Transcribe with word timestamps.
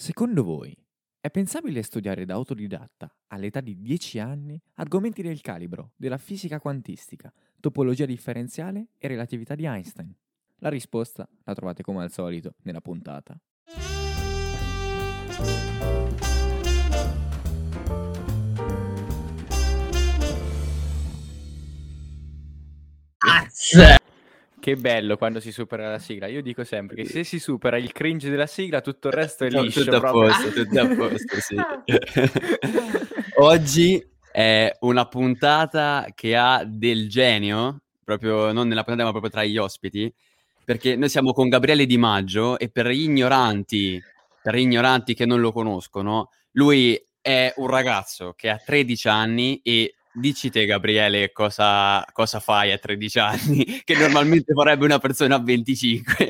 Secondo 0.00 0.42
voi 0.44 0.74
è 1.20 1.28
pensabile 1.30 1.82
studiare 1.82 2.24
da 2.24 2.32
autodidatta 2.32 3.14
all'età 3.26 3.60
di 3.60 3.82
10 3.82 4.18
anni 4.18 4.58
argomenti 4.76 5.20
del 5.20 5.42
calibro 5.42 5.92
della 5.94 6.16
fisica 6.16 6.58
quantistica, 6.58 7.30
topologia 7.60 8.06
differenziale 8.06 8.92
e 8.96 9.08
relatività 9.08 9.54
di 9.54 9.66
Einstein? 9.66 10.10
La 10.60 10.70
risposta 10.70 11.28
la 11.44 11.52
trovate 11.52 11.82
come 11.82 12.02
al 12.02 12.10
solito 12.10 12.54
nella 12.62 12.80
puntata. 12.80 13.38
Azz! 23.18 23.99
Che 24.60 24.76
bello 24.76 25.16
quando 25.16 25.40
si 25.40 25.52
supera 25.52 25.90
la 25.90 25.98
sigla. 25.98 26.26
Io 26.26 26.42
dico 26.42 26.64
sempre 26.64 26.96
che 26.96 27.06
se 27.06 27.24
si 27.24 27.38
supera 27.38 27.78
il 27.78 27.92
cringe 27.92 28.28
della 28.28 28.46
sigla, 28.46 28.82
tutto 28.82 29.08
il 29.08 29.14
resto 29.14 29.44
è 29.44 29.50
No, 29.50 29.62
liscio. 29.62 29.84
tutto 29.84 29.96
a 29.96 30.10
posto, 30.10 30.50
tutto 30.50 30.80
a 30.80 30.86
posto, 30.94 31.40
sì. 31.40 31.56
Oggi 33.40 34.06
è 34.30 34.70
una 34.80 35.06
puntata 35.06 36.06
che 36.14 36.36
ha 36.36 36.62
del 36.66 37.08
genio, 37.08 37.80
proprio 38.04 38.52
non 38.52 38.68
nella 38.68 38.84
puntata, 38.84 39.04
ma 39.04 39.10
proprio 39.12 39.30
tra 39.30 39.44
gli 39.44 39.56
ospiti, 39.56 40.12
perché 40.62 40.94
noi 40.94 41.08
siamo 41.08 41.32
con 41.32 41.48
Gabriele 41.48 41.86
Di 41.86 41.96
Maggio 41.96 42.58
e 42.58 42.68
per 42.68 42.86
gli 42.88 43.04
ignoranti, 43.04 44.00
per 44.42 44.54
gli 44.56 44.60
ignoranti 44.60 45.14
che 45.14 45.24
non 45.24 45.40
lo 45.40 45.52
conoscono, 45.52 46.30
lui 46.52 47.02
è 47.22 47.52
un 47.56 47.66
ragazzo 47.66 48.34
che 48.36 48.50
ha 48.50 48.60
13 48.62 49.08
anni 49.08 49.60
e 49.62 49.94
dici 50.12 50.50
te 50.50 50.66
Gabriele 50.66 51.32
cosa, 51.32 52.04
cosa 52.12 52.40
fai 52.40 52.72
a 52.72 52.78
13 52.78 53.18
anni 53.18 53.64
che 53.84 53.94
normalmente 53.94 54.52
farebbe 54.54 54.84
una 54.84 54.98
persona 54.98 55.36
a 55.36 55.40
25. 55.42 56.26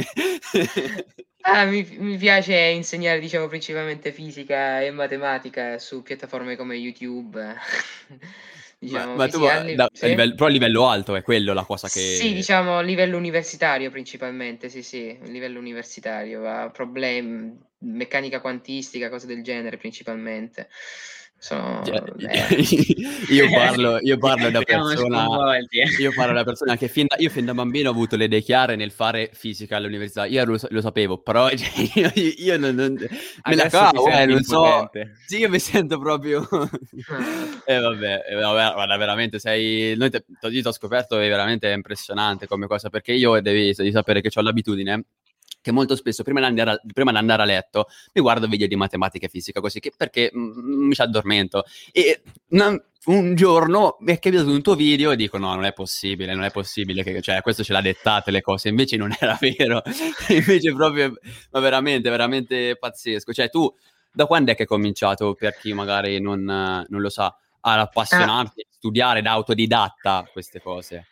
Ah, 1.42 1.64
mi, 1.64 1.82
mi 1.98 2.16
piace 2.18 2.54
insegnare, 2.54 3.18
diciamo, 3.18 3.46
principalmente 3.48 4.12
fisica 4.12 4.82
e 4.82 4.90
matematica 4.90 5.78
su 5.78 6.02
piattaforme 6.02 6.54
come 6.56 6.76
YouTube. 6.76 7.56
diciamo, 8.78 9.12
ma, 9.12 9.24
ma 9.24 9.28
tu 9.28 9.42
a- 9.44 9.62
li- 9.62 9.74
da- 9.74 9.84
a 9.84 9.88
sì? 9.92 10.06
livello- 10.06 10.34
però 10.34 10.46
a 10.46 10.50
livello 10.50 10.86
alto 10.88 11.14
è 11.16 11.22
quello 11.22 11.52
la 11.54 11.64
cosa 11.64 11.88
che... 11.88 11.98
Sì, 12.00 12.34
diciamo 12.34 12.76
a 12.78 12.82
livello 12.82 13.16
universitario 13.16 13.90
principalmente, 13.90 14.68
sì, 14.68 14.82
sì, 14.82 15.18
a 15.20 15.26
livello 15.26 15.58
universitario, 15.58 16.46
a 16.46 16.70
problemi, 16.70 17.58
meccanica 17.78 18.40
quantistica, 18.40 19.08
cose 19.08 19.26
del 19.26 19.42
genere 19.42 19.76
principalmente. 19.76 20.68
Sono, 21.42 21.82
Cioè, 21.82 22.02
eh, 22.18 22.54
io 23.32 23.48
parlo, 23.48 23.98
io 24.02 24.18
parlo 24.18 24.50
persona... 24.62 25.56
eh. 25.56 25.66
Io 25.98 26.12
parlo 26.14 26.34
da 26.34 26.44
persona 26.44 26.76
che 26.76 26.86
fin 26.86 27.06
da, 27.08 27.16
io 27.18 27.30
fin 27.30 27.46
da 27.46 27.54
bambino 27.54 27.88
ho 27.88 27.92
avuto 27.92 28.14
le 28.16 28.24
idee 28.26 28.42
chiare 28.42 28.76
nel 28.76 28.90
fare 28.90 29.30
fisica 29.32 29.76
all'università. 29.78 30.26
Io 30.26 30.44
lo, 30.44 30.58
lo 30.68 30.80
sapevo, 30.82 31.16
però 31.16 31.48
cioè, 31.56 31.70
io, 31.94 32.12
io 32.36 32.58
non, 32.58 32.74
non- 32.74 32.92
me 32.92 33.54
la 33.54 33.68
cavo, 33.70 34.06
eh, 34.06 34.26
non 34.26 34.42
so. 34.42 34.90
Sì, 35.26 35.38
io 35.38 35.48
mi 35.48 35.58
sento 35.58 35.98
proprio... 35.98 36.46
E 37.64 37.78
vabbè, 37.78 38.24
eh, 38.28 38.34
vabbè, 38.34 38.74
guarda, 38.74 38.96
veramente 38.98 39.38
sei... 39.38 39.96
Noi 39.96 40.10
te, 40.10 40.24
io 40.42 40.60
ti 40.60 40.66
ho 40.68 40.72
scoperto 40.72 41.18
è 41.18 41.26
veramente 41.28 41.70
impressionante 41.70 42.46
come 42.46 42.66
cosa, 42.66 42.90
perché 42.90 43.12
io 43.12 43.40
devi, 43.40 43.72
devi 43.72 43.92
sapere 43.92 44.20
che 44.20 44.30
ho 44.34 44.42
l'abitudine 44.42 45.04
che 45.60 45.72
molto 45.72 45.96
spesso 45.96 46.22
prima 46.22 46.40
di, 46.40 46.46
andare 46.46 46.70
a, 46.70 46.80
prima 46.92 47.10
di 47.10 47.18
andare 47.18 47.42
a 47.42 47.44
letto 47.44 47.86
mi 48.14 48.22
guardo 48.22 48.46
video 48.46 48.66
di 48.66 48.76
matematica 48.76 49.26
e 49.26 49.28
fisica 49.28 49.60
così 49.60 49.80
che, 49.80 49.92
perché 49.96 50.30
mm, 50.34 50.86
mi 50.86 50.94
ci 50.94 51.02
addormento. 51.02 51.64
E 51.92 52.22
una- 52.50 52.82
un 53.06 53.34
giorno 53.34 53.96
mi 54.00 54.12
è 54.12 54.18
capitato 54.18 54.50
un 54.50 54.60
tuo 54.60 54.74
video 54.74 55.10
e 55.10 55.16
dico 55.16 55.38
no 55.38 55.54
non 55.54 55.64
è 55.64 55.72
possibile 55.72 56.34
non 56.34 56.44
è 56.44 56.50
possibile 56.50 57.02
che 57.02 57.22
cioè 57.22 57.40
questo 57.40 57.64
ce 57.64 57.72
l'ha 57.72 57.80
dettate 57.80 58.30
le 58.30 58.42
cose 58.42 58.68
invece 58.68 58.96
non 58.96 59.14
era 59.18 59.38
vero. 59.40 59.82
Invece 60.28 60.74
proprio 60.74 61.14
ma 61.50 61.60
veramente 61.60 62.10
veramente 62.10 62.76
pazzesco. 62.76 63.32
Cioè 63.32 63.48
tu 63.48 63.72
da 64.12 64.26
quando 64.26 64.50
è 64.52 64.54
che 64.54 64.62
hai 64.62 64.68
cominciato 64.68 65.34
per 65.34 65.56
chi 65.58 65.72
magari 65.72 66.20
non, 66.20 66.42
non 66.42 67.00
lo 67.00 67.08
sa 67.08 67.34
ad 67.60 67.78
appassionarti 67.78 68.66
studiare 68.70 69.22
da 69.22 69.32
autodidatta 69.32 70.28
queste 70.32 70.60
cose 70.60 71.06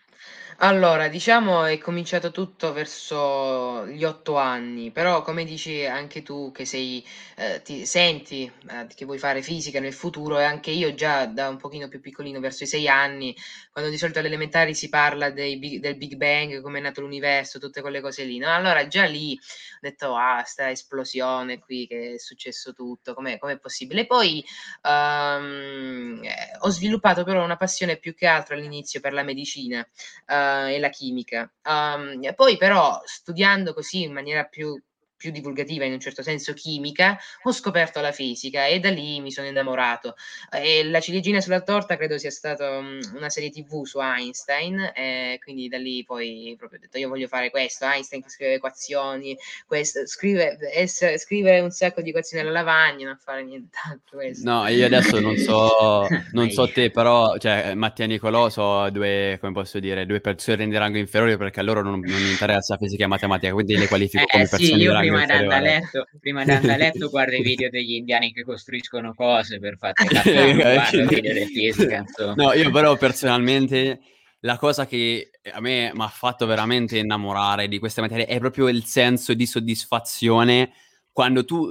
Allora, 0.60 1.06
diciamo 1.06 1.64
è 1.66 1.78
cominciato 1.78 2.32
tutto 2.32 2.72
verso 2.72 3.86
gli 3.86 4.02
otto 4.02 4.36
anni, 4.36 4.90
però 4.90 5.22
come 5.22 5.44
dici 5.44 5.84
anche 5.84 6.22
tu 6.22 6.50
che 6.50 6.64
sei, 6.64 7.04
eh, 7.36 7.62
ti 7.62 7.86
senti 7.86 8.50
eh, 8.68 8.86
che 8.92 9.04
vuoi 9.04 9.18
fare 9.18 9.40
fisica 9.40 9.78
nel 9.78 9.92
futuro 9.92 10.36
e 10.40 10.42
anche 10.42 10.72
io 10.72 10.94
già 10.94 11.26
da 11.26 11.48
un 11.48 11.58
pochino 11.58 11.86
più 11.86 12.00
piccolino, 12.00 12.40
verso 12.40 12.64
i 12.64 12.66
sei 12.66 12.88
anni, 12.88 13.32
quando 13.70 13.88
di 13.88 13.96
solito 13.96 14.18
alle 14.18 14.26
elementari 14.26 14.74
si 14.74 14.88
parla 14.88 15.30
dei 15.30 15.78
del 15.78 15.96
Big 15.96 16.16
Bang, 16.16 16.60
come 16.60 16.78
è 16.78 16.82
nato 16.82 17.02
l'universo, 17.02 17.60
tutte 17.60 17.80
quelle 17.80 18.00
cose 18.00 18.24
lì, 18.24 18.38
no? 18.38 18.52
Allora 18.52 18.84
già 18.88 19.04
lì 19.04 19.34
ho 19.34 19.78
detto, 19.80 20.16
ah, 20.16 20.42
sta 20.44 20.70
esplosione 20.70 21.60
qui, 21.60 21.86
che 21.86 22.14
è 22.14 22.18
successo 22.18 22.72
tutto, 22.72 23.14
com'è, 23.14 23.38
com'è 23.38 23.58
possibile? 23.60 24.06
Poi 24.06 24.44
ehm, 24.82 26.20
eh, 26.24 26.56
ho 26.60 26.68
sviluppato 26.70 27.22
però 27.22 27.44
una 27.44 27.56
passione 27.56 27.96
più 27.96 28.12
che 28.14 28.26
altro 28.26 28.56
all'inizio 28.56 28.98
per 29.00 29.12
la 29.12 29.22
medicina 29.22 29.86
eh, 30.26 30.46
e 30.68 30.78
la 30.78 30.88
chimica. 30.90 31.52
Um, 31.64 32.20
poi 32.34 32.56
però 32.56 33.00
studiando 33.04 33.74
così 33.74 34.02
in 34.02 34.12
maniera 34.12 34.44
più, 34.44 34.80
più 35.18 35.30
divulgativa, 35.32 35.84
in 35.84 35.92
un 35.92 36.00
certo 36.00 36.22
senso 36.22 36.54
chimica, 36.54 37.18
ho 37.42 37.52
scoperto 37.52 38.00
la 38.00 38.12
fisica 38.12 38.66
e 38.66 38.78
da 38.78 38.88
lì 38.88 39.20
mi 39.20 39.32
sono 39.32 39.48
innamorato. 39.48 40.14
E 40.50 40.84
la 40.84 41.00
ciliegina 41.00 41.40
sulla 41.40 41.60
torta 41.60 41.96
credo 41.96 42.16
sia 42.16 42.30
stata 42.30 42.78
um, 42.78 42.98
una 43.16 43.28
serie 43.28 43.50
tv 43.50 43.84
su 43.84 43.98
Einstein, 44.00 44.92
e 44.94 45.38
quindi 45.42 45.68
da 45.68 45.76
lì 45.76 46.04
poi 46.04 46.54
proprio 46.56 46.78
ho 46.78 46.82
detto 46.82 46.98
io 46.98 47.08
voglio 47.08 47.26
fare 47.26 47.50
questo, 47.50 47.84
Einstein 47.84 48.22
che 48.22 48.30
scrive 48.30 48.54
equazioni, 48.54 49.36
questo, 49.66 50.06
scrive, 50.06 50.56
ess- 50.72 51.16
scrive 51.16 51.60
un 51.60 51.70
sacco 51.70 52.00
di 52.00 52.10
equazioni 52.10 52.42
alla 52.44 52.52
lavagna, 52.52 53.06
non 53.06 53.18
fare 53.18 53.42
nient'altro. 53.44 54.18
Questo. 54.18 54.48
No, 54.48 54.66
io 54.68 54.86
adesso 54.86 55.18
non 55.20 55.36
so, 55.36 56.06
non 56.32 56.48
so 56.50 56.70
te, 56.70 56.90
però, 56.90 57.36
cioè, 57.38 57.74
Mattia 57.74 58.04
e 58.04 58.08
Nicolò 58.08 58.48
sono 58.48 58.88
due, 58.90 59.36
come 59.40 59.52
posso 59.52 59.80
dire, 59.80 60.06
due 60.06 60.20
persone 60.20 60.68
di 60.68 60.76
rango 60.76 60.98
inferiore 60.98 61.36
perché 61.36 61.60
a 61.60 61.62
loro 61.64 61.82
non, 61.82 61.98
non 62.00 62.20
interessa 62.20 62.76
fisica 62.76 63.04
e 63.04 63.06
matematica, 63.08 63.52
quindi 63.52 63.76
le 63.76 63.88
qualifico 63.88 64.24
come 64.26 64.44
Eh 64.44 64.46
sì, 64.46 64.56
persone 64.56 64.78
di 64.78 64.86
rango 64.86 65.07
prima 65.08 65.26
di 65.26 65.32
andare 65.32 65.54
a 65.54 65.60
letto, 65.60 66.06
prima 66.20 66.44
di 66.44 66.50
andare 66.50 66.72
a 66.72 66.76
letto 66.86 67.08
guardo 67.08 67.36
i 67.36 67.42
video 67.42 67.68
degli 67.70 67.94
indiani 67.94 68.32
che 68.32 68.42
costruiscono 68.42 69.14
cose 69.14 69.58
per 69.58 69.76
fare 69.78 69.94
la 70.10 70.22
guardo 70.22 71.02
i 71.02 71.06
quindi- 71.06 71.14
video 71.14 71.34
di 71.34 71.44
fisica, 71.46 71.96
insomma. 71.96 72.34
No, 72.34 72.52
io 72.52 72.70
però 72.70 72.96
personalmente 72.96 74.00
la 74.40 74.56
cosa 74.56 74.86
che 74.86 75.30
a 75.52 75.60
me 75.60 75.90
mi 75.92 76.02
ha 76.02 76.08
fatto 76.08 76.46
veramente 76.46 76.98
innamorare 76.98 77.68
di 77.68 77.78
queste 77.78 78.00
materie 78.00 78.26
è 78.26 78.38
proprio 78.38 78.68
il 78.68 78.84
senso 78.84 79.34
di 79.34 79.46
soddisfazione 79.46 80.72
quando 81.12 81.44
tu 81.44 81.70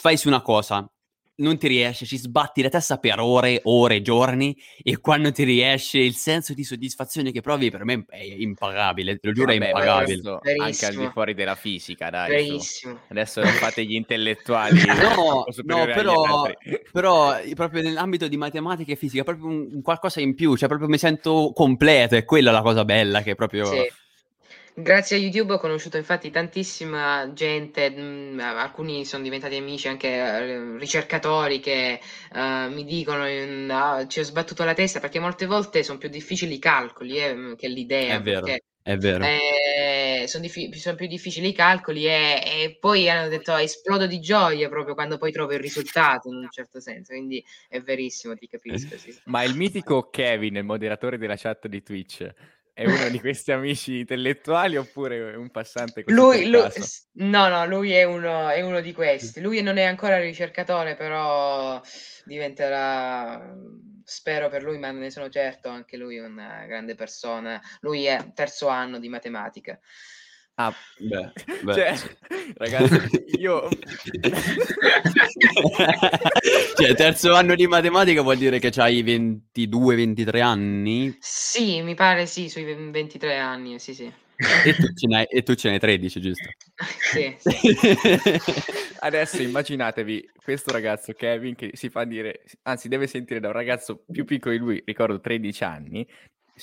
fai 0.00 0.16
su 0.16 0.28
una 0.28 0.42
cosa, 0.42 0.86
non 1.36 1.58
ti 1.58 1.66
riesce, 1.66 2.06
ci 2.06 2.16
sbatti 2.16 2.62
la 2.62 2.68
testa 2.68 2.98
per 2.98 3.18
ore, 3.18 3.60
ore, 3.64 4.02
giorni 4.02 4.56
e 4.82 4.98
quando 4.98 5.32
ti 5.32 5.42
riesce 5.42 5.98
il 5.98 6.14
senso 6.14 6.54
di 6.54 6.62
soddisfazione 6.62 7.32
che 7.32 7.40
provi 7.40 7.70
per 7.70 7.84
me 7.84 8.04
è 8.08 8.22
impagabile, 8.22 9.16
te 9.16 9.28
lo 9.28 9.32
giuro 9.32 9.50
è 9.50 9.58
Vabbè, 9.58 9.72
ma 9.72 9.78
impagabile. 9.80 10.20
questo 10.20 10.40
anche 10.62 10.86
al 10.86 10.94
di 10.94 11.10
fuori 11.12 11.34
della 11.34 11.54
fisica, 11.54 12.10
dai. 12.10 12.30
Verissimo. 12.30 13.00
Adesso 13.08 13.42
non 13.42 13.52
fate 13.52 13.84
gli 13.84 13.94
intellettuali. 13.94 14.82
No, 15.04 15.44
no, 15.64 15.84
però, 15.86 16.48
però 16.92 17.38
eh, 17.38 17.54
proprio 17.54 17.82
nell'ambito 17.82 18.28
di 18.28 18.36
matematica 18.36 18.92
e 18.92 18.96
fisica, 18.96 19.22
proprio 19.22 19.46
un, 19.46 19.68
un 19.72 19.82
qualcosa 19.82 20.20
in 20.20 20.34
più, 20.34 20.56
cioè 20.56 20.68
proprio 20.68 20.88
mi 20.88 20.98
sento 20.98 21.52
completo, 21.54 22.16
è 22.16 22.24
quella 22.24 22.50
la 22.50 22.62
cosa 22.62 22.84
bella 22.84 23.22
che 23.22 23.34
proprio... 23.34 23.66
Sì. 23.66 24.02
Grazie 24.76 25.16
a 25.16 25.20
YouTube 25.20 25.52
ho 25.52 25.58
conosciuto 25.58 25.98
infatti 25.98 26.30
tantissima 26.30 27.30
gente, 27.32 27.90
mh, 27.90 28.40
alcuni 28.40 29.04
sono 29.04 29.22
diventati 29.22 29.54
amici, 29.54 29.86
anche 29.86 30.08
eh, 30.08 30.76
ricercatori 30.78 31.60
che 31.60 32.00
eh, 32.34 32.68
mi 32.70 32.84
dicono 32.84 33.24
mm, 33.24 33.70
"Ah, 33.70 34.04
ci 34.08 34.18
ho 34.18 34.24
sbattuto 34.24 34.64
la 34.64 34.74
testa 34.74 34.98
perché 34.98 35.20
molte 35.20 35.46
volte 35.46 35.84
sono 35.84 35.98
più 35.98 36.08
difficili 36.08 36.54
i 36.54 36.58
calcoli 36.58 37.18
eh, 37.18 37.34
mh, 37.34 37.54
che 37.56 37.68
l'idea. 37.68 38.16
È 38.16 38.20
vero, 38.20 38.46
perché, 38.46 38.64
è 38.82 38.96
vero. 38.96 39.24
eh, 39.24 40.24
sono, 40.26 40.42
diffi- 40.42 40.72
sono 40.74 40.96
più 40.96 41.06
difficili 41.06 41.48
i 41.50 41.52
calcoli 41.54 42.06
e, 42.08 42.42
e 42.44 42.76
poi 42.80 43.08
hanno 43.08 43.28
detto 43.28 43.54
esplodo 43.56 44.08
di 44.08 44.18
gioia 44.18 44.68
proprio 44.68 44.94
quando 44.94 45.18
poi 45.18 45.30
trovo 45.30 45.52
il 45.52 45.60
risultato 45.60 46.28
in 46.30 46.34
un 46.34 46.50
certo 46.50 46.80
senso, 46.80 47.12
quindi 47.12 47.44
è 47.68 47.80
verissimo, 47.80 48.34
ti 48.34 48.48
capisco. 48.48 48.98
Sì. 48.98 49.16
Ma 49.26 49.44
il 49.44 49.54
mitico 49.54 50.10
Kevin, 50.10 50.56
il 50.56 50.64
moderatore 50.64 51.16
della 51.16 51.36
chat 51.36 51.68
di 51.68 51.80
Twitch, 51.80 52.28
è 52.74 52.84
uno 52.86 53.08
di 53.08 53.20
questi 53.20 53.52
amici 53.52 54.00
intellettuali 54.00 54.76
oppure 54.76 55.32
è 55.32 55.36
un 55.36 55.48
passante 55.50 56.02
Lui, 56.06 56.46
lui- 56.46 56.68
no, 57.12 57.48
no, 57.48 57.64
lui 57.66 57.92
è 57.92 58.02
uno, 58.02 58.48
è 58.48 58.62
uno 58.62 58.80
di 58.80 58.92
questi. 58.92 59.40
Lui 59.40 59.62
non 59.62 59.76
è 59.76 59.84
ancora 59.84 60.18
ricercatore, 60.18 60.96
però 60.96 61.80
diventerà, 62.24 63.54
spero 64.02 64.48
per 64.48 64.64
lui, 64.64 64.78
ma 64.78 64.90
ne 64.90 65.10
sono 65.10 65.28
certo, 65.28 65.68
anche 65.68 65.96
lui 65.96 66.16
è 66.16 66.24
una 66.24 66.64
grande 66.66 66.96
persona. 66.96 67.62
Lui 67.80 68.06
è 68.06 68.32
terzo 68.34 68.66
anno 68.66 68.98
di 68.98 69.08
matematica. 69.08 69.78
Ah, 70.56 70.72
Beh, 70.98 71.32
beh, 71.64 71.74
cioè, 71.74 71.96
sì. 71.96 72.08
ragazzi, 72.54 73.24
io... 73.38 73.68
cioè, 76.76 76.94
terzo 76.94 77.34
anno 77.34 77.56
di 77.56 77.66
matematica 77.66 78.22
vuol 78.22 78.36
dire 78.36 78.60
che 78.60 78.70
hai 78.80 79.02
22-23 79.02 80.40
anni? 80.40 81.16
Sì, 81.18 81.82
mi 81.82 81.94
pare 81.94 82.26
sì, 82.26 82.48
sui 82.48 82.62
23 82.62 83.36
anni, 83.36 83.80
sì, 83.80 83.94
sì. 83.94 84.12
E 84.36 84.74
tu, 84.74 84.92
ce 84.94 85.06
n'hai, 85.08 85.26
e 85.28 85.42
tu 85.42 85.54
ce 85.54 85.70
n'hai 85.70 85.80
13, 85.80 86.20
giusto? 86.20 86.48
sì, 87.00 87.34
sì. 87.38 87.76
Adesso 89.00 89.42
immaginatevi 89.42 90.30
questo 90.36 90.70
ragazzo 90.70 91.12
Kevin 91.14 91.56
che 91.56 91.70
si 91.74 91.88
fa 91.88 92.04
dire, 92.04 92.42
anzi 92.62 92.86
deve 92.88 93.08
sentire 93.08 93.40
da 93.40 93.48
un 93.48 93.54
ragazzo 93.54 94.04
più 94.08 94.24
piccolo 94.24 94.54
di 94.54 94.60
lui, 94.60 94.82
ricordo 94.84 95.18
13 95.20 95.64
anni, 95.64 96.06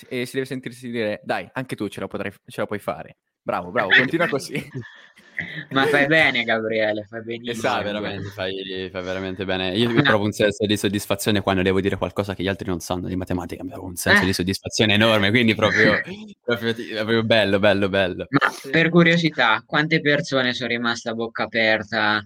e 0.07 0.25
si 0.25 0.33
deve 0.35 0.45
sentirsi 0.45 0.89
dire 0.89 1.19
dai, 1.25 1.49
anche 1.51 1.75
tu 1.75 1.89
ce 1.89 1.99
la, 1.99 2.07
potrai, 2.07 2.31
ce 2.45 2.61
la 2.61 2.67
puoi 2.67 2.79
fare. 2.79 3.17
Bravo, 3.43 3.71
bravo, 3.71 3.89
continua 3.89 4.27
così. 4.27 4.53
Ma 5.71 5.85
fai 5.87 6.05
bene, 6.05 6.43
Gabriele, 6.43 7.05
fai 7.09 7.23
benissimo. 7.23 7.51
Esatto, 7.51 7.83
veramente, 7.83 8.27
fai, 8.29 8.89
fai 8.91 9.03
veramente 9.03 9.45
bene. 9.45 9.75
Io 9.75 9.89
mi 9.89 10.01
provo 10.03 10.25
un 10.25 10.31
senso 10.31 10.65
di 10.65 10.77
soddisfazione 10.77 11.41
quando 11.41 11.61
devo 11.61 11.81
dire 11.81 11.97
qualcosa 11.97 12.35
che 12.35 12.43
gli 12.43 12.47
altri 12.47 12.67
non 12.67 12.79
sanno 12.79 13.07
di 13.07 13.15
matematica, 13.15 13.63
mi 13.63 13.71
provo 13.71 13.87
un 13.87 13.95
senso 13.95 14.23
di 14.23 14.33
soddisfazione 14.33 14.93
enorme, 14.93 15.29
quindi 15.29 15.55
proprio, 15.55 15.99
proprio, 16.43 16.75
proprio 16.93 17.23
bello, 17.23 17.59
bello, 17.59 17.89
bello. 17.89 18.27
Ma 18.29 18.51
per 18.69 18.89
curiosità, 18.89 19.63
quante 19.65 19.99
persone 20.01 20.53
sono 20.53 20.69
rimaste 20.69 21.09
a 21.09 21.13
bocca 21.13 21.43
aperta 21.43 22.23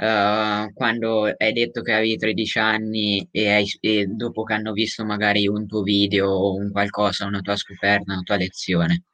Uh, 0.00 0.72
quando 0.74 1.24
hai 1.24 1.52
detto 1.52 1.82
che 1.82 1.92
avevi 1.92 2.16
13 2.16 2.58
anni 2.60 3.28
e, 3.32 3.50
hai, 3.50 3.66
e, 3.80 4.06
dopo 4.06 4.44
che 4.44 4.52
hanno 4.52 4.70
visto 4.70 5.04
magari 5.04 5.48
un 5.48 5.66
tuo 5.66 5.82
video 5.82 6.28
o 6.28 6.54
un 6.54 6.70
qualcosa, 6.70 7.26
una 7.26 7.40
tua 7.40 7.56
scoperta, 7.56 8.12
una 8.12 8.22
tua 8.22 8.36
lezione. 8.36 9.06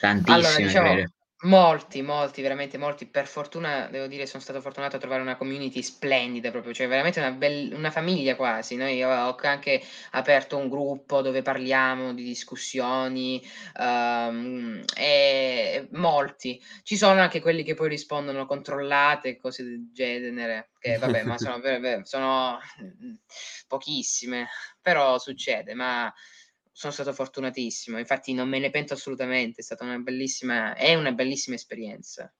Tantissime, 0.00 0.34
Allora, 0.36 0.56
diciamo, 0.56 1.04
molti, 1.42 2.02
molti, 2.02 2.42
veramente 2.42 2.78
molti. 2.78 3.06
Per 3.06 3.26
fortuna, 3.26 3.88
devo 3.88 4.06
dire, 4.06 4.26
sono 4.26 4.42
stato 4.42 4.60
fortunato 4.60 4.96
a 4.96 4.98
trovare 4.98 5.22
una 5.22 5.36
community 5.36 5.82
splendida 5.82 6.50
proprio, 6.50 6.72
cioè 6.72 6.88
veramente 6.88 7.18
una, 7.20 7.32
bel- 7.32 7.72
una 7.74 7.90
famiglia 7.90 8.36
quasi. 8.36 8.76
Noi 8.76 9.02
ho 9.02 9.36
anche 9.42 9.82
aperto 10.12 10.56
un 10.56 10.68
gruppo 10.68 11.20
dove 11.20 11.42
parliamo 11.42 12.14
di 12.14 12.22
discussioni, 12.22 13.42
ehm, 13.78 14.84
e 14.96 15.88
molti. 15.92 16.62
Ci 16.82 16.96
sono 16.96 17.20
anche 17.20 17.40
quelli 17.40 17.62
che 17.62 17.74
poi 17.74 17.88
rispondono 17.88 18.46
controllate 18.46 19.28
e 19.30 19.36
cose 19.36 19.62
del 19.62 19.90
genere, 19.92 20.70
che 20.78 20.96
vabbè, 20.98 21.22
ma 21.24 21.36
sono, 21.38 21.60
sono 22.04 22.58
pochissime, 23.68 24.48
però 24.80 25.18
succede, 25.18 25.74
ma 25.74 26.12
sono 26.76 26.92
stato 26.92 27.14
fortunatissimo, 27.14 27.98
infatti 27.98 28.34
non 28.34 28.50
me 28.50 28.58
ne 28.58 28.68
pento 28.68 28.92
assolutamente, 28.92 29.62
è 29.62 29.64
stata 29.64 29.82
una 29.82 29.96
bellissima, 29.96 30.74
è 30.74 30.94
una 30.94 31.12
bellissima 31.12 31.56
esperienza. 31.56 32.30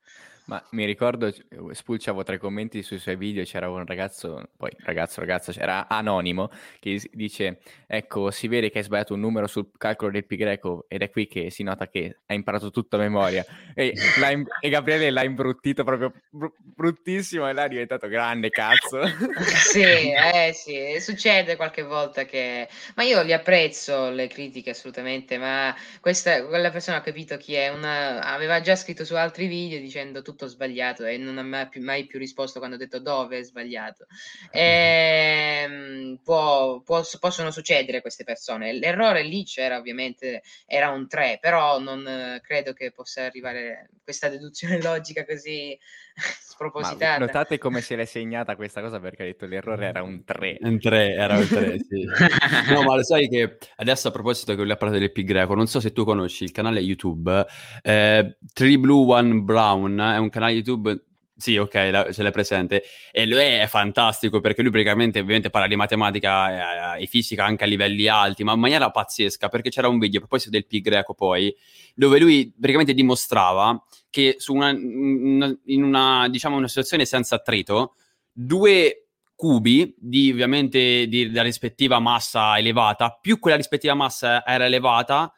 Ma 0.47 0.65
mi 0.71 0.85
ricordo, 0.85 1.27
eh, 1.27 1.35
spulciavo 1.73 2.23
tra 2.23 2.37
i 2.37 2.39
commenti 2.39 2.83
sui 2.83 2.99
suoi 2.99 3.17
video, 3.17 3.43
c'era 3.43 3.69
un 3.69 3.85
ragazzo, 3.85 4.51
poi 4.57 4.71
ragazzo, 4.85 5.19
ragazza, 5.19 5.51
c'era 5.51 5.89
anonimo, 5.89 6.51
che 6.79 7.03
dice, 7.13 7.59
ecco, 7.87 8.31
si 8.31 8.47
vede 8.47 8.71
che 8.71 8.79
hai 8.79 8.85
sbagliato 8.85 9.15
un 9.15 9.21
numero 9.21 9.49
sul 9.49 9.71
calcolo 9.77 10.13
del 10.13 10.25
pi 10.25 10.37
greco 10.37 10.85
ed 10.87 11.03
è 11.03 11.11
qui 11.11 11.27
che 11.27 11.51
si 11.51 11.65
nota 11.65 11.89
che 11.89 12.19
hai 12.27 12.37
imparato 12.37 12.71
tutto 12.71 12.95
a 12.95 13.01
memoria. 13.01 13.45
E, 13.75 13.93
l'ha 14.21 14.31
im- 14.31 14.47
e 14.61 14.69
Gabriele 14.69 15.11
l'ha 15.11 15.25
imbruttito 15.25 15.83
proprio 15.83 16.13
bru- 16.31 16.55
bruttissimo 16.59 17.49
e 17.49 17.53
è 17.53 17.69
diventato 17.69 18.07
grande, 18.07 18.49
cazzo. 18.51 19.01
Sì, 19.67 19.83
eh 19.83 20.53
sì, 20.55 21.01
succede 21.01 21.57
qualche 21.57 21.83
volta 21.83 22.25
che... 22.25 22.69
Ma 22.95 23.03
io 23.03 23.23
li 23.23 23.33
apprezzo 23.33 24.11
le 24.11 24.29
critiche 24.29 24.71
assolutamente, 24.71 25.39
ma 25.39 25.75
questa, 26.01 26.47
quella 26.47 26.71
persona 26.71 26.99
ha 26.99 27.01
capito 27.01 27.37
chi 27.37 27.55
è, 27.55 27.69
una... 27.69 28.23
aveva 28.23 28.61
già 28.61 28.77
scritto 28.77 29.05
su 29.05 29.15
altri 29.15 29.47
video 29.49 29.79
dicendo 29.81 30.23
tutto 30.37 30.47
sbagliato 30.47 31.05
e 31.07 31.17
non 31.17 31.39
ha 31.39 31.43
mai 31.43 31.69
più, 31.69 31.83
mai 31.83 32.05
più 32.07 32.19
risposto 32.19 32.59
quando 32.59 32.77
ho 32.77 32.79
detto 32.79 33.01
dove 33.01 33.39
è 33.39 33.43
sbagliato. 33.43 34.07
Ehm, 34.51 36.21
può- 36.23 36.81
può- 36.83 37.03
possono 37.19 37.51
succedere 37.51 38.03
queste 38.03 38.25
persone. 38.25 38.73
L'errore 38.75 39.23
lì 39.23 39.45
c'era 39.45 39.79
ovviamente, 39.79 40.43
era 40.67 40.91
un 40.91 41.09
3, 41.09 41.39
però 41.41 41.81
non 41.81 42.07
eh, 42.07 42.41
credo 42.43 42.73
che 42.75 42.93
possa 42.93 43.25
arrivare 43.25 43.89
questa 44.03 44.29
deduzione 44.29 44.81
logica 44.83 45.25
così 45.25 45.77
Ma 46.17 46.23
spropositata. 46.23 47.19
notate 47.19 47.59
come 47.59 47.83
se 47.83 47.97
l'è 47.97 48.07
segnata 48.07 48.57
questa 48.57 48.81
cosa 48.81 48.99
perché 48.99 49.23
ha 49.23 49.27
detto 49.27 49.45
l'errore 49.45 49.87
era 49.87 50.03
un 50.03 50.25
3. 50.25 50.57
Un 50.61 50.79
3, 50.81 51.13
era 51.13 51.37
un 51.37 51.47
3, 51.47 51.79
sì. 51.79 52.07
No, 52.73 52.83
ma 52.83 52.97
lo 52.97 53.05
sai 53.05 53.29
che 53.29 53.59
adesso 53.77 54.09
a 54.09 54.11
proposito 54.11 54.55
che 54.55 54.63
lui 54.63 54.71
ha 54.71 54.77
parlato 54.77 54.99
del 54.99 55.13
pi 55.13 55.23
greco, 55.25 55.55
non 55.55 55.67
so 55.67 55.81
se 55.81 55.93
tu 55.93 56.05
conosci 56.05 56.45
il 56.45 56.53
canale 56.53 56.81
YouTube 56.81 57.45
eh, 57.83 58.39
Three 58.55 58.79
Blue 58.79 59.13
One 59.13 59.41
Brown, 59.41 59.99
è 59.99 60.17
un 60.17 60.26
canale 60.31 60.53
YouTube 60.53 61.01
sì, 61.39 61.59
ok, 61.59 61.75
la- 61.93 62.13
ce 62.13 62.23
l'hai 62.23 62.33
presente. 62.33 62.83
E 63.13 63.27
lui 63.27 63.39
è 63.41 63.67
fantastico 63.69 64.41
perché 64.41 64.63
lui 64.63 64.71
praticamente 64.71 65.19
ovviamente 65.21 65.51
parla 65.51 65.69
di 65.69 65.77
matematica 65.77 66.97
eh, 66.97 67.03
e 67.03 67.07
fisica 67.07 67.45
anche 67.45 67.65
a 67.65 67.67
livelli 67.67 68.09
alti, 68.09 68.43
ma 68.43 68.55
in 68.55 68.61
maniera 68.61 68.91
pazzesca, 68.91 69.49
perché 69.51 69.69
c'era 69.69 69.89
un 69.89 69.99
video 69.99 70.17
a 70.17 70.21
proposito 70.21 70.51
del 70.51 70.67
pi 70.67 70.81
greco 70.81 71.13
poi, 71.13 71.55
dove 71.95 72.19
lui 72.19 72.51
praticamente 72.59 72.95
dimostrava 72.95 73.79
che 74.09 74.39
una, 74.49 74.71
una- 74.71 75.59
in 75.67 75.83
una, 75.83 76.27
diciamo, 76.31 76.57
una 76.57 76.69
situazione 76.69 77.05
senza 77.05 77.35
attrito, 77.37 77.97
due 78.33 79.09
cubi 79.35 79.95
di 79.99 80.31
ovviamente 80.33 81.07
della 81.07 81.43
rispettiva 81.43 81.99
massa 81.99 82.57
elevata, 82.57 83.19
più 83.21 83.39
quella 83.39 83.59
rispettiva 83.59 83.93
massa 83.93 84.43
era 84.47 84.65
elevata 84.65 85.31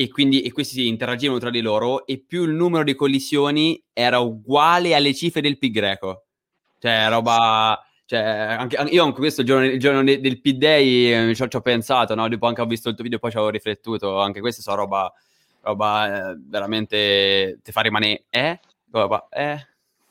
e 0.00 0.08
quindi 0.08 0.40
e 0.40 0.50
questi 0.50 0.74
si 0.76 0.86
interagivano 0.86 1.38
tra 1.38 1.50
di 1.50 1.60
loro 1.60 2.06
e 2.06 2.24
più 2.26 2.44
il 2.44 2.52
numero 2.52 2.84
di 2.84 2.94
collisioni 2.94 3.82
era 3.92 4.18
uguale 4.18 4.94
alle 4.94 5.12
cifre 5.12 5.42
del 5.42 5.58
pi 5.58 5.70
greco. 5.70 6.24
Cioè, 6.78 7.08
roba... 7.10 7.84
Cioè, 8.06 8.18
anche, 8.18 8.76
io 8.88 9.04
anche 9.04 9.18
questo 9.18 9.42
il 9.42 9.46
giorno, 9.46 9.66
il 9.66 9.78
giorno 9.78 10.02
de- 10.02 10.18
del 10.18 10.40
P-Day 10.40 11.28
eh, 11.30 11.34
ci 11.34 11.42
ho, 11.42 11.60
pensato, 11.60 12.14
no? 12.14 12.28
Dopo 12.28 12.46
anche 12.46 12.62
ho 12.62 12.66
visto 12.66 12.88
il 12.88 12.94
tuo 12.94 13.04
video 13.04 13.18
poi 13.18 13.30
ci 13.30 13.36
avevo 13.36 13.52
riflettuto. 13.52 14.18
Anche 14.18 14.40
queste 14.40 14.62
sono 14.62 14.76
roba, 14.76 15.12
roba 15.60 16.30
eh, 16.30 16.36
veramente... 16.48 17.58
ti 17.62 17.70
fa 17.70 17.82
rimanere... 17.82 18.24
Eh? 18.30 18.58
Roba, 18.90 19.28
eh? 19.30 19.66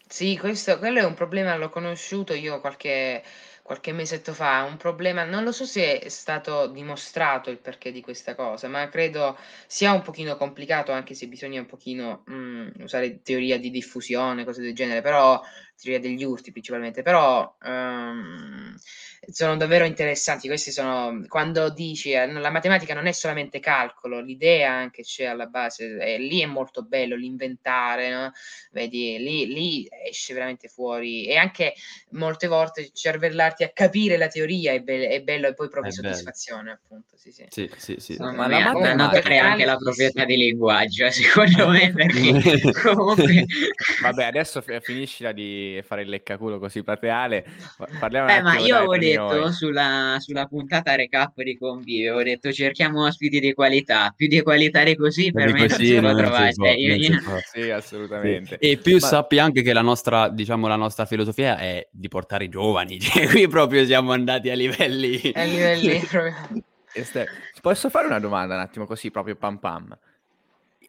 Sì, 0.08 0.38
questo, 0.38 0.78
quello 0.78 1.00
è 1.00 1.04
un 1.04 1.16
problema, 1.16 1.58
l'ho 1.58 1.70
conosciuto 1.70 2.34
io 2.34 2.60
qualche, 2.62 3.24
qualche 3.70 3.92
mesetto 3.92 4.34
fa, 4.34 4.64
un 4.64 4.78
problema, 4.78 5.24
non 5.26 5.44
lo 5.44 5.52
so 5.52 5.64
se 5.64 6.00
è 6.00 6.10
stato 6.10 6.66
dimostrato 6.66 7.52
il 7.52 7.60
perché 7.60 7.92
di 7.92 8.02
questa 8.02 8.34
cosa, 8.34 8.68
ma 8.68 8.90
credo 8.90 9.38
sia 9.68 9.92
un 9.92 10.02
pochino 10.02 10.36
complicato, 10.38 10.92
anche 10.92 11.14
se 11.14 11.28
bisogna 11.28 11.60
un 11.60 11.68
pochino 11.68 12.24
mm, 12.32 12.70
usare 12.80 13.22
teoria 13.22 13.60
di 13.60 13.70
diffusione, 13.70 14.44
cose 14.44 14.64
del 14.64 14.74
genere, 14.74 15.02
però 15.02 15.40
teoria 15.80 16.00
degli 16.00 16.24
urti 16.24 16.52
principalmente, 16.52 17.02
però 17.02 17.56
ehm, 17.64 18.76
sono 19.32 19.58
davvero 19.58 19.86
interessanti. 19.86 20.48
Questi 20.48 20.72
sono 20.72 21.24
quando 21.28 21.70
dici 21.70 22.12
eh, 22.12 22.32
la 22.32 22.50
matematica 22.50 22.94
non 22.94 23.06
è 23.06 23.12
solamente 23.12 23.60
calcolo, 23.60 24.20
l'idea 24.22 24.72
anche 24.74 25.04
c'è 25.04 25.26
alla 25.26 25.46
base, 25.46 25.98
e 25.98 26.18
lì 26.18 26.42
è 26.42 26.46
molto 26.46 26.84
bello 26.84 27.16
l'inventare, 27.16 28.10
no? 28.12 28.32
Vedi, 28.72 29.18
lì, 29.20 29.46
lì 29.48 29.88
esce 30.08 30.34
veramente 30.34 30.68
fuori 30.68 31.26
e 31.26 31.36
anche 31.38 31.74
molte 32.12 32.48
volte 32.48 32.90
cervellarti 32.94 33.64
a 33.64 33.70
capire 33.70 34.18
la 34.18 34.28
teoria 34.28 34.74
è, 34.74 34.80
be- 34.82 35.08
è 35.10 35.22
bello 35.22 35.48
e 35.48 35.54
poi 35.54 35.70
provi 35.70 35.90
È 35.90 35.92
bello. 35.92 36.08
soddisfazione, 36.08 36.72
appunto. 36.72 37.18
Sì, 37.18 37.32
sì. 37.32 37.46
Sì, 37.50 37.70
sì, 37.78 37.96
sì. 38.00 38.14
Secondo 38.14 38.38
Ma 38.38 38.48
la 38.48 38.60
matematica- 38.60 38.94
notare 38.96 39.38
anche 39.38 39.66
la 39.66 39.76
proprietà 39.78 40.26
di 40.26 40.38
linguaggio, 40.38 41.10
secondo 41.12 41.70
me, 41.70 41.92
perché 41.94 42.72
comunque... 42.82 43.46
Vabbè, 44.02 44.24
adesso 44.24 44.62
fi- 44.62 44.80
finiscila 44.82 45.32
di 45.32 45.69
fare 45.84 46.02
il 46.04 46.10
leccaculo 46.10 46.60
così 46.60 46.84
plateale. 46.84 47.46
pa- 47.78 47.88
Parliamo 48.00 48.26
un 48.32 48.38
Eh, 48.38 48.42
ma 48.42 48.58
io 48.58 48.76
avevo 48.76 48.98
detto 48.98 49.52
sulla, 49.52 50.18
sulla 50.20 50.46
puntata 50.46 50.96
recap 50.96 51.42
di 51.42 51.58
Convivio, 51.58 52.14
avevo 52.14 52.30
detto 52.30 52.52
cerchiamo 52.52 53.06
ospiti 53.06 53.40
di 53.40 53.54
qualità, 53.54 54.14
più 54.16 54.28
di 54.28 54.42
qualità 54.42 54.84
di 54.84 54.96
così 54.96 55.32
per 55.32 55.48
Di 55.48 55.54
me 55.54 55.60
non 55.60 55.68
così 55.70 55.86
si 55.86 55.94
può 55.94 56.02
non 56.02 56.16
si 56.16 56.22
trovare. 56.22 56.54
può, 56.54 56.66
Cioè, 56.66 56.76
io- 56.76 57.10
non. 57.10 57.40
Sì, 57.52 57.70
assolutamente. 57.70 58.58
E 58.60 58.78
più 58.78 58.98
Ma- 59.00 59.08
sappi 59.08 59.40
anche 59.40 59.62
che 59.62 59.74
la 59.74 59.82
nostra, 59.82 60.30
diciamo, 60.30 60.68
la 60.68 60.76
nostra 60.76 61.06
filosofia 61.06 61.58
è 61.58 61.88
di 61.92 62.08
portare 62.08 62.46
i 62.46 62.50
giovani. 62.50 63.00
Cioè, 63.20 63.28
qui 63.28 63.48
proprio 63.48 63.86
siamo 63.86 64.12
andati 64.12 64.50
a 64.50 64.56
livelli... 64.56 65.32
A 65.34 65.44
livelli 65.44 66.00
proprio. 66.10 66.34
E 66.92 67.06
posso 67.62 67.90
fare 67.90 68.08
una 68.08 68.20
domanda 68.20 68.56
un 68.56 68.62
attimo 68.62 68.86
così, 68.86 69.12
proprio 69.12 69.36
pam 69.36 69.58
pam? 69.58 69.98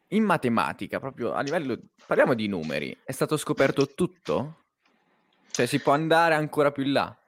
In 0.09 0.25
matematica, 0.25 0.99
proprio 0.99 1.33
a 1.33 1.41
livello... 1.43 1.79
Parliamo 2.07 2.35
di 2.35 2.49
numeri. 2.49 2.97
È 3.05 3.13
stato 3.13 3.37
scoperto 3.37 3.87
tutto? 3.95 4.60
Cioè 5.51 5.67
si 5.67 5.81
può 5.81 5.93
andare 5.93 6.35
ancora 6.35 6.71
più 6.73 6.85
in 6.85 6.93
là? 6.93 7.20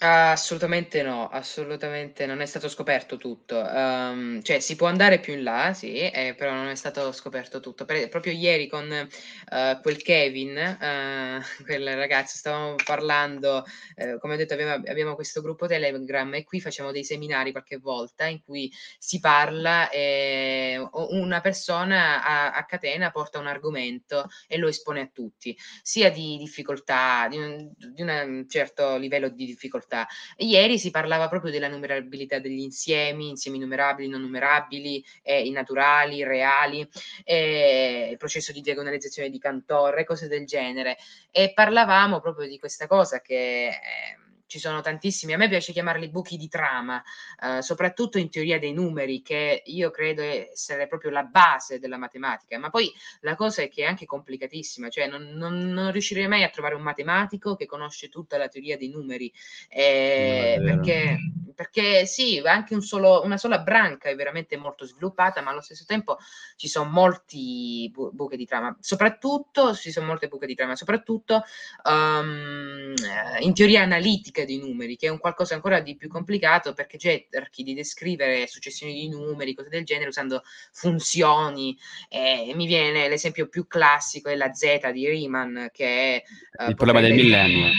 Assolutamente 0.00 1.02
no, 1.02 1.28
assolutamente 1.28 2.24
non 2.24 2.40
è 2.40 2.46
stato 2.46 2.68
scoperto 2.68 3.16
tutto. 3.16 3.68
Ehm, 3.68 4.40
cioè, 4.42 4.60
si 4.60 4.76
può 4.76 4.86
andare 4.86 5.18
più 5.18 5.32
in 5.32 5.42
là, 5.42 5.72
sì, 5.74 5.98
eh, 5.98 6.34
però 6.36 6.52
non 6.52 6.68
è 6.68 6.76
stato 6.76 7.10
scoperto 7.10 7.58
tutto. 7.58 7.84
Per- 7.84 8.08
proprio 8.08 8.32
ieri 8.32 8.68
con 8.68 8.92
eh, 8.92 9.78
quel 9.82 10.00
Kevin, 10.02 10.56
eh, 10.56 11.40
quel 11.66 11.96
ragazzo, 11.96 12.36
stavamo 12.36 12.76
parlando, 12.84 13.64
eh, 13.96 14.18
come 14.20 14.34
ho 14.34 14.36
detto, 14.36 14.52
abbiamo, 14.54 14.74
abbiamo 14.88 15.14
questo 15.16 15.40
gruppo 15.42 15.66
Telegram 15.66 16.32
e 16.34 16.44
qui 16.44 16.60
facciamo 16.60 16.92
dei 16.92 17.02
seminari 17.04 17.50
qualche 17.50 17.78
volta 17.78 18.26
in 18.26 18.40
cui 18.44 18.70
si 19.00 19.18
parla 19.18 19.90
e 19.90 20.80
una 20.92 21.40
persona 21.40 22.22
a, 22.24 22.52
a 22.52 22.64
catena 22.66 23.10
porta 23.10 23.38
un 23.40 23.48
argomento 23.48 24.26
e 24.46 24.58
lo 24.58 24.68
espone 24.68 25.00
a 25.00 25.10
tutti, 25.12 25.56
sia 25.82 26.08
di 26.10 26.36
difficoltà, 26.36 27.26
di 27.28 27.36
un, 27.38 27.72
di 27.76 28.02
un 28.02 28.44
certo 28.48 28.96
livello 28.96 29.28
di 29.28 29.44
difficoltà 29.46 29.77
difficoltà. 29.78 30.06
Ieri 30.36 30.78
si 30.78 30.90
parlava 30.90 31.28
proprio 31.28 31.50
della 31.50 31.68
numerabilità 31.68 32.38
degli 32.38 32.60
insiemi, 32.60 33.28
insiemi 33.28 33.58
numerabili, 33.58 34.08
non 34.08 34.20
numerabili, 34.20 35.04
eh, 35.22 35.46
i 35.46 35.50
naturali, 35.50 36.16
i 36.16 36.24
reali, 36.24 36.86
eh, 37.24 38.08
il 38.10 38.16
processo 38.16 38.52
di 38.52 38.60
diagonalizzazione 38.60 39.30
di 39.30 39.38
Cantor, 39.38 40.04
cose 40.04 40.28
del 40.28 40.44
genere. 40.44 40.98
E 41.30 41.52
parlavamo 41.54 42.20
proprio 42.20 42.48
di 42.48 42.58
questa 42.58 42.86
cosa 42.86 43.20
che... 43.20 43.68
Eh, 43.68 44.26
ci 44.48 44.58
sono 44.58 44.80
tantissimi, 44.80 45.34
a 45.34 45.36
me 45.36 45.48
piace 45.48 45.72
chiamarli 45.72 46.08
buchi 46.08 46.36
di 46.36 46.48
trama, 46.48 47.02
eh, 47.40 47.62
soprattutto 47.62 48.18
in 48.18 48.30
teoria 48.30 48.58
dei 48.58 48.72
numeri, 48.72 49.22
che 49.22 49.62
io 49.66 49.90
credo 49.90 50.22
essere 50.22 50.88
proprio 50.88 51.10
la 51.10 51.22
base 51.22 51.78
della 51.78 51.98
matematica, 51.98 52.58
ma 52.58 52.70
poi 52.70 52.92
la 53.20 53.36
cosa 53.36 53.62
è 53.62 53.68
che 53.68 53.82
è 53.82 53.86
anche 53.86 54.06
complicatissima, 54.06 54.88
cioè 54.88 55.06
non, 55.06 55.22
non, 55.34 55.68
non 55.68 55.92
riuscirei 55.92 56.26
mai 56.26 56.42
a 56.42 56.48
trovare 56.48 56.74
un 56.74 56.82
matematico 56.82 57.54
che 57.54 57.66
conosce 57.66 58.08
tutta 58.08 58.38
la 58.38 58.48
teoria 58.48 58.78
dei 58.78 58.88
numeri, 58.88 59.32
eh, 59.68 60.58
perché, 60.64 61.18
perché, 61.58 62.06
sì, 62.06 62.40
anche 62.44 62.72
un 62.72 62.82
solo, 62.82 63.24
una 63.24 63.36
sola 63.36 63.58
branca 63.58 64.08
è 64.08 64.14
veramente 64.14 64.56
molto 64.56 64.84
sviluppata, 64.84 65.42
ma 65.42 65.50
allo 65.50 65.60
stesso 65.60 65.84
tempo 65.84 66.16
ci 66.54 66.68
sono 66.68 66.88
molti 66.88 67.90
bu- 67.92 68.12
buchi 68.12 68.36
di 68.36 68.46
trama, 68.46 68.76
soprattutto 68.78 69.74
ci 69.74 69.90
sono 69.90 70.06
molte 70.06 70.28
buche 70.28 70.46
di 70.46 70.54
trama, 70.54 70.76
soprattutto 70.76 71.42
um, 71.82 72.94
in 73.40 73.54
teoria 73.54 73.82
analitica 73.82 74.44
dei 74.44 74.60
numeri, 74.60 74.94
che 74.94 75.08
è 75.08 75.10
un 75.10 75.18
qualcosa 75.18 75.56
ancora 75.56 75.80
di 75.80 75.96
più 75.96 76.06
complicato 76.06 76.74
perché 76.74 76.96
cerchi 76.96 77.64
di 77.64 77.74
descrivere 77.74 78.46
successioni 78.46 78.94
di 78.94 79.08
numeri, 79.08 79.54
cose 79.54 79.68
del 79.68 79.84
genere, 79.84 80.10
usando 80.10 80.44
funzioni. 80.70 81.76
Eh, 82.08 82.52
mi 82.54 82.66
viene 82.66 83.08
l'esempio 83.08 83.48
più 83.48 83.66
classico 83.66 84.28
è 84.28 84.36
la 84.36 84.52
Z 84.52 84.92
di 84.92 85.08
Riemann, 85.08 85.66
che 85.72 86.22
è 86.22 86.22
uh, 86.62 86.68
il 86.68 86.76
problema 86.76 87.00
del 87.00 87.14
millennio. 87.14 87.72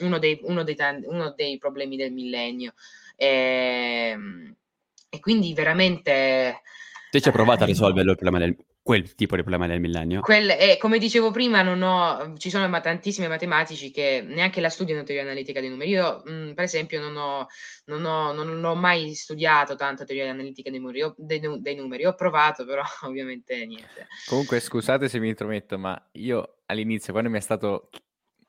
Uno 0.00 0.18
dei, 0.18 0.38
uno, 0.42 0.64
dei 0.64 0.76
uno 1.04 1.32
dei, 1.34 1.56
problemi 1.56 1.96
del 1.96 2.12
millennio. 2.12 2.74
E, 3.22 4.10
ehm, 4.12 4.56
e 5.08 5.20
quindi 5.20 5.54
veramente... 5.54 6.62
Te 7.10 7.20
ci 7.20 7.28
hai 7.28 7.34
provato 7.34 7.62
a 7.62 7.66
risolverlo 7.66 8.12
il 8.12 8.16
problema 8.16 8.44
del, 8.44 8.56
quel 8.82 9.14
tipo 9.14 9.36
di 9.36 9.42
problema 9.42 9.66
del 9.66 9.80
millennio. 9.80 10.22
Quel, 10.22 10.48
eh, 10.48 10.78
come 10.80 10.98
dicevo 10.98 11.30
prima, 11.30 11.62
non 11.62 11.82
ho, 11.82 12.36
ci 12.38 12.48
sono 12.48 12.66
ma, 12.68 12.80
tantissimi 12.80 13.28
matematici 13.28 13.90
che 13.90 14.24
neanche 14.26 14.62
la 14.62 14.70
studiano 14.70 15.02
teoria 15.04 15.22
analitica 15.22 15.60
dei 15.60 15.68
numeri. 15.68 15.90
Io, 15.90 16.22
mh, 16.24 16.32
mm, 16.32 16.52
per 16.52 16.64
esempio, 16.64 17.00
non 17.00 17.16
ho, 17.16 17.46
non, 17.84 18.04
ho, 18.04 18.32
non 18.32 18.64
ho, 18.64 18.74
mai 18.74 19.14
studiato 19.14 19.76
tanto 19.76 20.04
teoria 20.04 20.30
analitica 20.30 20.70
dei 20.70 20.80
numeri, 20.80 21.02
ho, 21.02 21.14
dei, 21.18 21.40
dei 21.60 21.74
numeri. 21.76 22.06
Ho 22.06 22.14
provato, 22.14 22.64
però 22.64 22.82
ovviamente 23.04 23.66
niente. 23.66 24.08
Comunque, 24.26 24.58
scusate 24.58 25.08
se 25.08 25.20
mi 25.20 25.28
intrometto, 25.28 25.78
ma 25.78 26.08
io 26.12 26.62
all'inizio, 26.66 27.12
quando 27.12 27.28
mi 27.28 27.36
è 27.36 27.42
stato 27.42 27.90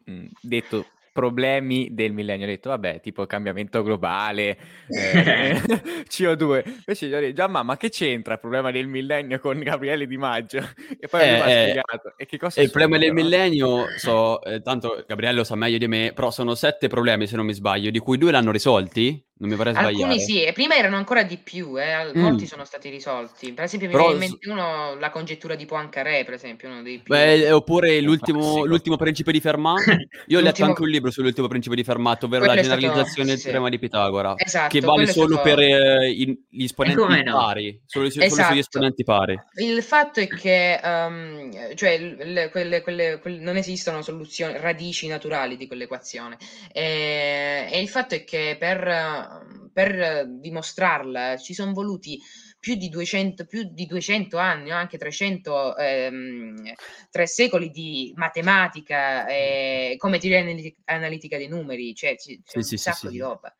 mh, 0.05 0.13
mm, 0.13 0.25
detto 0.41 0.85
problemi 1.13 1.89
del 1.91 2.11
millennio. 2.11 2.45
Ho 2.45 2.49
detto, 2.49 2.69
vabbè, 2.69 2.99
tipo 2.99 3.25
cambiamento 3.25 3.81
globale, 3.83 4.57
eh, 4.89 5.61
CO2. 6.09 6.63
Invece 6.65 7.07
gli 7.07 7.13
ho 7.13 7.19
detto, 7.19 7.33
Giamma, 7.33 7.63
ma 7.63 7.77
che 7.77 7.89
c'entra 7.89 8.33
il 8.33 8.39
problema 8.39 8.71
del 8.71 8.87
millennio 8.87 9.39
con 9.39 9.59
Gabriele 9.59 10.05
Di 10.05 10.17
Maggio? 10.17 10.61
E 11.03 11.07
poi 11.07 11.21
eh, 11.21 11.25
mi 11.25 11.39
ha 11.39 11.49
eh, 11.49 11.61
spiegato. 11.61 12.13
E 12.17 12.25
che 12.25 12.37
cosa 12.37 12.61
il 12.61 12.71
problema 12.71 12.97
del 12.97 13.13
millennio, 13.13 13.85
so, 13.97 14.41
eh, 14.43 14.61
tanto 14.61 15.03
Gabriele 15.07 15.37
lo 15.37 15.43
sa 15.43 15.55
meglio 15.55 15.77
di 15.77 15.87
me, 15.87 16.11
però 16.13 16.31
sono 16.31 16.55
sette 16.55 16.87
problemi, 16.87 17.27
se 17.27 17.35
non 17.35 17.45
mi 17.45 17.53
sbaglio, 17.53 17.89
di 17.89 17.99
cui 17.99 18.17
due 18.17 18.31
l'hanno 18.31 18.51
risolti 18.51 19.21
non 19.43 19.51
mi 19.51 19.57
vorrei 19.57 19.73
sbagliare. 19.73 19.95
Alcuni 19.95 20.19
sì, 20.21 20.41
e 20.41 20.53
prima 20.53 20.75
erano 20.75 20.95
ancora 20.95 21.23
di 21.23 21.37
più, 21.37 21.77
eh. 21.79 22.11
molti 22.13 22.43
mm. 22.43 22.47
sono 22.47 22.63
stati 22.63 22.89
risolti. 22.89 23.51
Per 23.51 23.65
esempio, 23.65 23.87
mi 23.87 23.93
Però... 23.93 24.07
viene 24.07 24.25
in 24.25 24.31
mente 24.31 24.49
uno, 24.49 24.95
la 24.97 25.09
congettura 25.09 25.55
di 25.55 25.65
Poincaré, 25.65 26.23
per 26.23 26.35
esempio, 26.35 26.69
uno 26.69 26.81
dei 26.81 26.99
più... 26.99 27.13
Beh, 27.13 27.51
oppure 27.51 27.99
l'ultimo, 27.99 28.63
l'ultimo 28.63 28.95
principio 28.95 29.33
di 29.33 29.41
Fermat. 29.41 29.83
Io 30.27 30.39
ho 30.39 30.41
letto 30.41 30.63
anche 30.63 30.81
un 30.81 30.87
libro 30.87 31.11
sull'ultimo 31.11 31.47
principio 31.47 31.75
di 31.75 31.83
Fermat, 31.83 32.23
ovvero 32.23 32.45
quello 32.45 32.55
la 32.55 32.61
generalizzazione 32.61 33.05
stato... 33.11 33.25
del 33.25 33.41
teorema 33.41 33.69
di 33.69 33.79
Pitagora, 33.79 34.33
esatto, 34.37 34.69
che 34.69 34.79
vale 34.79 35.07
solo 35.07 35.35
stato... 35.35 35.41
per 35.43 35.59
eh, 35.59 36.13
gli 36.13 36.63
esponenti 36.63 37.23
no? 37.23 37.35
pari, 37.35 37.81
solo, 37.85 38.07
esatto. 38.07 38.29
solo 38.29 38.43
sugli 38.47 38.59
esponenti 38.59 39.03
pari. 39.03 39.37
Il 39.55 39.83
fatto 39.83 40.21
è 40.21 40.27
che 40.27 40.79
um, 40.81 41.75
cioè, 41.75 41.99
le, 41.99 42.49
quelle, 42.49 42.81
quelle, 42.81 43.19
quelle, 43.19 43.39
non 43.39 43.57
esistono 43.57 44.01
soluzioni, 44.01 44.55
radici 44.57 45.07
naturali 45.07 45.57
di 45.57 45.67
quell'equazione. 45.67 46.37
E, 46.71 47.67
e 47.69 47.81
il 47.81 47.89
fatto 47.89 48.15
è 48.15 48.23
che 48.23 48.55
per 48.57 49.32
per 49.71 50.27
dimostrarla 50.27 51.37
ci 51.37 51.53
sono 51.53 51.73
voluti 51.73 52.19
più 52.63 52.75
di 52.75 52.87
200, 52.87 53.45
più 53.45 53.63
di 53.71 53.85
200 53.85 54.37
anni, 54.37 54.71
o 54.71 54.75
anche 54.75 54.97
300, 54.97 55.75
ehm, 55.75 56.73
tre 57.11 57.27
secoli 57.27 57.69
di 57.69 58.13
matematica 58.15 59.27
eh, 59.27 59.95
come 59.97 60.17
teoria 60.17 60.45
analitica 60.85 61.35
dei 61.35 61.49
numeri, 61.49 61.93
cioè 61.93 62.15
c'è, 62.15 62.37
sì, 62.41 62.57
un 62.57 62.63
sì, 62.63 62.77
sacco 62.77 63.07
sì, 63.07 63.09
di 63.09 63.19
roba. 63.19 63.53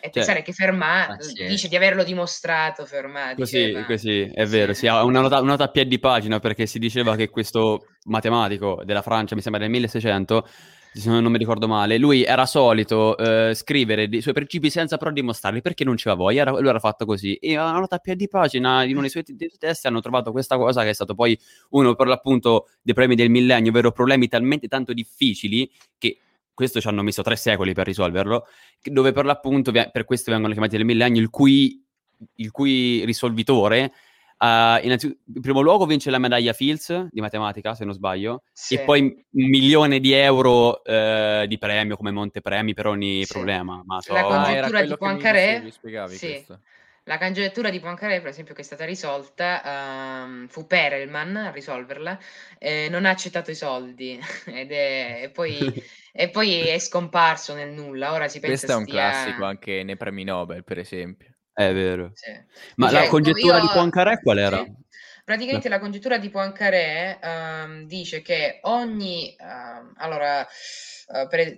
E 0.00 0.06
cioè, 0.06 0.10
pensare 0.10 0.42
che 0.42 0.52
Fermat 0.52 1.10
ah, 1.10 1.46
dice 1.46 1.68
di 1.68 1.76
averlo 1.76 2.02
dimostrato, 2.02 2.84
Fermat. 2.84 3.36
Così, 3.36 3.76
così, 3.86 4.30
è 4.32 4.44
vero, 4.46 4.72
sì, 4.72 4.88
ha 4.88 5.04
una 5.04 5.20
nota, 5.20 5.40
una 5.40 5.50
nota 5.50 5.64
a 5.64 5.70
piedi 5.70 6.00
pagina 6.00 6.40
perché 6.40 6.66
si 6.66 6.80
diceva 6.80 7.14
che 7.14 7.28
questo 7.28 7.86
matematico 8.04 8.82
della 8.84 9.02
Francia, 9.02 9.36
mi 9.36 9.40
sembra 9.40 9.60
del 9.60 9.70
1600, 9.70 10.48
se 10.98 11.08
non 11.10 11.30
mi 11.30 11.38
ricordo 11.38 11.68
male, 11.68 11.96
lui 11.96 12.24
era 12.24 12.44
solito 12.44 13.16
eh, 13.16 13.54
scrivere 13.54 14.08
dei 14.08 14.20
suoi 14.20 14.34
principi 14.34 14.68
senza 14.68 14.96
però 14.96 15.12
dimostrarli 15.12 15.60
perché 15.60 15.84
non 15.84 15.94
c'era 15.94 16.14
voglia, 16.14 16.42
era, 16.42 16.50
lui 16.50 16.68
era 16.68 16.80
fatto 16.80 17.04
così. 17.06 17.34
E 17.34 17.56
a 17.56 17.68
una 17.70 17.78
nota 17.78 17.96
a 17.96 17.98
piedi 17.98 18.26
pagina 18.28 18.82
in 18.82 18.92
uno 18.92 19.02
dei 19.02 19.10
suoi, 19.10 19.24
suoi 19.24 19.50
testi 19.58 19.86
hanno 19.86 20.00
trovato 20.00 20.32
questa 20.32 20.56
cosa 20.56 20.82
che 20.82 20.90
è 20.90 20.92
stato 20.92 21.14
poi 21.14 21.38
uno 21.70 21.94
per 21.94 22.08
l'appunto 22.08 22.68
dei 22.82 22.94
problemi 22.94 23.14
del 23.14 23.30
millennio, 23.30 23.70
ovvero 23.70 23.92
problemi 23.92 24.26
talmente 24.28 24.66
tanto 24.66 24.92
difficili 24.92 25.70
che 25.98 26.18
questo 26.52 26.80
ci 26.80 26.88
hanno 26.88 27.02
messo 27.02 27.22
tre 27.22 27.36
secoli 27.36 27.72
per 27.72 27.86
risolverlo, 27.86 28.46
dove 28.82 29.12
per 29.12 29.24
l'appunto, 29.24 29.70
per 29.70 30.04
questo 30.04 30.32
vengono 30.32 30.52
chiamati 30.52 30.76
del 30.76 30.84
millennio, 30.84 31.22
il 31.22 31.30
cui, 31.30 31.80
il 32.36 32.50
cui 32.50 33.04
risolvitore 33.04 33.92
Uh, 34.40 34.78
innanzitutto, 34.82 35.20
in 35.34 35.40
primo 35.40 35.60
luogo 35.60 35.84
vince 35.84 36.10
la 36.10 36.18
medaglia 36.18 36.52
Fields 36.52 37.08
di 37.10 37.20
matematica, 37.20 37.74
se 37.74 37.84
non 37.84 37.92
sbaglio, 37.92 38.44
sì. 38.52 38.74
e 38.74 38.80
poi 38.80 39.00
un 39.00 39.48
milione 39.48 39.98
di 39.98 40.12
euro 40.12 40.80
uh, 40.84 41.44
di 41.44 41.58
premio 41.58 41.96
come 41.96 42.12
montepremi 42.12 42.72
per 42.72 42.86
ogni 42.86 43.24
sì. 43.24 43.32
problema. 43.32 43.82
Ma 43.84 44.00
so... 44.00 44.12
La 44.12 44.22
congettura 44.22 44.82
di 44.82 44.96
Poincaré, 44.96 45.72
sì. 46.06 46.44
La 47.08 47.18
congettura 47.18 47.70
di 47.70 47.80
Poincaré, 47.80 48.20
per 48.20 48.28
esempio, 48.28 48.54
che 48.54 48.60
è 48.60 48.64
stata 48.64 48.84
risolta, 48.84 50.24
um, 50.24 50.46
fu 50.46 50.66
Perelman 50.66 51.36
a 51.36 51.50
risolverla, 51.50 52.18
eh, 52.58 52.88
non 52.90 53.06
ha 53.06 53.10
accettato 53.10 53.50
i 53.50 53.54
soldi 53.54 54.20
ed 54.44 54.70
è, 54.70 55.20
e, 55.22 55.30
poi, 55.30 55.58
e, 56.12 56.28
poi, 56.28 56.68
è 56.68 56.78
scomparso 56.78 57.54
nel 57.54 57.72
nulla. 57.72 58.12
Ora 58.12 58.28
si 58.28 58.40
pensa 58.40 58.66
Questo 58.66 58.72
è 58.72 58.74
un 58.76 58.86
stia... 58.86 59.10
classico 59.10 59.44
anche 59.46 59.82
nei 59.82 59.96
premi 59.96 60.22
Nobel, 60.22 60.62
per 60.62 60.78
esempio. 60.78 61.27
È 61.58 61.72
vero. 61.72 62.12
Sì. 62.14 62.30
Ma 62.76 62.88
cioè, 62.88 63.02
la 63.02 63.08
congettura 63.08 63.56
io... 63.56 63.62
di 63.62 63.68
Poincaré 63.72 64.20
qual 64.20 64.38
era? 64.38 64.62
Sì. 64.62 64.72
Praticamente 65.24 65.68
la 65.68 65.80
congettura 65.80 66.16
di 66.16 66.30
Poincaré 66.30 67.18
um, 67.20 67.84
dice 67.84 68.22
che 68.22 68.60
ogni... 68.62 69.34
Uh, 69.36 69.92
allora, 69.96 70.42
uh, 70.42 71.26
per, 71.26 71.56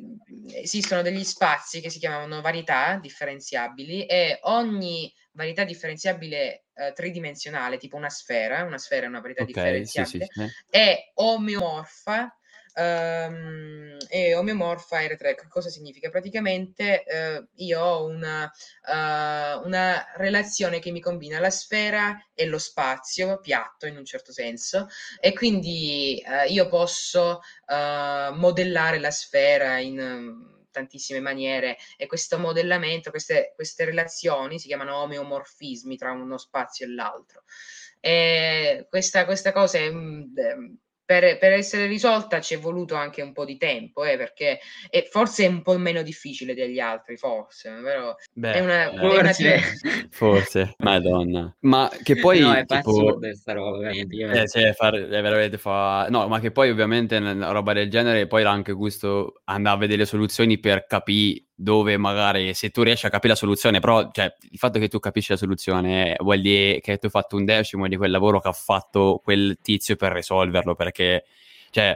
esistono 0.55 1.03
degli 1.03 1.23
spazi 1.23 1.83
che 1.83 1.91
si 1.91 1.99
chiamano 1.99 2.41
varietà 2.41 2.99
differenziabili 2.99 4.07
e 4.07 4.39
ogni 4.45 5.13
varietà 5.33 5.65
differenziabile 5.65 6.65
uh, 6.73 6.95
tridimensionale, 6.95 7.77
tipo 7.77 7.97
una 7.97 8.09
sfera, 8.09 8.65
una 8.65 8.79
sfera 8.79 9.05
è 9.05 9.09
una 9.09 9.21
varietà 9.21 9.43
okay, 9.43 9.53
differenziabile, 9.53 10.27
sì, 10.31 10.43
è 10.71 11.11
omeomorfa 11.13 12.35
um, 12.81 13.97
e 14.09 14.35
omeomorfa 14.35 15.01
R3. 15.01 15.49
Cosa 15.49 15.69
significa? 15.69 16.11
Praticamente 16.11 17.05
uh, 17.07 17.47
io 17.57 17.81
ho 17.81 18.05
una, 18.07 18.45
uh, 18.45 19.67
una, 19.67 20.13
relazione 20.17 20.79
che 20.79 20.91
mi 20.91 21.01
combina 21.01 21.39
la 21.39 21.51
sfera 21.51 22.19
e 22.35 22.47
lo 22.47 22.59
spazio 22.59 23.39
piatto 23.41 23.87
in 23.87 23.97
un 23.97 24.05
certo 24.05 24.33
senso 24.33 24.89
e 25.21 25.33
quindi 25.33 26.23
uh, 26.25 26.51
io 26.51 26.69
posso 26.69 27.41
modellare 27.71 28.99
la 28.99 29.13
sfera 29.13 29.79
in 29.79 30.59
tantissime 30.73 31.21
maniere 31.21 31.77
e 31.97 32.07
questo 32.07 32.39
modellamento, 32.39 33.11
queste, 33.11 33.53
queste 33.55 33.85
relazioni 33.85 34.59
si 34.59 34.67
chiamano 34.67 34.97
omeomorfismi 34.97 35.97
tra 35.97 36.13
uno 36.13 36.37
spazio 36.37 36.87
e 36.87 36.89
l'altro. 36.89 37.45
E 38.01 38.87
questa, 38.89 39.25
questa 39.25 39.53
cosa 39.53 39.79
è 39.79 39.91
mm, 39.91 40.35
per, 41.11 41.39
per, 41.39 41.51
essere 41.55 41.89
risolta 41.89 42.41
ci 42.41 42.55
è 42.55 42.59
voluto 42.61 42.95
anche 42.95 43.21
un 43.21 43.33
po' 43.33 43.45
di 43.45 43.57
tempo, 43.57 44.05
eh, 44.05 44.17
perché 44.17 44.61
è, 44.89 45.09
forse 45.11 45.45
è 45.45 45.49
un 45.49 45.61
po' 45.61 45.77
meno 45.77 46.03
difficile 46.03 46.55
degli 46.55 46.79
altri, 46.79 47.17
forse, 47.17 47.73
però 47.83 48.15
Beh, 48.33 48.53
è 48.53 48.61
una... 48.61 48.93
Forse, 48.97 49.45
è 49.45 49.57
una... 49.57 50.07
forse. 50.09 50.75
madonna. 50.79 51.57
Ma 51.63 51.91
che 52.05 52.15
poi... 52.15 52.39
No, 52.39 52.55
è 52.55 52.65
tipo... 52.65 53.19
questa 53.19 53.55
roba, 53.55 53.79
veramente. 53.79 54.43
Eh, 54.43 54.49
cioè, 54.49 54.73
far, 54.73 54.95
è 54.95 55.21
veramente 55.21 55.59
fa... 55.59 56.07
No, 56.11 56.29
ma 56.29 56.39
che 56.39 56.53
poi 56.53 56.71
ovviamente 56.71 57.17
una 57.17 57.51
roba 57.51 57.73
del 57.73 57.91
genere 57.91 58.29
poi 58.29 58.43
era 58.43 58.53
anche 58.53 58.71
gusto 58.71 59.41
andare 59.47 59.75
a 59.75 59.79
vedere 59.81 59.99
le 59.99 60.07
soluzioni 60.07 60.61
per 60.61 60.87
capire 60.87 61.47
dove 61.61 61.99
magari 61.99 62.55
se 62.55 62.71
tu 62.71 62.83
riesci 62.83 63.05
a 63.05 63.11
capire 63.11 63.35
la 63.35 63.39
soluzione, 63.39 63.81
però 63.81 64.11
cioè, 64.13 64.35
il 64.51 64.57
fatto 64.57 64.79
che 64.79 64.89
tu 64.89 64.99
capisci 64.99 65.33
la 65.33 65.37
soluzione 65.37 66.17
vuol 66.21 66.41
dire 66.41 66.81
che 66.81 66.97
tu 66.97 67.05
hai 67.05 67.11
fatto 67.11 67.37
un 67.37 67.45
decimo 67.45 67.87
di 67.87 67.97
quel 67.97 68.11
lavoro 68.11 68.41
che 68.41 68.49
ha 68.49 68.53
fatto 68.53 69.21
quel 69.23 69.59
tizio 69.61 69.95
per 69.97 70.13
risolverlo, 70.13 70.75
perché 70.75 71.25
cioè, 71.69 71.95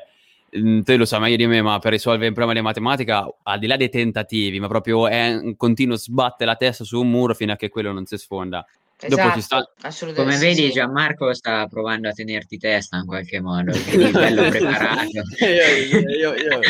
mm, 0.59 0.81
te 0.83 0.97
lo 0.97 1.07
sai 1.07 1.21
meglio 1.21 1.37
di 1.37 1.47
me, 1.47 1.63
ma 1.63 1.79
per 1.79 1.93
risolvere 1.93 2.29
un 2.29 2.35
problema 2.35 2.59
di 2.59 2.63
matematica, 2.63 3.27
al 3.43 3.59
di 3.59 3.67
là 3.67 3.77
dei 3.77 3.89
tentativi, 3.89 4.61
ma 4.61 4.69
proprio 4.69 5.09
è 5.09 5.35
un 5.35 5.57
continuo 5.57 5.97
sbatte 5.97 6.45
la 6.45 6.57
testa 6.57 6.85
su 6.85 7.01
un 7.01 7.09
muro 7.09 7.33
fino 7.33 7.53
a 7.53 7.57
che 7.57 7.71
quello 7.71 7.91
non 7.91 8.05
si 8.05 8.19
sfonda. 8.19 8.67
Esatto, 9.01 9.41
sta... 9.41 9.69
Come 10.15 10.37
vedi. 10.39 10.71
Gianmarco 10.71 11.35
sta 11.35 11.67
provando 11.67 12.09
a 12.09 12.13
tenerti 12.13 12.59
testa 12.59 12.97
in 12.99 13.07
qualche 13.07 13.41
modo, 13.41 13.73
bello 14.13 14.49
preparato. 14.49 15.09
io, 15.45 16.35
io, 16.35 16.61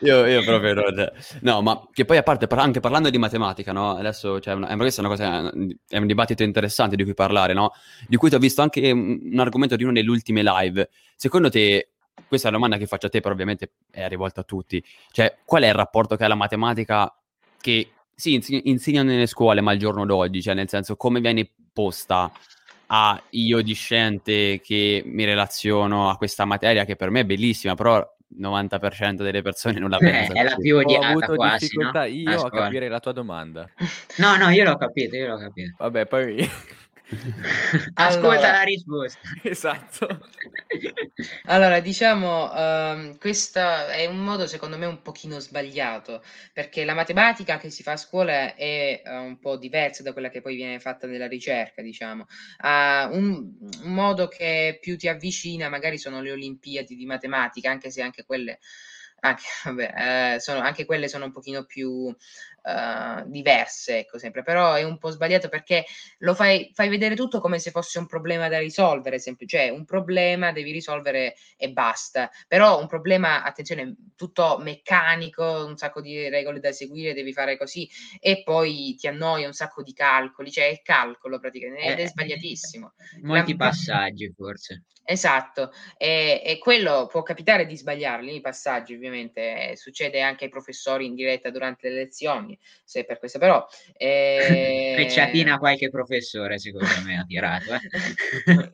io, 0.00 0.26
io, 0.26 0.44
proprio 0.44 0.74
non... 0.74 1.12
No, 1.40 1.62
ma 1.62 1.88
che 1.92 2.04
poi 2.04 2.16
a 2.16 2.22
parte, 2.22 2.46
anche 2.48 2.80
parlando 2.80 3.10
di 3.10 3.18
matematica, 3.18 3.72
no? 3.72 3.96
Adesso 3.96 4.40
cioè, 4.40 4.54
una, 4.54 4.74
questa 4.76 5.02
è 5.02 5.04
una 5.04 5.14
cosa, 5.14 5.52
è 5.88 5.98
un 5.98 6.06
dibattito 6.06 6.42
interessante 6.42 6.96
di 6.96 7.04
cui 7.04 7.14
parlare, 7.14 7.52
no? 7.52 7.72
Di 8.06 8.16
cui 8.16 8.28
ti 8.28 8.36
ho 8.36 8.38
visto 8.40 8.62
anche 8.62 8.90
un 8.90 9.38
argomento 9.38 9.76
di 9.76 9.82
uno 9.82 9.92
delle 9.92 10.08
ultime 10.08 10.42
live. 10.42 10.88
Secondo 11.16 11.50
te, 11.50 11.90
questa 12.26 12.46
è 12.46 12.50
una 12.50 12.58
domanda 12.58 12.78
che 12.78 12.88
faccio 12.88 13.06
a 13.06 13.10
te, 13.10 13.20
però 13.20 13.34
ovviamente 13.34 13.72
è 13.90 14.08
rivolta 14.08 14.40
a 14.40 14.44
tutti. 14.44 14.82
Cioè, 15.10 15.38
qual 15.44 15.64
è 15.64 15.68
il 15.68 15.74
rapporto 15.74 16.16
che 16.16 16.24
ha 16.24 16.28
la 16.28 16.34
matematica 16.34 17.12
che 17.60 17.90
sì, 18.14 18.40
insegnano 18.64 19.10
nelle 19.10 19.26
scuole, 19.26 19.60
ma 19.60 19.72
al 19.72 19.78
giorno 19.78 20.06
d'oggi, 20.06 20.40
cioè 20.40 20.54
nel 20.54 20.68
senso 20.68 20.96
come 20.96 21.20
viene 21.20 21.50
posta 21.74 22.32
a 22.86 23.20
io 23.30 23.60
discente 23.60 24.60
che 24.62 25.02
mi 25.04 25.24
relaziono 25.24 26.08
a 26.08 26.16
questa 26.16 26.44
materia 26.44 26.84
che 26.84 26.96
per 26.96 27.10
me 27.10 27.20
è 27.20 27.24
bellissima, 27.24 27.74
però 27.74 27.98
il 27.98 28.40
90% 28.40 29.16
delle 29.16 29.42
persone 29.42 29.78
non 29.78 29.90
la 29.90 29.98
pensa. 29.98 30.32
Eh, 30.34 30.40
è 30.40 30.42
la 30.44 30.56
più 30.56 30.76
odiata 30.76 31.06
Ho 31.06 31.10
avuto 31.10 31.34
quasi, 31.34 31.66
difficoltà 31.66 32.00
no? 32.00 32.06
io 32.06 32.40
a 32.42 32.50
capire 32.50 32.88
la 32.88 33.00
tua 33.00 33.12
domanda. 33.12 33.68
No, 34.16 34.36
no, 34.36 34.48
io 34.50 34.64
l'ho 34.64 34.76
capito, 34.76 35.16
io 35.16 35.26
l'ho 35.28 35.38
capito. 35.38 35.74
Vabbè, 35.78 36.06
poi 36.06 36.48
Ascolta 37.94 38.50
Allora. 38.50 38.50
la 38.50 38.62
risposta. 38.62 39.20
esatto. 39.42 40.06
Allora, 41.46 41.80
diciamo, 41.80 42.52
ehm, 42.54 43.18
questo 43.18 43.58
è 43.60 44.06
un 44.06 44.18
modo 44.18 44.46
secondo 44.46 44.76
me 44.78 44.86
un 44.86 45.02
pochino 45.02 45.38
sbagliato, 45.38 46.22
perché 46.52 46.84
la 46.84 46.94
matematica 46.94 47.58
che 47.58 47.70
si 47.70 47.82
fa 47.82 47.92
a 47.92 47.96
scuola 47.96 48.54
è 48.54 49.02
eh, 49.04 49.16
un 49.16 49.38
po' 49.38 49.56
diversa 49.56 50.02
da 50.02 50.12
quella 50.12 50.28
che 50.30 50.40
poi 50.40 50.56
viene 50.56 50.80
fatta 50.80 51.06
nella 51.06 51.26
ricerca, 51.28 51.82
diciamo. 51.82 52.26
Ha 52.58 53.08
un, 53.12 53.52
un 53.82 53.92
modo 53.92 54.28
che 54.28 54.78
più 54.80 54.96
ti 54.96 55.08
avvicina, 55.08 55.68
magari 55.68 55.98
sono 55.98 56.20
le 56.20 56.32
Olimpiadi 56.32 56.96
di 56.96 57.06
matematica, 57.06 57.70
anche 57.70 57.90
se 57.90 58.02
anche 58.02 58.24
quelle, 58.24 58.58
anche, 59.24 59.42
vabbè, 59.64 60.34
eh, 60.34 60.40
sono, 60.40 60.60
anche 60.60 60.84
quelle 60.84 61.08
sono 61.08 61.24
un 61.26 61.32
pochino 61.32 61.64
più 61.64 62.14
eh, 62.62 63.22
diverse, 63.26 63.98
ecco, 63.98 64.18
sempre, 64.18 64.42
però 64.42 64.74
è 64.74 64.82
un 64.82 64.98
po' 64.98 65.10
sbagliato 65.10 65.48
perché 65.48 65.84
lo 66.18 66.34
fai, 66.34 66.70
fai 66.74 66.88
vedere 66.88 67.14
tutto 67.14 67.40
come 67.40 67.58
se 67.58 67.70
fosse 67.70 67.98
un 67.98 68.06
problema 68.06 68.48
da 68.48 68.58
risolvere, 68.58 69.18
sempre, 69.18 69.46
cioè 69.46 69.68
un 69.68 69.84
problema 69.84 70.52
devi 70.52 70.72
risolvere 70.72 71.34
e 71.56 71.70
basta, 71.70 72.30
però 72.48 72.80
un 72.80 72.86
problema, 72.86 73.42
attenzione, 73.42 73.94
tutto 74.16 74.58
meccanico, 74.60 75.64
un 75.66 75.76
sacco 75.76 76.00
di 76.00 76.28
regole 76.28 76.60
da 76.60 76.72
seguire, 76.72 77.14
devi 77.14 77.32
fare 77.32 77.56
così 77.56 77.88
e 78.20 78.42
poi 78.42 78.94
ti 78.96 79.06
annoia 79.06 79.46
un 79.46 79.52
sacco 79.52 79.82
di 79.82 79.92
calcoli, 79.92 80.50
cioè 80.50 80.70
è 80.70 80.80
calcolo 80.82 81.38
praticamente 81.38 81.92
ed 81.92 81.98
è 81.98 82.02
Eh, 82.02 82.08
sbagliatissimo. 82.08 82.92
Molti 83.22 83.52
La- 83.52 83.56
passaggi, 83.56 84.32
forse. 84.36 84.84
Esatto, 85.06 85.70
e, 85.98 86.40
e 86.42 86.58
quello 86.58 87.06
può 87.10 87.22
capitare 87.22 87.66
di 87.66 87.76
sbagliarli, 87.76 88.36
i 88.36 88.40
passaggi 88.40 88.94
ovviamente, 88.94 89.13
eh, 89.16 89.76
succede 89.76 90.20
anche 90.20 90.44
ai 90.44 90.50
professori 90.50 91.06
in 91.06 91.14
diretta 91.14 91.50
durante 91.50 91.88
le 91.88 91.94
lezioni, 91.96 92.58
se 92.84 93.04
per 93.04 93.18
questo 93.18 93.38
però... 93.38 93.64
eh, 93.96 94.92
Frecciatina 94.94 95.58
qualche 95.58 95.90
professore, 95.90 96.58
secondo 96.58 96.88
me, 97.04 97.18
ha 97.18 97.24
tirato. 97.24 97.72
eh. 97.74 97.80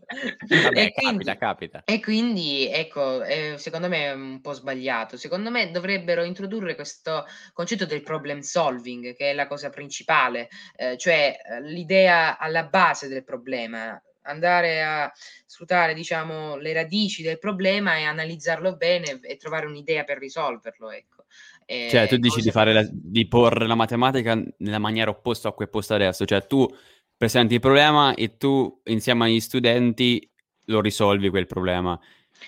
Vabbè, 0.62 0.80
E 0.80 0.92
quindi- 0.92 1.24
capita, 1.24 1.36
capita. 1.36 1.82
E 1.84 2.00
quindi, 2.00 2.68
ecco, 2.70 3.22
eh, 3.22 3.54
secondo 3.58 3.88
me 3.88 4.06
è 4.06 4.12
un 4.12 4.40
po' 4.40 4.52
sbagliato. 4.52 5.16
Secondo 5.16 5.50
me 5.50 5.70
dovrebbero 5.70 6.24
introdurre 6.24 6.74
questo 6.74 7.24
concetto 7.52 7.86
del 7.86 8.02
problem 8.02 8.40
solving, 8.40 9.14
che 9.14 9.30
è 9.30 9.32
la 9.34 9.46
cosa 9.46 9.70
principale, 9.70 10.48
eh, 10.76 10.96
cioè 10.96 11.36
eh, 11.44 11.60
l'idea 11.62 12.38
alla 12.38 12.64
base 12.64 13.08
del 13.08 13.24
problema, 13.24 14.00
andare 14.22 14.82
a 14.82 15.10
sfruttare, 15.46 15.94
diciamo, 15.94 16.56
le 16.56 16.72
radici 16.72 17.22
del 17.22 17.38
problema 17.38 17.96
e 17.96 18.04
analizzarlo 18.04 18.76
bene 18.76 19.20
e 19.22 19.36
trovare 19.36 19.66
un'idea 19.66 20.04
per 20.04 20.18
risolverlo, 20.18 20.90
ecco. 20.90 21.24
Eh, 21.66 21.88
Cioè, 21.90 22.08
tu 22.08 22.16
dici 22.16 22.40
di, 22.40 22.50
fare 22.50 22.72
la- 22.72 22.88
di 22.90 23.26
porre 23.28 23.66
la 23.66 23.74
matematica 23.74 24.40
nella 24.58 24.78
maniera 24.78 25.10
opposta 25.10 25.48
a 25.48 25.52
cui 25.52 25.66
è 25.66 25.68
posta 25.68 25.94
adesso, 25.94 26.24
cioè 26.24 26.46
tu 26.46 26.68
presenti 27.16 27.54
il 27.54 27.60
problema 27.60 28.14
e 28.14 28.36
tu 28.36 28.80
insieme 28.84 29.26
agli 29.26 29.40
studenti 29.40 30.28
lo 30.66 30.80
risolvi 30.80 31.28
quel 31.28 31.46
problema. 31.46 31.98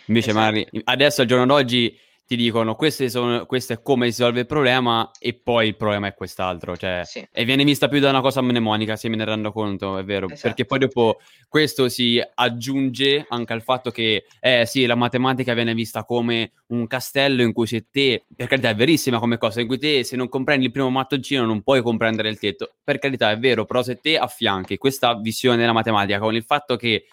Invece 0.06 0.30
Esatto. 0.30 0.44
magari 0.44 0.68
adesso 0.84 1.20
al 1.20 1.26
giorno 1.26 1.46
d'oggi 1.46 1.96
ti 2.26 2.36
dicono 2.36 2.74
queste 2.76 3.10
sono, 3.10 3.44
questo 3.46 3.72
è 3.74 3.82
come 3.82 4.04
si 4.10 4.18
risolve 4.22 4.40
il 4.40 4.46
problema 4.46 5.10
e 5.18 5.34
poi 5.34 5.68
il 5.68 5.76
problema 5.76 6.06
è 6.06 6.14
quest'altro, 6.14 6.76
cioè 6.76 7.02
Sì. 7.04 7.26
e 7.30 7.44
viene 7.44 7.64
vista 7.64 7.88
più 7.88 8.00
da 8.00 8.08
una 8.08 8.20
cosa 8.20 8.40
mnemonica, 8.40 8.96
se 8.96 9.08
me 9.08 9.16
ne 9.16 9.24
rendo 9.24 9.52
conto, 9.52 9.98
è 9.98 10.04
vero, 10.04 10.26
Esatto. 10.26 10.40
perché 10.42 10.64
poi 10.64 10.78
dopo 10.78 11.20
questo 11.48 11.88
si 11.88 12.22
aggiunge 12.34 13.26
anche 13.28 13.52
al 13.52 13.62
fatto 13.62 13.90
che, 13.90 14.24
eh 14.40 14.64
sì, 14.66 14.86
la 14.86 14.94
matematica 14.94 15.52
viene 15.54 15.74
vista 15.74 16.04
come 16.04 16.52
un 16.68 16.86
castello 16.86 17.42
in 17.42 17.52
cui 17.52 17.66
se 17.66 17.86
te, 17.90 18.24
per 18.34 18.46
carità 18.46 18.70
è 18.70 18.74
verissima 18.74 19.18
come 19.18 19.36
cosa, 19.36 19.60
in 19.60 19.66
cui 19.66 19.78
te 19.78 20.04
se 20.04 20.16
non 20.16 20.28
comprendi 20.28 20.66
il 20.66 20.70
primo 20.72 20.88
mattoncino 20.90 21.44
non 21.44 21.62
puoi 21.62 21.82
comprendere 21.82 22.28
il 22.30 22.38
tetto, 22.38 22.74
per 22.82 22.98
carità 22.98 23.30
è 23.30 23.38
vero, 23.38 23.64
però 23.64 23.82
se 23.82 23.96
te 23.96 24.16
affianchi 24.16 24.78
questa 24.78 25.14
visione 25.18 25.56
della 25.58 25.72
matematica 25.72 26.18
con 26.18 26.34
il 26.34 26.44
fatto 26.44 26.76
che 26.76 27.06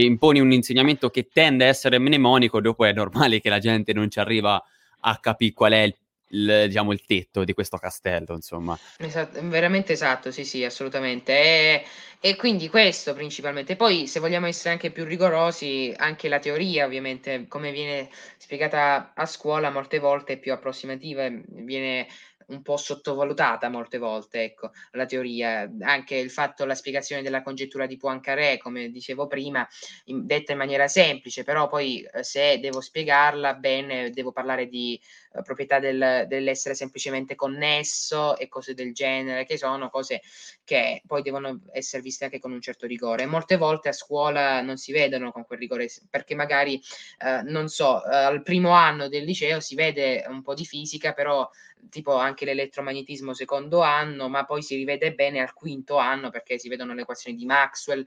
imponi 0.00 0.40
un 0.40 0.52
insegnamento 0.52 1.10
che 1.10 1.28
tende 1.32 1.64
a 1.64 1.68
essere 1.68 1.98
mnemonico, 1.98 2.60
dopo 2.60 2.84
è 2.84 2.92
normale 2.92 3.40
che 3.40 3.48
la 3.48 3.58
gente 3.58 3.92
non 3.92 4.10
ci 4.10 4.18
arriva 4.18 4.62
a 5.00 5.18
capire 5.18 5.52
qual 5.52 5.72
è 5.72 5.82
il, 5.82 5.96
il, 6.28 6.64
diciamo, 6.66 6.92
il 6.92 7.04
tetto 7.04 7.44
di 7.44 7.52
questo 7.52 7.76
castello, 7.76 8.34
insomma. 8.34 8.78
Esatto, 8.98 9.40
veramente 9.48 9.92
esatto, 9.92 10.30
sì, 10.30 10.44
sì, 10.44 10.64
assolutamente. 10.64 11.32
E, 11.32 11.84
e 12.20 12.36
quindi 12.36 12.68
questo 12.68 13.14
principalmente. 13.14 13.76
Poi, 13.76 14.06
se 14.06 14.20
vogliamo 14.20 14.46
essere 14.46 14.70
anche 14.70 14.90
più 14.90 15.04
rigorosi, 15.04 15.92
anche 15.96 16.28
la 16.28 16.38
teoria, 16.38 16.86
ovviamente, 16.86 17.46
come 17.48 17.70
viene 17.70 18.08
spiegata 18.38 19.12
a 19.14 19.26
scuola, 19.26 19.70
molte 19.70 19.98
volte 19.98 20.34
è 20.34 20.38
più 20.38 20.52
approssimativa, 20.52 21.28
viene 21.30 22.06
un 22.48 22.62
po' 22.62 22.76
sottovalutata 22.76 23.68
molte 23.68 23.98
volte, 23.98 24.42
ecco, 24.42 24.70
la 24.92 25.06
teoria. 25.06 25.70
Anche 25.80 26.16
il 26.16 26.30
fatto, 26.30 26.64
la 26.64 26.74
spiegazione 26.74 27.22
della 27.22 27.42
congettura 27.42 27.86
di 27.86 27.96
Poincaré, 27.96 28.58
come 28.58 28.90
dicevo 28.90 29.26
prima, 29.26 29.66
in- 30.06 30.26
detta 30.26 30.52
in 30.52 30.58
maniera 30.58 30.88
semplice, 30.88 31.44
però 31.44 31.68
poi 31.68 32.02
eh, 32.02 32.22
se 32.22 32.58
devo 32.58 32.80
spiegarla 32.80 33.54
bene, 33.54 34.10
devo 34.10 34.32
parlare 34.32 34.66
di 34.66 35.00
eh, 35.34 35.42
proprietà 35.42 35.78
del- 35.78 36.24
dell'essere 36.28 36.74
semplicemente 36.74 37.34
connesso 37.34 38.36
e 38.36 38.48
cose 38.48 38.74
del 38.74 38.92
genere, 38.94 39.44
che 39.44 39.56
sono 39.58 39.88
cose 39.90 40.20
che 40.64 41.02
poi 41.06 41.22
devono 41.22 41.60
essere 41.72 42.02
viste 42.02 42.24
anche 42.24 42.38
con 42.40 42.52
un 42.52 42.60
certo 42.60 42.86
rigore. 42.86 43.26
Molte 43.26 43.56
volte 43.56 43.88
a 43.88 43.92
scuola 43.92 44.60
non 44.62 44.76
si 44.76 44.92
vedono 44.92 45.30
con 45.32 45.44
quel 45.44 45.58
rigore, 45.58 45.88
perché 46.10 46.34
magari, 46.34 46.80
eh, 47.18 47.42
non 47.42 47.68
so, 47.68 48.04
eh, 48.04 48.14
al 48.14 48.42
primo 48.42 48.70
anno 48.70 49.08
del 49.08 49.24
liceo 49.24 49.60
si 49.60 49.74
vede 49.74 50.24
un 50.28 50.42
po' 50.42 50.54
di 50.54 50.64
fisica, 50.64 51.12
però 51.12 51.48
tipo 51.90 52.14
anche 52.16 52.44
l'elettromagnetismo 52.46 53.34
secondo 53.34 53.82
anno, 53.82 54.28
ma 54.28 54.44
poi 54.44 54.62
si 54.62 54.76
rivede 54.76 55.12
bene 55.14 55.40
al 55.40 55.52
quinto 55.52 55.96
anno 55.98 56.30
perché 56.30 56.58
si 56.58 56.68
vedono 56.68 56.94
le 56.94 57.02
equazioni 57.02 57.36
di 57.36 57.44
Maxwell 57.44 58.04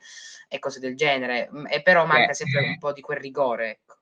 e 0.48 0.60
cose 0.60 0.80
del 0.80 0.96
genere, 0.96 1.50
Mm, 1.54 1.66
e 1.70 1.82
però 1.82 2.06
manca 2.06 2.28
Beh, 2.28 2.34
sempre 2.34 2.62
eh. 2.62 2.68
un 2.70 2.78
po' 2.80 2.94
di 2.94 3.02
quel 3.02 3.20
rigore, 3.20 3.70
ecco. 3.70 3.96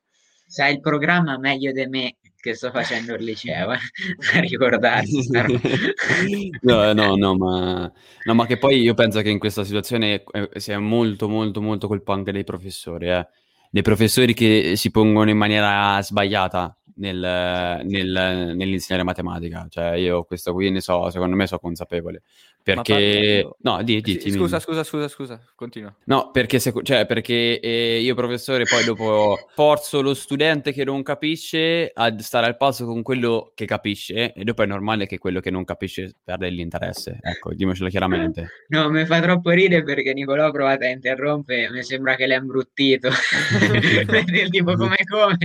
Sai 0.48 0.74
il 0.74 0.80
programma 0.80 1.38
meglio 1.38 1.72
di 1.72 1.86
me 1.88 2.16
che 2.46 2.54
sto 2.54 2.70
facendo 2.70 3.16
il 3.16 3.24
liceo, 3.24 3.74
eh? 3.74 3.78
a 4.38 4.40
ricordarsi. 4.40 5.28
no, 6.62 6.94
no, 6.94 7.16
no, 7.16 7.36
ma, 7.36 7.92
no, 8.24 8.34
ma 8.36 8.46
che 8.46 8.58
poi 8.58 8.82
io 8.82 8.94
penso 8.94 9.22
che 9.22 9.30
in 9.30 9.40
questa 9.40 9.64
situazione 9.64 10.24
eh, 10.32 10.50
sia 10.60 10.80
molto, 10.80 11.28
molto, 11.28 11.60
molto 11.60 11.88
colpa 11.88 12.14
anche 12.14 12.32
dei 12.32 12.44
professori, 12.44 13.10
eh. 13.10 13.28
Dei 13.72 13.82
professori 13.82 14.34
che 14.34 14.76
si 14.76 14.92
pongono 14.92 15.30
in 15.32 15.38
maniera 15.38 16.02
sbagliata 16.02 16.78
nel, 16.98 17.82
nel- 17.84 18.54
nell'insegnare 18.56 19.04
matematica. 19.04 19.66
Cioè, 19.70 19.96
io 19.96 20.24
questo 20.24 20.54
qui 20.54 20.70
ne 20.70 20.80
so, 20.80 21.10
secondo 21.10 21.36
me 21.36 21.46
sono 21.48 21.60
consapevole. 21.60 22.22
Perché... 22.66 23.48
No, 23.60 23.84
di, 23.84 24.02
di, 24.02 24.14
Sì, 24.14 24.18
dimmi. 24.18 24.38
scusa, 24.38 24.60
scusa, 24.60 24.84
scusa, 24.84 25.08
scusa, 25.08 25.40
continua. 25.54 25.94
No, 26.06 26.32
perché, 26.32 26.58
se- 26.58 26.74
cioè, 26.82 27.06
perché 27.06 27.60
eh, 27.60 28.00
io 28.00 28.16
professore 28.16 28.64
poi 28.64 28.84
dopo 28.84 29.38
forzo 29.54 30.02
lo 30.02 30.16
studente 30.16 30.74
che 30.74 30.84
non 30.84 31.04
capisce 31.04 31.92
a 31.94 32.12
stare 32.18 32.48
al 32.48 32.58
passo 32.58 32.86
con 32.86 33.04
quello 33.04 33.52
che 33.54 33.66
capisce 33.66 34.34
e 34.34 34.44
dopo 34.44 34.64
è 34.64 34.66
normale 34.66 35.06
che 35.06 35.20
quello 35.20 35.42
che 35.42 35.52
non 35.52 35.64
capisce 35.64 36.16
perde 36.24 36.50
l'interesse. 36.50 37.20
Ecco, 37.22 37.54
dimocelo 37.54 37.88
chiaramente. 37.88 38.48
No, 38.70 38.90
mi 38.90 39.06
fa 39.06 39.22
troppo 39.22 39.52
ridere 39.52 39.84
perché 39.84 40.14
Nicolò 40.14 40.48
ha 40.48 40.52
provato 40.52 40.86
a 40.86 40.90
interrompere, 40.90 41.70
mi 41.70 41.84
sembra 41.84 42.16
che 42.16 42.26
l'ha 42.26 42.38
imbruttito. 42.38 43.10
tipo 44.50 44.74
come 44.76 44.98
come. 45.08 45.38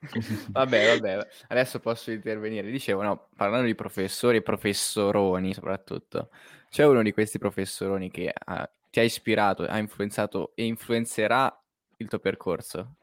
Vabbè, 0.52 0.98
vabbè, 0.98 1.26
adesso 1.48 1.78
posso 1.80 2.10
intervenire. 2.10 2.70
Dicevo, 2.70 3.02
no, 3.02 3.28
parlando 3.36 3.66
di 3.66 3.74
professori 3.74 4.38
e 4.38 4.42
professoroni 4.42 5.52
soprattutto, 5.54 6.30
c'è 6.70 6.84
uno 6.86 7.02
di 7.02 7.12
questi 7.12 7.38
professoroni 7.38 8.10
che 8.10 8.32
ha- 8.32 8.68
ti 8.90 9.00
ha 9.00 9.02
ispirato, 9.02 9.64
ha 9.64 9.78
influenzato 9.78 10.52
e 10.54 10.64
influenzerà 10.64 11.54
il 11.98 12.08
tuo 12.08 12.18
percorso? 12.18 12.94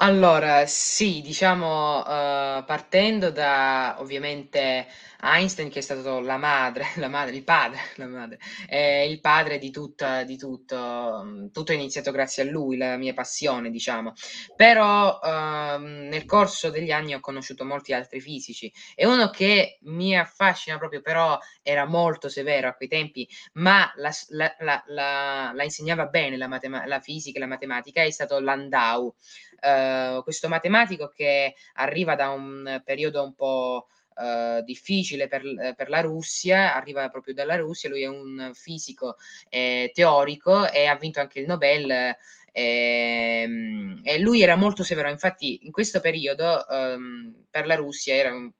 Allora, 0.00 0.64
sì, 0.66 1.20
diciamo, 1.22 1.98
uh, 1.98 2.64
partendo 2.64 3.30
da 3.32 3.96
ovviamente 3.98 4.86
Einstein, 5.20 5.70
che 5.70 5.80
è 5.80 5.82
stato 5.82 6.20
la 6.20 6.36
madre, 6.36 6.84
la 6.98 7.08
madre, 7.08 7.34
il 7.34 7.42
padre, 7.42 7.78
la 7.96 8.06
madre, 8.06 8.38
è 8.68 8.76
il 9.08 9.20
padre 9.20 9.58
di, 9.58 9.72
tutta, 9.72 10.22
di 10.22 10.36
tutto, 10.38 11.22
mm, 11.24 11.46
tutto 11.48 11.72
è 11.72 11.74
iniziato 11.74 12.12
grazie 12.12 12.44
a 12.44 12.46
lui, 12.46 12.76
la 12.76 12.96
mia 12.96 13.12
passione, 13.12 13.70
diciamo. 13.70 14.12
Però 14.54 15.18
uh, 15.20 15.78
nel 15.80 16.24
corso 16.26 16.70
degli 16.70 16.92
anni 16.92 17.14
ho 17.14 17.20
conosciuto 17.20 17.64
molti 17.64 17.92
altri 17.92 18.20
fisici 18.20 18.72
e 18.94 19.04
uno 19.04 19.30
che 19.30 19.78
mi 19.82 20.16
affascina 20.16 20.78
proprio, 20.78 21.00
però 21.00 21.36
era 21.60 21.86
molto 21.86 22.28
severo 22.28 22.68
a 22.68 22.74
quei 22.74 22.88
tempi, 22.88 23.28
ma 23.54 23.90
la, 23.96 24.12
la, 24.28 24.54
la, 24.86 25.52
la 25.54 25.64
insegnava 25.64 26.06
bene 26.06 26.36
la, 26.36 26.48
la 26.86 27.00
fisica 27.00 27.38
e 27.38 27.40
la 27.40 27.46
matematica, 27.48 28.02
è 28.02 28.10
stato 28.12 28.38
Landau. 28.38 29.12
Uh, 29.60 30.22
questo 30.22 30.48
matematico 30.48 31.08
che 31.08 31.54
arriva 31.74 32.14
da 32.14 32.30
un 32.30 32.80
periodo 32.84 33.24
un 33.24 33.34
po' 33.34 33.88
uh, 34.14 34.62
difficile 34.62 35.26
per, 35.26 35.42
per, 35.76 35.88
la 35.88 36.00
Russia, 36.00 36.74
arriva 36.74 37.08
proprio 37.08 37.34
dalla 37.34 37.56
Russia, 37.56 37.88
lui 37.88 38.02
è 38.02 38.06
un 38.06 38.50
fisico 38.54 39.16
eh, 39.48 39.90
teorico 39.92 40.70
e 40.70 40.86
ha 40.86 40.96
vinto 40.96 41.20
anche 41.20 41.40
il 41.40 41.46
Nobel 41.46 42.16
e, 42.52 43.42
ehm, 43.42 44.00
e, 44.02 44.18
lui 44.20 44.42
era 44.42 44.56
molto 44.56 44.82
severo, 44.82 45.08
infatti 45.08 45.66
in 45.66 45.72
questo 45.72 46.00
periodo 46.00 46.64
um, 46.68 47.44
per 47.50 47.66
la 47.66 47.74
Russia 47.74 48.14
erano, 48.14 48.52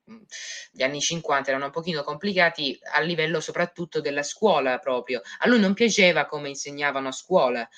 gli 0.73 0.83
anni 0.83 1.01
50 1.01 1.51
erano 1.51 1.67
un 1.67 1.71
pochino 1.71 2.03
complicati 2.03 2.79
a 2.93 3.01
livello 3.01 3.41
soprattutto 3.41 4.01
della 4.01 4.23
scuola 4.23 4.79
proprio. 4.79 5.21
A 5.41 5.49
lui 5.49 5.61
non 5.61 5.75
piaceva 5.75 6.27
come 6.27 6.49
insegnavano 6.49 7.09
a 7.09 7.13
scuola 7.13 7.69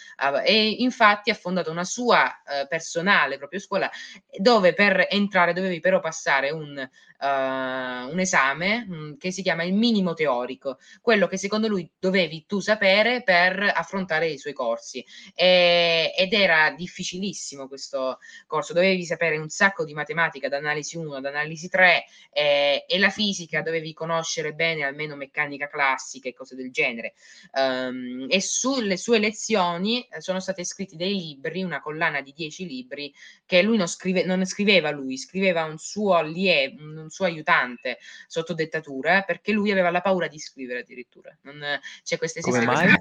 e 0.44 0.70
infatti 0.78 1.30
ha 1.30 1.34
fondato 1.34 1.70
una 1.70 1.84
sua 1.84 2.24
uh, 2.24 2.66
personale 2.68 3.36
proprio 3.38 3.60
scuola 3.60 3.90
dove 4.38 4.74
per 4.74 5.06
entrare 5.10 5.52
dovevi 5.52 5.80
però 5.80 6.00
passare 6.00 6.50
un, 6.50 6.76
uh, 6.78 7.24
un 7.24 8.18
esame 8.18 8.86
um, 8.88 9.16
che 9.16 9.30
si 9.32 9.42
chiama 9.42 9.64
il 9.64 9.74
minimo 9.74 10.14
teorico, 10.14 10.78
quello 11.00 11.26
che 11.26 11.36
secondo 11.36 11.68
lui 11.68 11.90
dovevi 11.98 12.46
tu 12.46 12.60
sapere 12.60 13.22
per 13.22 13.72
affrontare 13.74 14.28
i 14.28 14.38
suoi 14.38 14.52
corsi. 14.52 15.04
E, 15.34 16.09
ed 16.16 16.32
era 16.32 16.70
difficilissimo 16.70 17.68
questo 17.68 18.18
corso, 18.46 18.72
dovevi 18.72 19.04
sapere 19.04 19.36
un 19.36 19.48
sacco 19.48 19.84
di 19.84 19.94
matematica, 19.94 20.48
d'analisi 20.48 20.96
1, 20.96 21.14
ad 21.14 21.24
analisi 21.24 21.68
3 21.68 22.04
eh, 22.32 22.84
e 22.88 22.98
la 22.98 23.10
fisica 23.10 23.62
dovevi 23.62 23.92
conoscere 23.92 24.52
bene 24.52 24.84
almeno 24.84 25.16
meccanica 25.16 25.68
classica 25.68 26.28
e 26.28 26.34
cose 26.34 26.54
del 26.54 26.70
genere. 26.70 27.14
Um, 27.52 28.26
e 28.28 28.40
sulle 28.40 28.96
sue 28.96 29.18
lezioni 29.18 30.02
eh, 30.02 30.20
sono 30.20 30.40
stati 30.40 30.64
scritti 30.64 30.96
dei 30.96 31.14
libri, 31.14 31.62
una 31.62 31.80
collana 31.80 32.20
di 32.20 32.32
10 32.32 32.66
libri 32.66 33.12
che 33.44 33.62
lui 33.62 33.76
non, 33.76 33.88
scrive, 33.88 34.24
non 34.24 34.44
scriveva 34.44 34.90
lui, 34.90 35.16
scriveva 35.16 35.64
un 35.64 35.78
suo 35.78 36.14
allievo, 36.14 36.82
un 36.82 37.10
suo 37.10 37.24
aiutante 37.24 37.98
sotto 38.26 38.54
dettatura 38.54 39.22
perché 39.22 39.52
lui 39.52 39.70
aveva 39.70 39.90
la 39.90 40.00
paura 40.00 40.28
di 40.28 40.38
scrivere 40.38 40.80
addirittura. 40.80 41.36
Non, 41.42 41.78
c'è 42.02 42.18
questa 42.18 42.40
Come 42.40 42.64
mai? 42.64 42.96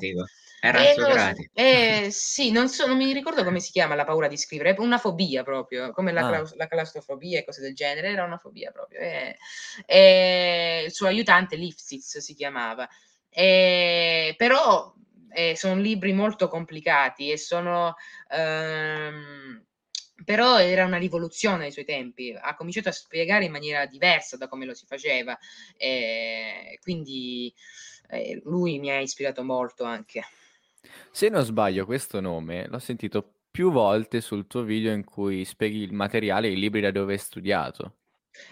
Era 0.61 0.89
eh, 0.89 0.95
non 0.97 1.35
eh, 1.53 2.07
sì, 2.11 2.51
non, 2.51 2.67
so, 2.67 2.85
non 2.85 2.97
mi 2.97 3.13
ricordo 3.13 3.43
come 3.43 3.59
si 3.59 3.71
chiama 3.71 3.95
la 3.95 4.03
paura 4.03 4.27
di 4.27 4.37
scrivere, 4.37 4.75
è 4.75 4.79
una 4.79 4.97
fobia 4.97 5.43
proprio, 5.43 5.91
come 5.91 6.11
la, 6.11 6.27
ah. 6.27 6.51
la 6.55 6.67
claustrofobia 6.67 7.39
e 7.39 7.45
cose 7.45 7.61
del 7.61 7.73
genere, 7.73 8.09
era 8.09 8.25
una 8.25 8.37
fobia 8.37 8.71
proprio. 8.71 8.99
E, 8.99 9.37
e 9.85 10.83
il 10.85 10.91
suo 10.91 11.07
aiutante 11.07 11.55
Lifsitz 11.55 12.17
si 12.17 12.33
chiamava. 12.33 12.87
Però 13.29 14.93
eh, 15.31 15.55
sono 15.55 15.79
libri 15.79 16.13
molto 16.13 16.47
complicati 16.47 17.31
e 17.31 17.37
sono... 17.37 17.95
Ehm, 18.29 19.63
però 20.25 20.59
era 20.59 20.83
una 20.85 20.97
rivoluzione 20.97 21.65
ai 21.65 21.71
suoi 21.71 21.85
tempi, 21.85 22.37
ha 22.37 22.53
cominciato 22.55 22.89
a 22.89 22.91
spiegare 22.91 23.45
in 23.45 23.51
maniera 23.51 23.85
diversa 23.85 24.35
da 24.35 24.49
come 24.49 24.65
lo 24.65 24.73
si 24.73 24.85
faceva, 24.85 25.37
e 25.77 26.77
quindi 26.81 27.53
eh, 28.09 28.41
lui 28.43 28.79
mi 28.79 28.91
ha 28.91 28.99
ispirato 28.99 29.43
molto 29.43 29.85
anche. 29.85 30.23
Se 31.11 31.29
non 31.29 31.43
sbaglio, 31.43 31.85
questo 31.85 32.19
nome 32.19 32.67
l'ho 32.67 32.79
sentito 32.79 33.35
più 33.51 33.71
volte 33.71 34.21
sul 34.21 34.47
tuo 34.47 34.63
video 34.63 34.93
in 34.93 35.03
cui 35.03 35.43
spieghi 35.45 35.81
il 35.81 35.93
materiale 35.93 36.47
e 36.47 36.51
i 36.51 36.59
libri 36.59 36.81
da 36.81 36.91
dove 36.91 37.13
hai 37.13 37.19
studiato. 37.19 37.97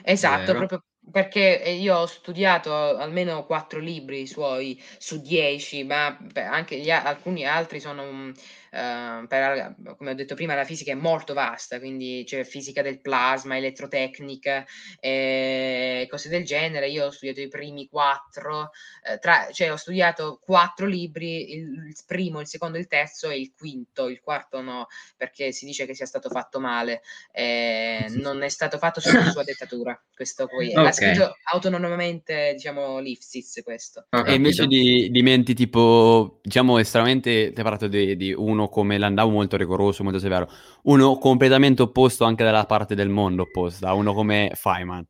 Esatto, 0.04 0.54
Vero. 0.54 0.66
proprio 0.66 0.84
perché 1.12 1.64
eh, 1.64 1.74
io 1.74 1.98
ho 1.98 2.06
studiato 2.06 2.74
almeno 2.74 3.46
quattro 3.46 3.80
libri 3.80 4.28
suoi 4.28 4.82
su 4.98 5.22
dieci, 5.22 5.84
ma 5.84 6.18
anche 6.34 6.78
gli, 6.78 6.90
alcuni 6.90 7.46
altri 7.46 7.80
sono 7.80 8.34
Ehm, 8.72 9.28
per, 9.28 9.76
come 9.98 10.12
ho 10.12 10.14
detto 10.14 10.36
prima, 10.36 10.56
la 10.56 10.64
fisica 10.64 10.92
è 10.92 10.96
molto 10.96 11.34
vasta, 11.34 11.80
quindi 11.80 12.24
c'è 12.26 12.44
fisica 12.44 12.82
del 12.82 13.00
plasma, 13.00 13.58
elettrotecnica 13.58 14.66
e 15.00 16.08
cose 16.10 16.30
del 16.30 16.46
genere. 16.46 16.90
Io 16.90 17.06
ho 17.06 17.12
studiato 17.12 17.42
i 17.42 17.48
primi 17.48 17.88
quattro, 17.88 18.72
eh, 19.04 19.18
tra, 19.20 19.50
cioè 19.52 19.72
ho 19.72 19.78
studiato 19.78 20.40
quattro 20.42 20.86
libri, 20.86 21.54
il, 21.54 21.88
il, 21.88 21.96
primo, 22.06 22.40
il 22.40 22.48
secondo, 22.48 22.78
il 22.78 22.88
terzo 22.88 23.30
e 23.30 23.40
il 23.40 23.54
quinto, 23.58 24.10
il 24.10 24.20
quarto 24.20 24.62
no, 24.62 24.88
perché 25.16 25.52
si 25.52 25.66
dice 25.66 25.86
che 25.86 25.96
sia 25.96 26.06
stato 26.06 26.30
fatto 26.30 26.60
male, 26.60 27.02
eh, 27.32 28.06
non 28.10 28.42
è 28.44 28.50
stato 28.50 28.78
fatto 28.78 29.00
sotto 29.00 29.24
sua 29.32 29.44
dettatura. 29.44 30.00
Questo 30.14 30.48
poi 30.48 30.70
okay. 30.70 30.84
l'ha 30.84 30.92
scritto 30.98 31.36
autonomamente, 31.52 32.54
diciamo, 32.54 33.00
Lifsitz 33.00 33.62
questo. 33.64 34.06
Okay. 34.10 34.34
E 34.34 34.36
invece 34.36 34.68
di, 34.68 35.10
di 35.10 35.22
menti 35.22 35.54
tipo, 35.54 36.40
diciamo, 36.42 36.78
estremamente, 36.78 37.52
ti 37.52 37.58
hai 37.58 37.64
parlato 37.64 37.88
di, 37.88 38.16
di 38.16 38.34
uno 38.34 38.68
come 38.68 38.98
Landau 38.98 39.30
molto 39.30 39.58
rigoroso, 39.58 40.04
molto 40.04 40.20
severo, 40.20 40.50
uno 40.84 41.18
completamente 41.18 41.82
opposto 41.82 42.24
anche 42.26 42.44
dalla 42.44 42.66
parte 42.66 42.96
del 42.96 43.10
mondo 43.10 43.44
opposta, 43.44 43.94
uno 43.94 44.14
come 44.14 44.52
Feynman. 44.54 45.06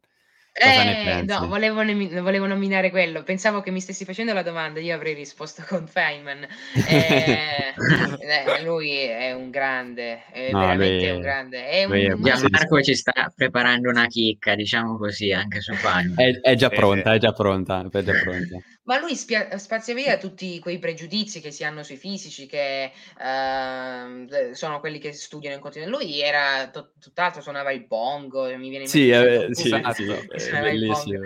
Eh, 0.59 1.23
no, 1.23 1.45
volevo, 1.47 1.83
ne- 1.83 2.19
volevo, 2.19 2.47
nominare 2.47 2.89
quello. 2.89 3.21
Pensavo 3.21 3.61
che 3.61 3.69
mi 3.69 3.79
stessi 3.79 4.05
facendo 4.05 4.33
la 4.33 4.41
domanda, 4.41 4.79
io 4.79 4.95
avrei 4.95 5.13
risposto 5.13 5.63
con 5.67 5.85
Feynman. 5.85 6.47
Eh, 6.87 7.73
eh, 8.57 8.63
lui 8.63 8.97
è 8.97 9.33
un 9.33 9.51
grande, 9.51 10.23
è 10.31 10.49
no, 10.51 10.59
veramente 10.59 11.07
lui, 11.07 11.15
un 11.15 11.21
grande. 11.21 11.67
È 11.67 11.83
un... 11.83 11.93
È 11.93 12.15
Gianmarco 12.15 12.81
ci 12.81 12.95
sta 12.95 13.31
preparando 13.35 13.89
una 13.89 14.07
chicca, 14.07 14.55
diciamo 14.55 14.97
così, 14.97 15.31
anche 15.31 15.61
su 15.61 15.73
Feynman. 15.73 16.15
È, 16.17 16.49
è 16.49 16.55
già 16.55 16.69
pronta, 16.69 17.13
è 17.13 17.19
già 17.19 17.33
pronta, 17.33 17.87
è 17.91 18.01
già 18.01 18.13
pronta. 18.13 18.57
Ma 18.87 18.97
lui 18.99 19.15
spia- 19.15 19.57
spazia 19.57 19.93
via 19.93 20.17
tutti 20.17 20.59
quei 20.59 20.79
pregiudizi 20.79 21.41
che 21.41 21.51
si 21.51 21.65
hanno 21.65 21.83
sui 21.83 21.97
fisici, 21.97 22.45
che 22.45 22.93
uh, 23.19 24.53
sono 24.53 24.79
quelli 24.79 24.97
che 24.97 25.11
studiano 25.11 25.55
in 25.55 25.61
continuo. 25.61 25.89
Lui 25.89 26.21
era 26.21 26.69
t- 26.69 26.91
tutt'altro, 26.97 27.41
suonava 27.41 27.73
il 27.73 27.85
bongo, 27.85 28.45
mi 28.57 28.69
viene 28.69 28.85
in 28.85 28.89
sì, 28.89 29.09
mente. 29.09 29.45
Eh, 29.47 29.55
sì, 29.55 29.63
sì, 29.63 29.75
è 30.55 30.61
bellissimo. 30.61 31.19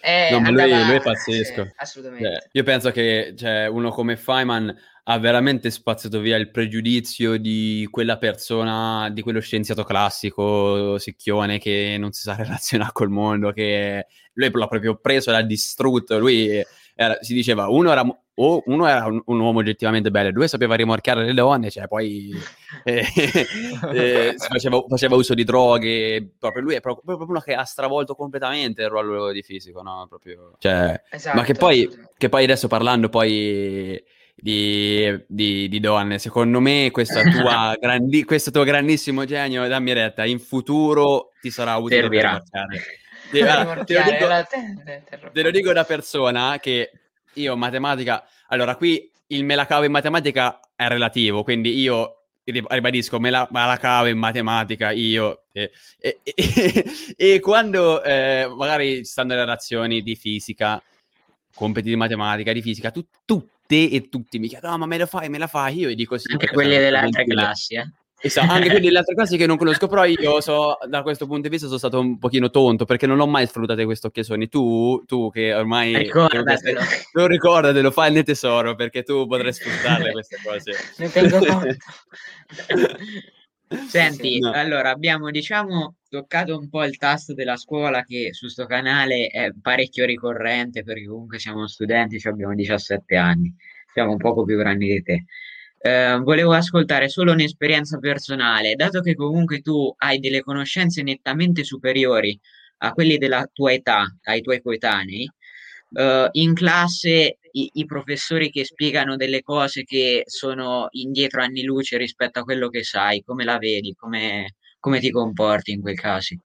Eh, 0.00 0.28
no, 0.30 0.40
ma 0.40 0.50
lui, 0.50 0.70
lui, 0.70 0.94
è 0.94 1.02
pazzesco. 1.02 1.64
Sì, 1.64 1.72
assolutamente. 1.74 2.28
Eh, 2.28 2.48
io 2.52 2.62
penso 2.62 2.92
che 2.92 3.34
cioè, 3.36 3.66
uno 3.66 3.90
come 3.90 4.16
Feynman 4.16 4.72
ha 5.02 5.18
veramente 5.18 5.70
spaziato 5.72 6.20
via 6.20 6.36
il 6.36 6.52
pregiudizio 6.52 7.36
di 7.36 7.88
quella 7.90 8.16
persona, 8.18 9.10
di 9.10 9.22
quello 9.22 9.40
scienziato 9.40 9.82
classico, 9.82 10.98
sicchione, 10.98 11.58
che 11.58 11.96
non 11.98 12.12
si 12.12 12.20
sa 12.20 12.36
relazionare 12.38 12.92
col 12.92 13.10
mondo, 13.10 13.50
che 13.50 14.06
lui 14.34 14.50
l'ha 14.52 14.68
proprio 14.68 15.00
preso, 15.00 15.32
l'ha 15.32 15.42
distrutto. 15.42 16.16
Lui 16.16 16.64
era, 17.00 17.16
si 17.20 17.32
diceva 17.32 17.68
uno 17.68 17.92
era, 17.92 18.02
o 18.04 18.62
uno 18.66 18.86
era 18.88 19.06
un, 19.06 19.22
un, 19.24 19.38
uomo 19.38 19.60
oggettivamente 19.60 20.10
bello, 20.10 20.32
due 20.32 20.48
sapeva 20.48 20.74
rimorchiare 20.74 21.24
le 21.24 21.32
donne, 21.32 21.70
cioè 21.70 21.86
poi 21.86 22.32
eh, 22.82 23.06
eh, 23.92 24.34
faceva, 24.36 24.82
faceva, 24.88 25.14
uso 25.14 25.32
di 25.32 25.44
droghe, 25.44 26.28
proprio 26.36 26.60
lui 26.60 26.74
è 26.74 26.80
proprio, 26.80 27.04
proprio, 27.04 27.28
uno 27.28 27.38
che 27.38 27.54
ha 27.54 27.62
stravolto 27.62 28.16
completamente 28.16 28.82
il 28.82 28.88
ruolo 28.88 29.30
di 29.30 29.44
fisico, 29.44 29.80
no? 29.80 30.06
Proprio, 30.08 30.56
cioè, 30.58 31.00
esatto, 31.08 31.36
ma 31.36 31.44
che 31.44 31.54
poi, 31.54 31.88
che 32.16 32.28
poi 32.28 32.42
adesso 32.42 32.66
parlando 32.66 33.08
poi... 33.08 34.02
Di, 34.40 35.24
di, 35.26 35.68
di, 35.68 35.80
donne. 35.80 36.20
Secondo 36.20 36.60
me, 36.60 36.92
grandi, 37.80 38.22
questo 38.22 38.52
tuo 38.52 38.62
grandissimo 38.62 39.24
genio, 39.24 39.66
dammi 39.66 39.92
retta, 39.92 40.24
in 40.24 40.38
futuro 40.38 41.32
ti 41.40 41.50
sarà 41.50 41.74
utile 41.74 42.02
Servirà. 42.02 42.40
per 42.48 42.80
te, 43.30 43.48
allora, 43.48 43.84
te, 43.84 43.94
lo 43.94 44.02
dico, 44.02 45.30
te 45.32 45.42
lo 45.42 45.50
dico 45.50 45.72
da 45.72 45.84
persona 45.84 46.58
che 46.58 46.90
io 47.34 47.56
matematica... 47.56 48.24
Allora, 48.48 48.76
qui 48.76 49.10
il 49.28 49.44
me 49.44 49.54
la 49.54 49.66
cavo 49.66 49.84
in 49.84 49.90
matematica 49.90 50.60
è 50.74 50.88
relativo, 50.88 51.42
quindi 51.42 51.78
io 51.78 52.18
ribadisco, 52.44 53.20
me 53.20 53.30
la, 53.30 53.46
me 53.50 53.66
la 53.66 53.76
cavo 53.76 54.06
in 54.08 54.18
matematica 54.18 54.90
io. 54.90 55.44
E, 55.52 55.70
e, 55.98 56.20
e, 56.22 56.84
e 57.16 57.40
quando 57.40 58.02
eh, 58.02 58.50
magari 58.56 59.04
stanno 59.04 59.34
le 59.34 59.40
relazioni 59.40 60.02
di 60.02 60.16
fisica, 60.16 60.82
compiti 61.54 61.88
di 61.88 61.96
matematica, 61.96 62.52
di 62.52 62.62
fisica, 62.62 62.90
tu, 62.90 63.06
tutte 63.24 63.90
e 63.90 64.08
tutti 64.08 64.38
mi 64.38 64.48
chiedono, 64.48 64.74
oh, 64.74 64.78
ma 64.78 64.86
me 64.86 64.98
lo 64.98 65.06
fai, 65.06 65.28
me 65.28 65.38
la 65.38 65.46
fai? 65.46 65.78
Io 65.78 65.94
dico 65.94 66.16
sì. 66.16 66.32
Anche 66.32 66.48
quelli 66.48 66.76
delle 66.76 66.98
altre 66.98 67.24
classi, 67.24 67.74
eh? 67.74 67.90
Esatto, 68.20 68.50
anche 68.50 68.68
quelli 68.68 68.86
delle 68.86 68.98
altre 68.98 69.14
classi 69.14 69.36
che 69.36 69.46
non 69.46 69.56
conosco, 69.56 69.86
però 69.86 70.04
io 70.04 70.40
so, 70.40 70.76
da 70.88 71.02
questo 71.02 71.26
punto 71.26 71.42
di 71.42 71.48
vista 71.50 71.66
sono 71.66 71.78
stato 71.78 72.00
un 72.00 72.18
pochino 72.18 72.50
tonto 72.50 72.84
perché 72.84 73.06
non 73.06 73.20
ho 73.20 73.26
mai 73.26 73.46
sfruttato 73.46 73.84
queste 73.84 74.08
occasioni. 74.08 74.48
Tu, 74.48 75.04
tu 75.06 75.30
che 75.30 75.54
ormai... 75.54 75.96
Ricordatelo. 75.96 76.80
Non 77.12 77.28
ricordatelo, 77.28 77.90
fai 77.92 78.12
nel 78.12 78.24
tesoro 78.24 78.74
perché 78.74 79.04
tu 79.04 79.26
potrai 79.26 79.52
sfruttarle 79.52 80.10
queste 80.10 80.38
cose. 80.42 80.72
Ne 80.96 81.10
tengo 81.10 81.38
conto. 81.38 81.76
Senti, 83.86 84.38
no. 84.38 84.50
allora 84.50 84.90
abbiamo 84.90 85.30
diciamo 85.30 85.96
toccato 86.08 86.56
un 86.56 86.70
po' 86.70 86.84
il 86.84 86.96
tasto 86.96 87.34
della 87.34 87.56
scuola 87.56 88.02
che 88.02 88.32
su 88.32 88.48
sto 88.48 88.64
canale 88.64 89.26
è 89.26 89.50
parecchio 89.60 90.06
ricorrente 90.06 90.82
perché 90.82 91.06
comunque 91.06 91.38
siamo 91.38 91.66
studenti, 91.68 92.18
cioè 92.18 92.32
abbiamo 92.32 92.54
17 92.54 93.16
anni, 93.16 93.54
siamo 93.92 94.12
un 94.12 94.16
poco 94.16 94.44
più 94.44 94.56
grandi 94.56 94.86
di 94.88 95.02
te. 95.02 95.24
Eh, 95.80 96.18
volevo 96.22 96.52
ascoltare 96.52 97.08
solo 97.08 97.32
un'esperienza 97.32 97.98
personale, 97.98 98.74
dato 98.74 99.00
che 99.00 99.14
comunque 99.14 99.60
tu 99.60 99.94
hai 99.98 100.18
delle 100.18 100.42
conoscenze 100.42 101.02
nettamente 101.02 101.62
superiori 101.62 102.38
a 102.78 102.92
quelli 102.92 103.16
della 103.16 103.48
tua 103.52 103.72
età, 103.72 104.04
ai 104.24 104.40
tuoi 104.40 104.60
coetanei, 104.60 105.28
uh, 105.90 106.28
in 106.32 106.54
classe 106.54 107.38
i, 107.52 107.70
i, 107.74 107.84
professori 107.86 108.50
che 108.50 108.64
spiegano 108.64 109.16
delle 109.16 109.42
cose 109.42 109.84
che 109.84 110.22
sono 110.26 110.88
indietro 110.90 111.42
anni 111.42 111.62
luce 111.64 111.96
rispetto 111.96 112.40
a 112.40 112.44
quello 112.44 112.68
che 112.68 112.84
sai, 112.84 113.22
come 113.24 113.44
la 113.44 113.58
vedi, 113.58 113.94
come, 113.94 114.56
come 114.78 115.00
ti 115.00 115.10
comporti 115.10 115.72
in 115.72 115.80
quei 115.80 115.94
casi? 115.96 116.38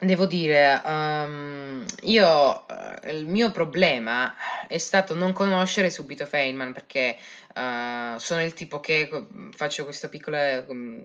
Devo 0.00 0.26
dire, 0.26 0.80
um, 0.84 1.84
io 2.02 2.64
uh, 2.68 3.08
il 3.08 3.26
mio 3.26 3.50
problema 3.50 4.32
è 4.68 4.78
stato 4.78 5.12
non 5.16 5.32
conoscere 5.32 5.90
subito 5.90 6.24
Feynman 6.24 6.72
perché 6.72 7.16
uh, 7.56 8.16
sono 8.16 8.44
il 8.44 8.52
tipo 8.54 8.78
che 8.78 9.10
faccio 9.50 9.82
questa 9.82 10.08
piccola 10.08 10.64
um, 10.68 11.04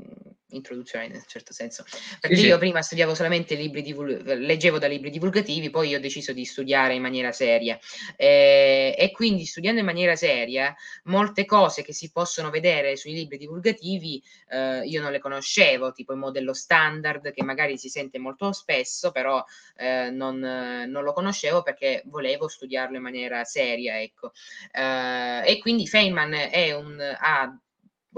introduzione 0.55 1.05
in 1.05 1.13
un 1.13 1.23
certo 1.25 1.53
senso. 1.53 1.83
Perché 2.19 2.35
sì, 2.35 2.45
io 2.45 2.53
sì. 2.53 2.59
prima 2.59 2.81
studiavo 2.81 3.15
solamente 3.15 3.55
libri 3.55 3.81
divul- 3.81 4.21
leggevo 4.23 4.79
da 4.79 4.87
libri 4.87 5.09
divulgativi, 5.09 5.69
poi 5.69 5.95
ho 5.95 5.99
deciso 5.99 6.33
di 6.33 6.45
studiare 6.45 6.93
in 6.93 7.01
maniera 7.01 7.31
seria. 7.31 7.77
Eh, 8.15 8.95
e 8.97 9.11
quindi 9.11 9.45
studiando 9.45 9.79
in 9.79 9.85
maniera 9.85 10.15
seria, 10.15 10.75
molte 11.05 11.45
cose 11.45 11.83
che 11.83 11.93
si 11.93 12.11
possono 12.11 12.49
vedere 12.49 12.95
sui 12.95 13.13
libri 13.13 13.37
divulgativi 13.37 14.21
eh, 14.49 14.85
io 14.85 15.01
non 15.01 15.11
le 15.11 15.19
conoscevo, 15.19 15.91
tipo 15.91 16.13
il 16.13 16.19
modello 16.19 16.53
standard 16.53 17.31
che 17.31 17.43
magari 17.43 17.77
si 17.77 17.89
sente 17.89 18.19
molto 18.19 18.51
spesso, 18.51 19.11
però 19.11 19.43
eh, 19.75 20.09
non, 20.11 20.39
non, 20.39 21.03
lo 21.03 21.13
conoscevo 21.13 21.63
perché 21.63 22.03
volevo 22.05 22.47
studiarlo 22.47 22.97
in 22.97 23.03
maniera 23.03 23.43
seria. 23.43 23.99
Ecco. 24.01 24.31
Eh, 24.71 25.41
e 25.45 25.59
quindi 25.59 25.87
Feynman 25.87 26.33
è 26.33 26.73
un, 26.73 26.99
ha 26.99 27.57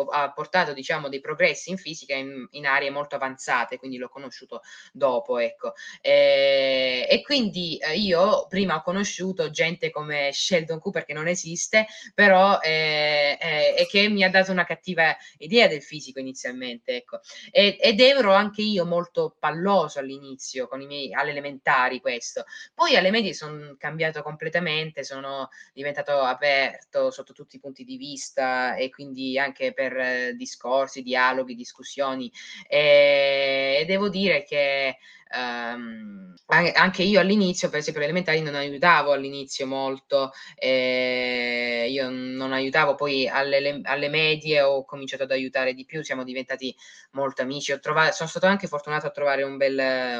ha 0.10 0.32
portato 0.32 0.74
diciamo 0.74 1.10
dei 1.10 1.20
progressi 1.20 1.70
in 1.70 1.78
fisica 1.78 2.16
in, 2.16 2.48
in 2.52 2.66
aree 2.66 2.90
molto 2.90 3.16
avanzate, 3.16 3.78
quindi 3.78 3.98
l'ho 3.98 4.10
conosciuto 4.10 4.62
dopo, 4.92 5.38
ecco. 5.38 5.74
E, 6.02 7.08
e 7.10 7.22
quindi 7.22 7.78
eh, 7.78 7.98
io 7.98 8.48
prima 8.48 8.76
ho 8.76 8.82
conosciuto 8.82 9.50
gente 9.50 9.92
come 9.92 10.32
Sheldon 10.32 10.80
Cooper 10.80 11.06
che 11.06 11.14
non 11.14 11.28
esiste, 11.28 11.88
però 12.14 12.60
eh, 12.60 13.38
eh, 13.40 13.88
che 13.90 14.08
mi 14.10 14.24
ha 14.24 14.30
dato 14.30 14.52
una 14.52 14.66
cattiva 14.66 15.16
idea 15.38 15.68
del 15.68 15.82
fisico 15.82 16.20
inizialmente, 16.20 16.96
ecco. 16.96 17.20
E, 17.52 17.78
ed 17.80 18.00
ero 18.00 18.34
anche 18.34 18.62
io 18.62 18.86
molto 18.86 19.36
palloso 19.40 20.00
all'inizio 20.00 20.68
con 20.68 20.82
i 20.82 20.88
miei 20.88 21.14
all'elementari 21.14 22.00
questo. 22.02 22.46
Poi 22.74 22.96
alle 22.96 23.12
medie 23.12 23.34
sono 23.34 23.76
cambiato 23.78 24.22
completamente, 24.22 25.04
sono 25.04 25.50
diventato 25.74 26.20
aperto 26.20 27.12
sotto 27.12 27.34
tutti 27.34 27.56
i 27.58 27.60
punti 27.60 27.84
di 27.84 27.98
vista 27.98 28.76
e 28.76 28.90
quindi 28.90 29.38
anche 29.38 29.74
per 29.74 29.85
per 29.88 29.98
eh, 29.98 30.34
discorsi, 30.36 31.02
dialoghi, 31.02 31.56
discussioni 31.56 32.32
e, 32.68 33.78
e 33.82 33.86
devo 33.86 34.10
dire 34.10 34.44
che 34.44 34.98
Um, 35.36 36.34
anche 36.48 37.02
io 37.04 37.20
all'inizio, 37.20 37.70
per 37.70 37.80
esempio, 37.80 38.02
elementari 38.04 38.42
non 38.42 38.54
aiutavo 38.56 39.12
all'inizio 39.12 39.66
molto, 39.66 40.32
eh, 40.56 41.88
io 41.90 42.10
non 42.10 42.54
aiutavo, 42.54 42.94
poi 42.96 43.28
alle, 43.28 43.82
alle, 43.84 44.08
medie 44.10 44.62
ho 44.62 44.86
cominciato 44.86 45.24
ad 45.24 45.32
aiutare 45.32 45.74
di 45.74 45.84
più, 45.84 46.04
siamo 46.04 46.24
diventati 46.24 46.74
molto 47.12 47.42
amici. 47.42 47.78
Trovato, 47.82 48.14
sono 48.14 48.30
stato 48.30 48.46
anche 48.46 48.68
fortunato 48.68 49.08
a 49.08 49.10
trovare 49.10 49.44
un 49.44 49.58
bel, 49.58 49.78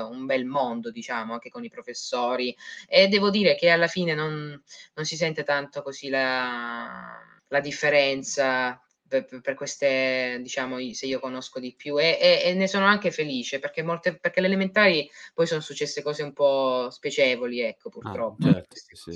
un 0.10 0.26
bel, 0.26 0.46
mondo, 0.46 0.92
diciamo, 0.92 1.34
anche 1.34 1.50
con 1.50 1.64
i 1.64 1.70
professori. 1.70 2.56
E 2.88 3.08
devo 3.08 3.30
dire 3.30 3.56
che 3.56 3.70
alla 3.70 3.88
fine 3.88 4.16
non, 4.16 4.62
non 4.96 5.06
si 5.06 5.16
sente 5.16 5.44
tanto 5.44 5.82
così 5.84 6.10
la, 6.10 7.20
la 7.48 7.60
differenza 7.60 8.80
per, 9.24 9.42
per, 9.42 9.54
queste, 9.54 10.40
diciamo, 10.42 10.78
se 10.94 11.06
io 11.06 11.20
conosco 11.20 11.60
di 11.60 11.74
più 11.76 12.00
e, 12.00 12.18
e, 12.20 12.42
e 12.44 12.54
ne 12.54 12.68
sono 12.68 12.86
anche 12.86 13.12
felice 13.12 13.60
perché, 13.60 13.82
molte, 13.84 14.18
perché 14.18 14.42
le 14.42 14.48
elementari 14.48 15.10
poi 15.34 15.48
sono 15.48 15.62
successe 15.62 16.02
cose 16.02 16.24
un 16.24 16.34
po' 16.34 16.90
spiacevoli, 16.90 17.62
ecco, 17.62 17.88
ah, 17.88 17.92
purtroppo. 17.92 18.48
Ah, 18.48 18.54
certo, 18.54 18.76
sì. 18.96 19.12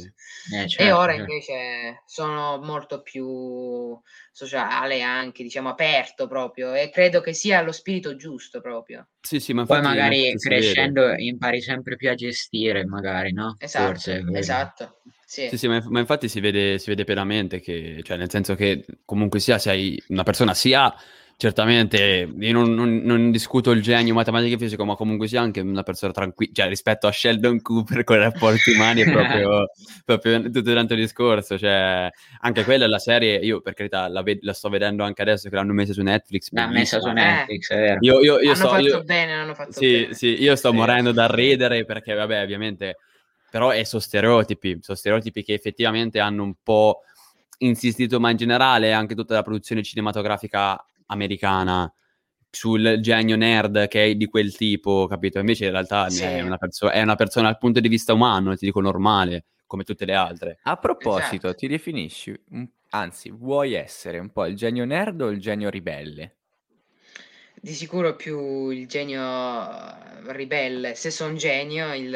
eh, 0.56 0.68
certo, 0.68 0.84
e 0.84 0.92
ora 0.92 1.14
certo. 1.14 1.32
invece 1.32 2.04
sono 2.06 2.60
molto 2.62 3.02
più 3.02 4.00
sociale, 4.32 5.02
anche 5.02 5.44
diciamo 5.44 5.70
aperto 5.70 6.28
proprio 6.28 6.74
e 6.74 6.90
credo 6.90 7.22
che 7.22 7.34
sia 7.34 7.62
lo 7.62 7.72
spirito 7.72 8.16
giusto 8.16 8.62
proprio. 8.62 9.08
Sì, 9.22 9.40
sì, 9.40 9.54
ma 9.54 9.66
poi 9.66 9.82
magari 9.82 10.34
crescendo 10.38 11.14
impari 11.14 11.62
sempre 11.62 11.96
più 11.98 12.10
a 12.10 12.16
gestire, 12.16 12.86
magari, 12.86 13.34
no? 13.34 13.56
Esatto, 13.60 13.88
Forse, 13.88 14.24
esatto. 14.34 15.02
Sì. 15.30 15.48
sì, 15.48 15.58
sì 15.60 15.68
ma, 15.68 15.80
ma, 15.90 16.00
infatti 16.00 16.28
si 16.28 16.40
vede, 16.40 16.80
si 16.80 16.90
vede 16.90 17.04
pienamente 17.04 17.60
che, 17.60 18.02
cioè, 18.02 18.18
nel 18.18 18.32
senso 18.32 18.56
che 18.56 18.84
comunque 19.06 19.40
sia, 19.40 19.60
sei 19.60 20.02
una 20.08 20.24
persona 20.24 20.56
sia 20.56 20.92
certamente 21.38 22.28
io 22.36 22.52
non, 22.52 22.74
non, 22.74 22.98
non, 23.04 23.30
discuto 23.30 23.70
il 23.70 23.84
genio 23.84 24.16
matematico 24.16 24.56
e 24.56 24.58
fisico, 24.58 24.86
ma 24.86 24.96
comunque 24.96 25.28
sia 25.28 25.40
anche 25.40 25.60
una 25.60 25.84
persona 25.84 26.12
tranquilla, 26.12 26.52
cioè 26.52 26.68
rispetto 26.68 27.06
a 27.06 27.12
Sheldon 27.12 27.62
Cooper 27.62 28.04
con 28.04 28.16
i 28.16 28.22
rapporti 28.22 28.72
umani 28.72 29.02
è 29.04 29.06
proprio, 29.14 29.70
proprio 30.04 30.50
tutto 30.50 30.72
il 30.72 30.86
discorso, 30.96 31.60
cioè 31.60 32.10
anche 32.40 32.64
quella 32.64 32.86
è 32.86 32.88
la 32.88 32.98
serie, 32.98 33.38
io 33.38 33.62
per 33.62 33.76
carità 33.76 34.08
la, 34.08 34.24
ved- 34.24 34.42
la 34.42 34.54
sto 34.54 34.68
vedendo 34.70 35.04
anche 35.04 35.22
adesso 35.22 35.48
che 35.48 35.56
l'hanno 35.56 35.74
messa 35.74 35.94
su 35.94 36.02
Netflix. 36.02 36.52
L'hanno 36.54 36.74
messa 36.74 37.00
su 37.00 37.10
Netflix, 37.12 37.70
è 37.70 37.78
vero. 37.78 37.98
Io, 38.02 38.20
io, 38.20 38.40
io 38.40 38.48
hanno 38.48 38.56
sto, 38.56 38.68
fatto 38.68 38.82
io, 38.82 39.04
bene, 39.04 39.34
hanno 39.34 39.54
fatto 39.54 39.74
sì, 39.74 39.92
bene. 39.92 40.14
Sì, 40.16 40.42
io 40.42 40.56
sto 40.56 40.72
sì. 40.72 40.76
morendo 40.76 41.12
da 41.12 41.28
ridere 41.28 41.86
perché 41.86 42.16
vabbè 42.16 42.42
ovviamente 42.42 42.98
però 43.50 43.70
è 43.70 43.84
su 43.84 44.00
stereotipi, 44.00 44.80
sono 44.82 44.98
stereotipi 44.98 45.44
che 45.44 45.54
effettivamente 45.54 46.20
hanno 46.20 46.44
un 46.44 46.54
po' 46.62 47.02
insistito, 47.60 48.20
ma 48.20 48.30
in 48.30 48.38
generale 48.38 48.94
anche 48.94 49.16
tutta 49.16 49.34
la 49.34 49.44
produzione 49.44 49.84
cinematografica 49.84 50.84
americana 51.08 51.92
sul 52.52 52.98
genio 53.00 53.36
nerd 53.36 53.88
che 53.88 54.06
è 54.06 54.16
di 54.16 54.26
quel 54.26 54.56
tipo, 54.56 55.08
capito? 55.08 55.40
Invece 55.40 55.66
in 55.66 55.72
realtà 55.72 56.10
sì. 56.10 56.24
è, 56.24 56.42
una 56.42 56.58
perso- 56.58 56.90
è, 56.90 57.02
una 57.02 57.16
persona 57.16 57.48
dal 57.48 57.58
punto 57.58 57.80
di 57.80 57.88
vista 57.88 58.14
umano, 58.14 58.56
ti 58.56 58.66
dico 58.66 58.82
normale, 58.82 59.46
come 59.66 59.84
tutte 59.84 60.06
le 60.06 60.16
altre. 60.16 60.60
A 60.64 60.78
proposito, 60.78 61.48
esatto. 61.48 61.56
ti 61.56 61.68
definisci, 61.68 62.40
anzi, 62.90 63.30
vuoi 63.30 63.74
essere 63.74 64.20
un 64.20 64.32
po' 64.32 64.46
il 64.46 64.56
genio 64.56 64.86
nerd 64.86 65.22
o 65.22 65.30
il 65.30 65.40
genio 65.40 65.70
ribelle? 65.70 66.39
Di 67.62 67.74
sicuro 67.74 68.16
più 68.16 68.70
il 68.70 68.88
genio 68.88 69.22
eh, 69.22 70.34
ribelle. 70.34 70.96
Se 70.96 71.12
son 71.12 71.36
genio, 71.36 71.94
il, 71.94 72.14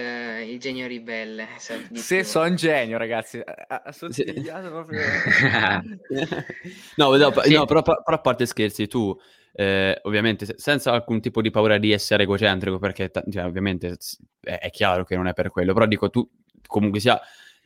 il 0.48 0.60
genio 0.60 0.88
ribelle. 0.88 1.48
Se 1.94 2.24
son 2.24 2.56
genio, 2.56 2.98
ragazzi, 2.98 3.42
ha 3.44 3.92
sottolineato 3.92 4.70
proprio. 4.70 5.02
no, 6.96 7.16
no, 7.16 7.42
sì. 7.42 7.54
no 7.54 7.66
però, 7.66 7.82
però, 7.82 7.98
a 8.06 8.20
parte 8.20 8.46
scherzi, 8.46 8.88
tu 8.88 9.18
eh, 9.52 10.00
ovviamente 10.04 10.56
senza 10.58 10.92
alcun 10.94 11.20
tipo 11.20 11.42
di 11.42 11.52
paura 11.52 11.78
di 11.78 11.92
essere 11.92 12.24
egocentrico, 12.24 12.80
perché 12.80 13.12
cioè, 13.30 13.44
ovviamente 13.44 13.98
è, 14.42 14.60
è, 14.60 14.70
chiaro 14.70 15.04
che 15.04 15.16
non 15.16 15.28
è 15.28 15.34
per 15.34 15.50
quello, 15.50 15.74
però 15.74 15.86
dico 15.86 16.10
tu 16.10 16.28
comunque 16.66 17.00
sia 17.02 17.20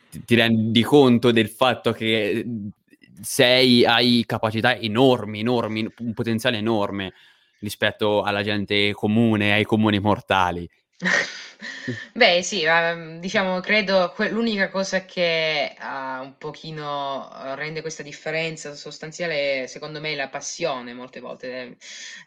ti, 0.10 0.24
ti 0.24 0.36
rendi 0.36 0.82
conto 0.82 1.32
del 1.32 1.50
fatto 1.50 1.92
che 1.92 2.44
sei, 3.22 3.86
hai 3.86 4.24
capacità 4.26 4.76
enormi, 4.76 5.40
enormi, 5.40 5.88
un 6.00 6.14
potenziale 6.14 6.58
enorme 6.58 7.14
rispetto 7.60 8.22
alla 8.24 8.44
gente 8.44 8.92
comune, 8.94 9.54
ai 9.54 9.64
comuni 9.64 10.00
mortali. 10.00 10.70
Beh, 12.14 12.42
sì, 12.44 12.66
diciamo, 13.20 13.60
credo 13.62 14.12
que- 14.14 14.30
l'unica 14.30 14.70
cosa 14.70 15.06
che 15.06 15.76
uh, 15.80 16.24
un 16.24 16.36
pochino 16.38 17.30
rende 17.56 17.82
questa 17.82 18.04
differenza 18.04 18.76
sostanziale, 18.76 19.68
secondo 19.68 20.00
me, 20.00 20.12
è 20.12 20.16
la 20.16 20.28
passione, 20.28 20.94
molte 20.94 21.20
volte, 21.20 21.78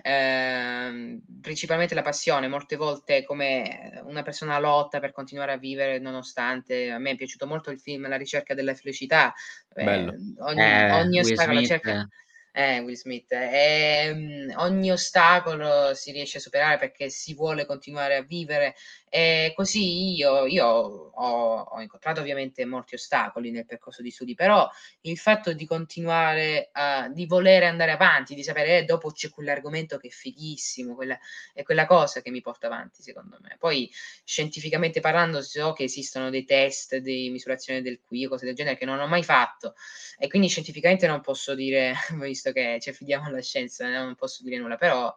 eh, 0.03 1.21
principalmente 1.41 1.95
la 1.95 2.03
passione, 2.03 2.49
molte 2.49 2.77
volte 2.77 3.25
come 3.25 4.01
una 4.05 4.23
persona 4.23 4.59
lotta 4.59 4.99
per 4.99 5.13
continuare 5.13 5.53
a 5.53 5.59
vivere 5.59 5.99
nonostante, 5.99 6.91
a 6.91 6.99
me 6.99 7.11
è 7.11 7.17
piaciuto 7.17 7.47
molto 7.47 7.71
il 7.71 7.81
film 7.81 8.09
La 8.09 8.17
ricerca 8.17 8.55
della 8.55 8.75
felicità, 8.75 9.33
eh, 9.75 10.07
ogni, 10.39 10.61
eh, 10.61 10.93
ogni 10.93 11.21
ostacolo 11.21 11.63
cerca 11.63 12.09
eh, 12.53 12.81
Will 12.81 12.97
Smith. 12.97 13.31
E, 13.33 14.11
um, 14.11 14.53
ogni 14.57 14.91
ostacolo 14.91 15.95
si 15.95 16.13
riesce 16.13 16.39
a 16.39 16.41
superare 16.41 16.79
perché 16.79 17.09
si 17.09 17.35
vuole 17.35 17.67
continuare 17.67 18.17
a 18.17 18.23
vivere 18.23 18.75
e 19.13 19.53
così 19.57 20.15
io, 20.15 20.47
io 20.47 20.67
ho, 20.67 21.61
ho, 21.63 21.81
incontrato 21.81 22.21
ovviamente 22.21 22.65
molti 22.65 22.95
ostacoli 22.95 23.51
nel 23.51 23.67
percorso 23.67 24.03
di 24.03 24.11
studi, 24.13 24.35
però 24.37 24.71
il 25.01 25.19
fatto 25.19 25.53
di 25.53 25.67
continuare 25.67 26.69
a, 26.71 27.09
di 27.09 27.27
volere 27.27 27.67
andare 27.67 27.91
avanti, 27.91 28.37
di 28.37 28.45
sapere 28.45 28.79
eh, 28.79 28.85
dopo 28.85 29.11
c'è 29.11 29.29
quell'argomento 29.29 29.99
che 29.99 30.07
è 30.07 30.11
fighissimo, 30.11 30.95
quella, 30.95 31.19
è 31.53 31.65
quella 31.65 31.87
cosa 31.87 32.23
che 32.23 32.31
mi 32.31 32.41
porta 32.41 32.69
avanti 32.69 33.03
secondo 33.03 33.37
me. 33.43 33.57
Poi 33.59 33.91
scientificamente 34.23 35.01
parlando 35.01 35.43
so 35.43 35.73
che 35.73 35.83
esistono 35.83 36.31
dei 36.31 36.45
test 36.45 36.97
di 36.99 37.31
misurazione 37.31 37.83
del 37.83 38.01
qui, 38.01 38.27
cose 38.27 38.47
del 38.47 38.55
genere 38.55 38.77
che 38.77 38.85
non 38.85 39.01
ho 39.01 39.09
mai 39.09 39.25
fatto 39.25 39.75
e 40.19 40.29
quindi 40.29 40.47
scientificamente 40.47 41.09
non 41.09 41.21
posso 41.21 41.57
dire, 41.57 41.95
visto 42.21 42.53
che 42.53 42.79
ci 42.81 42.91
affidiamo 42.91 43.27
alla 43.27 43.43
scienza, 43.43 43.89
non 43.89 44.15
posso 44.15 44.45
dire 44.45 44.59
nulla, 44.59 44.77
però 44.77 45.13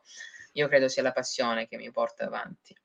io 0.54 0.68
credo 0.68 0.88
sia 0.88 1.04
la 1.04 1.12
passione 1.12 1.68
che 1.68 1.78
mi 1.78 1.92
porta 1.92 2.26
avanti. 2.26 2.76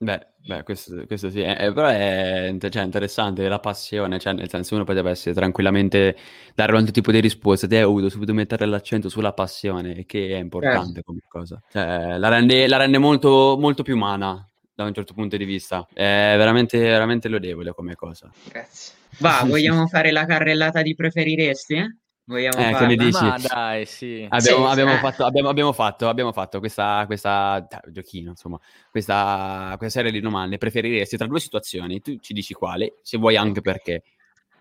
Beh, 0.00 0.26
beh 0.46 0.62
questo, 0.62 1.04
questo 1.06 1.28
sì, 1.28 1.40
è, 1.40 1.72
però 1.72 1.88
è 1.88 2.54
cioè, 2.70 2.84
interessante 2.84 3.48
la 3.48 3.58
passione, 3.58 4.20
cioè 4.20 4.32
nel 4.32 4.48
senso 4.48 4.76
uno 4.76 4.84
potrebbe 4.84 5.10
essere 5.10 5.34
tranquillamente 5.34 6.16
dare 6.54 6.70
un 6.70 6.78
altro 6.78 6.92
tipo 6.92 7.10
di 7.10 7.18
risposta, 7.18 7.66
te 7.66 7.78
hai 7.78 7.82
dovuto 7.82 8.08
subito 8.08 8.32
mettere 8.32 8.64
l'accento 8.66 9.08
sulla 9.08 9.32
passione, 9.32 10.06
che 10.06 10.28
è 10.28 10.38
importante 10.38 11.00
eh. 11.00 11.02
come 11.02 11.18
cosa, 11.26 11.60
cioè, 11.72 12.16
la, 12.16 12.28
rende, 12.28 12.68
la 12.68 12.76
rende 12.76 12.98
molto, 12.98 13.56
molto 13.58 13.82
più 13.82 13.96
umana 13.96 14.48
da 14.72 14.84
un 14.84 14.94
certo 14.94 15.14
punto 15.14 15.36
di 15.36 15.44
vista, 15.44 15.84
è 15.92 16.34
veramente, 16.36 16.78
veramente 16.78 17.28
lodevole 17.28 17.72
come 17.72 17.96
cosa. 17.96 18.30
Grazie. 18.48 18.94
Va, 19.18 19.42
vogliamo 19.50 19.88
fare 19.88 20.12
la 20.12 20.26
carrellata 20.26 20.80
di 20.80 20.94
preferiresti? 20.94 21.74
Eh? 21.74 21.96
Vogliamo 22.28 22.58
eh, 22.58 22.72
farla? 22.72 22.86
dici? 22.88 23.24
Ma 23.24 23.38
dai, 23.38 23.86
sì. 23.86 24.26
Abbiamo, 24.28 24.66
sì, 24.66 24.70
abbiamo, 24.70 24.92
eh. 24.92 24.98
fatto, 24.98 25.24
abbiamo, 25.24 25.48
abbiamo, 25.48 25.72
fatto, 25.72 26.08
abbiamo 26.10 26.32
fatto 26.32 26.58
questa, 26.58 27.04
questa 27.06 27.66
giochino, 27.86 28.30
insomma, 28.30 28.60
questa, 28.90 29.74
questa 29.78 30.00
serie 30.00 30.12
di 30.12 30.20
domande. 30.20 30.58
Preferiresti 30.58 31.16
tra 31.16 31.26
due 31.26 31.40
situazioni? 31.40 32.02
Tu 32.02 32.18
ci 32.18 32.34
dici 32.34 32.52
quale, 32.52 32.96
se 33.00 33.16
vuoi 33.16 33.36
anche 33.36 33.62
perché. 33.62 34.02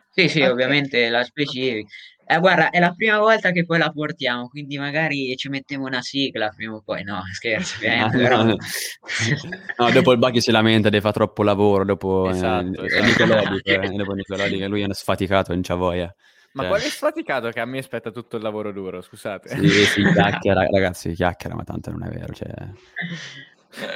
Sì, 0.10 0.30
sì, 0.30 0.40
okay. 0.40 0.52
ovviamente 0.52 1.10
la 1.10 1.26
specifichi. 1.26 1.86
Eh, 2.26 2.40
guarda, 2.40 2.70
è 2.70 2.80
la 2.80 2.94
prima 2.94 3.20
volta 3.20 3.52
che 3.52 3.66
poi 3.66 3.80
la 3.80 3.92
portiamo, 3.92 4.48
quindi 4.48 4.78
magari 4.78 5.36
ci 5.36 5.50
mettiamo 5.50 5.88
una 5.88 6.02
sigla 6.02 6.50
prima 6.56 6.76
o 6.76 6.82
poi. 6.82 7.04
No, 7.04 7.22
scherzo, 7.34 7.76
ovviamente, 7.84 8.18
però... 8.18 8.44
no, 8.44 9.92
dopo 9.92 10.14
il 10.14 10.20
Bacchi 10.20 10.40
si 10.40 10.52
lamenta, 10.52 10.88
deve 10.88 11.02
fa 11.02 11.12
troppo 11.12 11.44
lavoro, 11.44 11.84
dopo 11.84 12.30
esatto, 12.30 12.84
eh, 12.84 12.86
esatto. 12.86 13.26
Nicolodio, 13.26 13.82
eh, 13.82 13.90
dopo 13.90 14.14
Nicolodio, 14.14 14.68
lui 14.70 14.84
è 14.84 14.94
sfaticato, 14.94 15.52
non 15.52 15.62
c'ha 15.64 15.76
voglia. 15.76 16.16
Ma 16.58 16.64
cioè... 16.64 16.72
quale 16.72 16.84
sfaticato 16.86 17.50
che 17.50 17.60
a 17.60 17.66
me 17.66 17.78
aspetta 17.78 18.10
tutto 18.10 18.36
il 18.36 18.42
lavoro 18.42 18.72
duro, 18.72 19.02
scusate. 19.02 19.50
Sì, 19.50 19.70
sì, 19.86 20.02
chiacchiera, 20.02 20.66
ragazzi, 20.72 21.14
chiacchiera, 21.14 21.56
ma 21.56 21.64
tanto 21.64 21.92
non 21.92 22.04
è 22.04 22.10
vero, 22.10 22.34
cioè... 22.34 22.52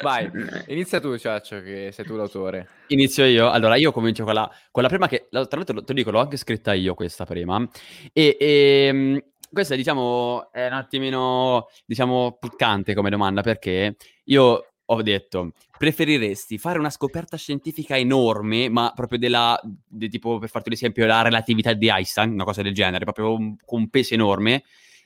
Vai, 0.03 0.29
inizia 0.67 0.99
tu, 0.99 1.17
Ciaccio, 1.17 1.61
che 1.61 1.89
sei 1.91 2.05
tu 2.05 2.15
l'autore. 2.15 2.67
Inizio 2.87 3.25
io. 3.25 3.49
Allora, 3.49 3.77
io 3.77 3.91
comincio 3.91 4.23
con 4.23 4.35
la, 4.35 4.49
con 4.69 4.83
la 4.83 4.89
prima 4.89 5.07
che, 5.07 5.27
tra 5.29 5.39
l'altro, 5.39 5.63
te 5.63 5.73
lo 5.73 5.93
dico, 5.93 6.11
l'ho 6.11 6.19
anche 6.19 6.37
scritta 6.37 6.73
io 6.73 6.93
questa 6.93 7.25
prima. 7.25 7.67
E, 8.13 8.37
e 8.39 8.85
ehm, 8.87 9.23
questa, 9.51 9.75
diciamo, 9.75 10.51
è 10.51 10.67
un 10.67 10.73
attimino, 10.73 11.67
diciamo, 11.85 12.37
piccante 12.39 12.93
come 12.93 13.09
domanda, 13.09 13.41
perché 13.41 13.95
io 14.25 14.70
ho 14.93 15.01
detto, 15.01 15.53
preferiresti 15.77 16.57
fare 16.57 16.77
una 16.77 16.89
scoperta 16.89 17.37
scientifica 17.37 17.97
enorme, 17.97 18.69
ma 18.69 18.91
proprio 18.93 19.17
della, 19.19 19.59
de, 19.87 20.09
tipo, 20.09 20.37
per 20.37 20.49
farti 20.49 20.67
un 20.67 20.75
esempio, 20.75 21.05
la 21.05 21.21
relatività 21.21 21.73
di 21.73 21.87
Einstein, 21.87 22.31
una 22.31 22.43
cosa 22.43 22.61
del 22.61 22.73
genere, 22.73 23.05
proprio 23.05 23.33
un, 23.33 23.55
con 23.65 23.79
un 23.79 23.89
peso 23.89 24.13
enorme, 24.13 24.63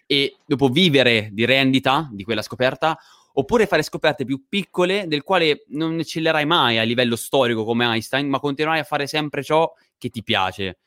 e 0.08 0.38
dopo 0.46 0.70
vivere 0.70 1.30
di 1.32 1.46
rendita 1.46 2.10
di 2.12 2.24
quella 2.24 2.42
scoperta, 2.42 2.98
oppure 3.34 3.68
fare 3.68 3.84
scoperte 3.84 4.26
più 4.26 4.46
piccole 4.50 5.06
del 5.08 5.24
quale 5.24 5.66
non 5.70 6.00
eccellerai 6.00 6.46
mai 6.46 6.80
a 6.80 6.84
livello 6.84 7.16
storico 7.16 7.64
come 7.64 7.86
Einstein, 7.86 8.28
ma 8.28 8.40
continuerai 8.40 8.82
a 8.82 8.86
fare 8.86 9.06
sempre 9.08 9.44
ciò 9.44 9.72
che 9.98 10.10
ti 10.10 10.24
piace. 10.24 10.78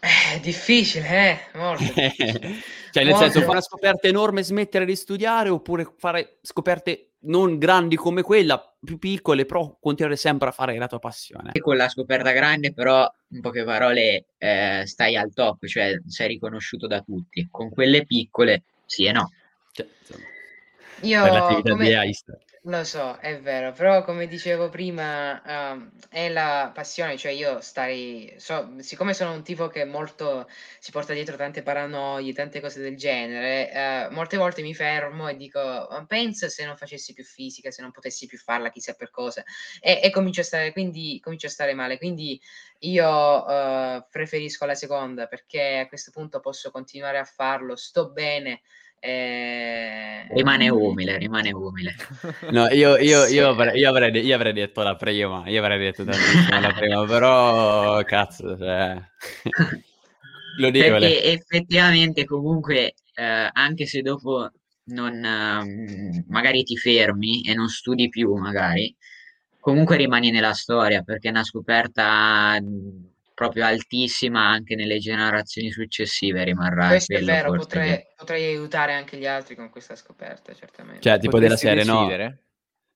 È 0.00 0.36
eh, 0.36 0.40
difficile, 0.40 1.50
eh? 1.52 1.58
Molto 1.58 1.82
difficile. 1.82 2.40
cioè, 2.90 3.04
nel 3.04 3.12
Molto. 3.12 3.24
senso, 3.24 3.40
fare 3.40 3.50
una 3.50 3.60
scoperta 3.60 4.08
enorme 4.08 4.40
e 4.40 4.44
smettere 4.44 4.86
di 4.86 4.96
studiare, 4.96 5.50
oppure 5.50 5.92
fare 5.98 6.38
scoperte 6.40 7.09
non 7.22 7.58
grandi 7.58 7.96
come 7.96 8.22
quella, 8.22 8.74
più 8.82 8.98
piccole, 8.98 9.44
però 9.44 9.76
continuare 9.80 10.16
sempre 10.16 10.48
a 10.48 10.52
fare 10.52 10.76
la 10.78 10.86
tua 10.86 10.98
passione. 10.98 11.50
E 11.52 11.60
con 11.60 11.76
la 11.76 11.88
scoperta 11.88 12.30
grande, 12.32 12.72
però, 12.72 13.10
in 13.28 13.40
poche 13.40 13.64
parole, 13.64 14.26
eh, 14.38 14.82
stai 14.86 15.16
al 15.16 15.32
top, 15.32 15.66
cioè 15.66 16.00
sei 16.06 16.28
riconosciuto 16.28 16.86
da 16.86 17.00
tutti. 17.00 17.48
Con 17.50 17.70
quelle 17.70 18.04
piccole, 18.04 18.62
sì 18.86 19.04
e 19.04 19.12
no. 19.12 19.30
Cioè, 19.72 19.86
insomma. 19.98 20.24
Io 21.02 21.62
come... 21.62 22.14
Lo 22.64 22.84
so, 22.84 23.16
è 23.16 23.40
vero, 23.40 23.72
però 23.72 24.04
come 24.04 24.26
dicevo 24.26 24.68
prima, 24.68 25.72
uh, 25.72 25.90
è 26.10 26.28
la 26.28 26.70
passione, 26.74 27.16
cioè 27.16 27.32
io 27.32 27.58
starei, 27.62 28.34
so, 28.36 28.74
siccome 28.80 29.14
sono 29.14 29.32
un 29.32 29.42
tipo 29.42 29.68
che 29.68 29.86
molto 29.86 30.46
si 30.78 30.90
porta 30.90 31.14
dietro 31.14 31.36
tante 31.36 31.62
paranoie, 31.62 32.34
tante 32.34 32.60
cose 32.60 32.82
del 32.82 32.98
genere, 32.98 34.08
uh, 34.10 34.12
molte 34.12 34.36
volte 34.36 34.60
mi 34.60 34.74
fermo 34.74 35.26
e 35.28 35.36
dico, 35.36 36.04
pensa 36.06 36.50
se 36.50 36.66
non 36.66 36.76
facessi 36.76 37.14
più 37.14 37.24
fisica, 37.24 37.70
se 37.70 37.80
non 37.80 37.92
potessi 37.92 38.26
più 38.26 38.36
farla, 38.36 38.68
chissà 38.68 38.92
per 38.92 39.08
cosa, 39.08 39.42
e, 39.80 39.98
e 40.02 40.10
comincio 40.10 40.42
a 40.42 40.44
stare, 40.44 40.72
quindi 40.72 41.18
comincio 41.22 41.46
a 41.46 41.50
stare 41.50 41.72
male, 41.72 41.96
quindi 41.96 42.38
io 42.80 43.08
uh, 43.08 44.04
preferisco 44.10 44.66
la 44.66 44.74
seconda 44.74 45.26
perché 45.28 45.78
a 45.78 45.88
questo 45.88 46.10
punto 46.10 46.40
posso 46.40 46.70
continuare 46.70 47.16
a 47.16 47.24
farlo, 47.24 47.74
sto 47.74 48.10
bene 48.10 48.60
eh... 49.00 50.26
Rimane 50.32 50.68
umile, 50.68 51.18
rimane 51.18 51.52
umile. 51.52 51.94
No, 52.52 52.68
io, 52.68 52.96
io, 52.98 53.26
io, 53.26 53.48
avrei, 53.48 53.78
io, 53.78 53.88
avrei, 53.88 54.24
io, 54.24 54.34
avrei, 54.34 54.52
detto 54.52 54.82
la 54.82 54.94
prima, 54.94 55.42
io 55.46 55.60
avrei 55.60 55.78
detto 55.78 56.04
tantissimo 56.04 56.60
la 56.60 56.72
prima, 56.72 57.04
però 57.06 58.02
cazzo, 58.04 58.56
cioè... 58.56 58.96
Lodevole. 60.58 61.08
Perché 61.08 61.24
effettivamente 61.24 62.24
comunque, 62.24 62.94
eh, 63.14 63.50
anche 63.52 63.86
se 63.86 64.02
dopo 64.02 64.50
non, 64.84 65.24
eh, 65.24 66.24
magari 66.28 66.62
ti 66.62 66.76
fermi 66.76 67.42
e 67.42 67.54
non 67.54 67.68
studi 67.68 68.08
più, 68.08 68.34
magari, 68.34 68.94
comunque 69.58 69.96
rimani 69.96 70.30
nella 70.30 70.52
storia, 70.52 71.02
perché 71.02 71.28
è 71.28 71.30
una 71.30 71.44
scoperta 71.44 72.58
proprio 73.40 73.64
altissima 73.64 74.46
anche 74.46 74.74
nelle 74.74 74.98
generazioni 74.98 75.70
successive 75.70 76.44
rimarrà. 76.44 76.88
Questo 76.88 77.14
è 77.14 77.22
vero, 77.22 77.52
potrei, 77.52 78.06
potrei, 78.14 78.44
aiutare 78.44 78.92
anche 78.92 79.16
gli 79.16 79.24
altri 79.24 79.54
con 79.54 79.70
questa 79.70 79.96
scoperta, 79.96 80.52
certamente. 80.52 81.00
Cioè, 81.00 81.18
tipo 81.18 81.38
Potresti 81.38 81.64
della 81.64 81.82
serie, 81.82 81.94
decidere? 81.94 82.24
no? 82.24 82.38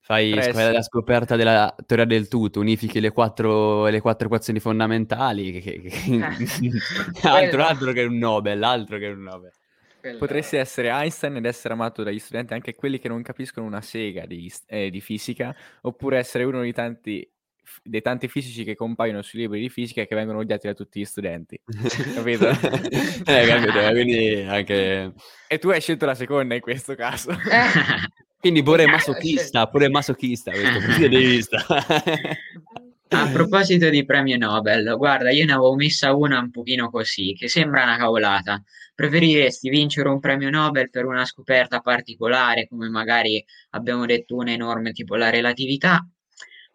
Fai 0.01 0.33
Presti. 0.33 0.71
la 0.71 0.83
scoperta 0.83 1.35
della 1.35 1.75
teoria 1.87 2.05
del 2.05 2.29
tutto, 2.29 2.61
unifichi 2.61 3.01
le 3.01 3.11
quattro, 3.11 3.87
le 3.87 4.03
quattro 4.03 4.27
equazioni 4.27 4.61
fondamentali. 4.61 5.51
Che, 5.51 5.81
che, 5.81 5.81
che... 5.81 6.21
altro, 7.27 7.65
altro, 7.65 7.93
che 7.93 8.03
un 8.03 8.19
Nobel, 8.19 8.63
altro 8.63 8.99
che 8.99 9.07
un 9.07 9.23
Nobel. 9.23 9.51
Quello... 9.99 10.19
Potresti 10.19 10.57
essere 10.57 10.89
Einstein 10.89 11.37
ed 11.37 11.47
essere 11.47 11.73
amato 11.73 12.03
dagli 12.03 12.19
studenti, 12.19 12.53
anche 12.53 12.75
quelli 12.75 12.99
che 12.99 13.09
non 13.09 13.23
capiscono 13.23 13.65
una 13.65 13.81
sega 13.81 14.27
di, 14.27 14.53
eh, 14.67 14.91
di 14.91 15.01
fisica, 15.01 15.57
oppure 15.81 16.19
essere 16.19 16.45
uno 16.45 16.61
di 16.61 16.75
tanti 16.75 17.27
dei 17.83 18.01
tanti 18.01 18.29
fisici 18.29 18.65
che 18.65 18.75
compaiono 18.75 19.23
sui 19.23 19.41
libri 19.41 19.61
di 19.61 19.69
fisica 19.69 20.03
e 20.03 20.07
che 20.07 20.15
vengono 20.15 20.39
odiati 20.39 20.67
da 20.67 20.75
tutti 20.75 21.01
gli 21.01 21.05
studenti. 21.05 21.61
capito? 22.15 22.49
eh, 22.51 23.47
capito, 23.47 23.91
quindi 23.91 24.45
anche... 24.49 25.13
E 25.49 25.59
tu 25.59 25.69
hai 25.71 25.81
scelto 25.81 26.07
la 26.07 26.15
seconda 26.15 26.55
in 26.55 26.61
questo 26.61 26.95
caso. 26.95 27.37
quindi 28.39 28.63
pure 28.63 28.87
masochista, 28.87 29.67
pure 29.69 29.89
masochista 29.89 30.51
questo 30.51 30.81
punto 30.81 31.09
di 31.09 31.17
vista. 31.17 31.65
A 33.15 33.31
proposito 33.31 33.91
di 33.91 34.05
premio 34.05 34.37
Nobel, 34.37 34.97
guarda, 34.97 35.31
io 35.31 35.45
ne 35.45 35.53
avevo 35.53 35.75
messa 35.75 36.15
una 36.15 36.41
un 36.41 36.51
pochino 36.51 36.91
così, 36.91 37.33
che 37.35 37.49
sembra 37.49 37.85
una 37.85 37.97
cavolata. 37.97 38.61
Preferiresti 38.93 39.69
vincere 39.69 40.09
un 40.09 40.19
premio 40.19 40.51
Nobel 40.51 40.91
per 40.91 41.05
una 41.05 41.25
scoperta 41.25 41.81
particolare, 41.81 42.67
come 42.67 42.89
magari 42.89 43.45
abbiamo 43.71 44.05
detto 44.05 44.35
una 44.35 44.51
enorme 44.51 44.93
tipo 44.93 45.15
la 45.15 45.31
relatività, 45.31 46.05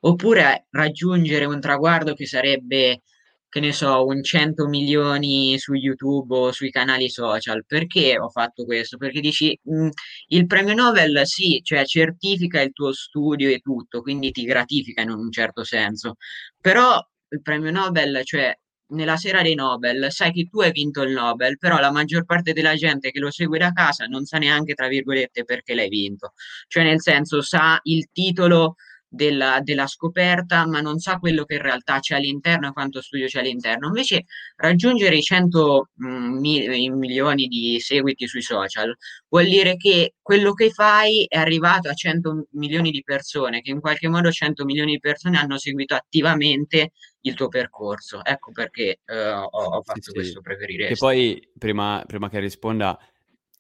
oppure 0.02 0.68
raggiungere 0.72 1.46
un 1.46 1.60
traguardo 1.60 2.14
che 2.14 2.26
sarebbe, 2.26 3.02
che 3.50 3.60
ne 3.60 3.74
so, 3.74 4.06
un 4.06 4.24
100 4.24 4.68
milioni 4.68 5.58
su 5.60 5.74
YouTube 5.74 6.36
o 6.36 6.52
sui 6.52 6.70
canali 6.72 7.10
social. 7.10 7.66
Perché 7.66 8.18
ho 8.20 8.30
fatto 8.30 8.66
questo? 8.66 8.98
Perché 8.98 9.20
dici, 9.22 9.58
mh, 9.64 9.86
mm, 9.86 9.90
il 10.28 10.46
premio 10.46 10.74
Nobel 10.74 11.22
sì, 11.26 11.62
cioè 11.64 11.86
certifica 11.86 12.62
il 12.62 12.72
tuo 12.72 12.94
studio 12.94 13.50
e 13.50 13.60
tutto, 13.60 14.02
quindi 14.02 14.32
ti 14.32 14.44
gratifica 14.44 15.02
in 15.02 15.10
un 15.10 15.32
certo 15.32 15.64
senso, 15.64 16.16
però 16.60 17.00
il 17.32 17.42
premio 17.42 17.72
Nobel, 17.72 18.22
cioè 18.24 18.54
nella 18.90 19.18
sera 19.18 19.42
dei 19.42 19.56
Nobel, 19.56 20.12
sai 20.12 20.32
che 20.32 20.48
tu 20.50 20.62
hai 20.62 20.72
vinto 20.72 21.02
il 21.04 21.12
Nobel, 21.12 21.58
però 21.58 21.80
la 21.80 21.92
maggior 21.92 22.26
parte 22.26 22.54
della 22.54 22.76
gente 22.76 23.12
che 23.12 23.20
lo 23.20 23.30
segue 23.32 23.58
da 23.60 23.72
casa 23.72 24.06
non 24.06 24.26
sa 24.26 24.38
neanche, 24.38 24.74
tra 24.74 24.88
virgolette, 24.88 25.44
perché 25.44 25.76
l'hai 25.76 25.90
vinto. 25.90 26.34
Cioè, 26.68 26.84
nel 26.84 27.02
senso, 27.02 27.42
sa 27.42 27.80
il 27.84 28.10
titolo 28.12 28.76
della, 29.10 29.60
della, 29.62 29.88
scoperta, 29.88 30.68
ma 30.68 30.82
non 30.82 31.00
sa 31.00 31.18
quello 31.18 31.44
che 31.44 31.56
in 31.56 31.62
realtà 31.62 32.00
c'è 32.00 32.16
all'interno 32.16 32.68
e 32.68 32.72
quanto 32.72 33.02
studio 33.02 33.26
c'è 33.26 33.40
all'interno. 33.40 33.88
Invece 33.88 34.26
raggiungere 34.56 35.16
i 35.16 35.22
100 35.22 35.90
mh, 35.96 36.08
mm, 36.08 36.38
mi, 36.38 36.90
milioni 36.92 37.48
di 37.48 37.80
seguiti 37.80 38.28
sui 38.28 38.44
social 38.44 38.96
vuol 39.28 39.46
dire 39.46 39.76
che 39.78 40.14
quello 40.22 40.54
che 40.54 40.70
fai 40.70 41.26
è 41.28 41.38
arrivato 41.38 41.90
a 41.90 41.94
100 41.94 42.48
milioni 42.52 42.92
di 42.92 43.02
persone, 43.04 43.62
che 43.62 43.72
in 43.72 43.80
qualche 43.80 44.08
modo 44.08 44.32
100 44.32 44.64
milioni 44.64 44.92
di 44.94 45.00
persone 45.00 45.38
hanno 45.38 45.58
seguito 45.58 45.96
attivamente 45.96 46.92
il 47.22 47.34
tuo 47.34 47.48
percorso. 47.48 48.24
Ecco 48.24 48.52
perché 48.52 49.00
uh, 49.08 49.42
ho, 49.42 49.48
ho, 49.48 49.82
fatto 49.82 50.02
sì, 50.02 50.12
questo, 50.12 50.42
preferire. 50.42 50.90
E 50.90 50.96
poi, 50.96 51.50
prima, 51.58 52.04
prima 52.06 52.30
che 52.30 52.40
risponda, 52.40 52.98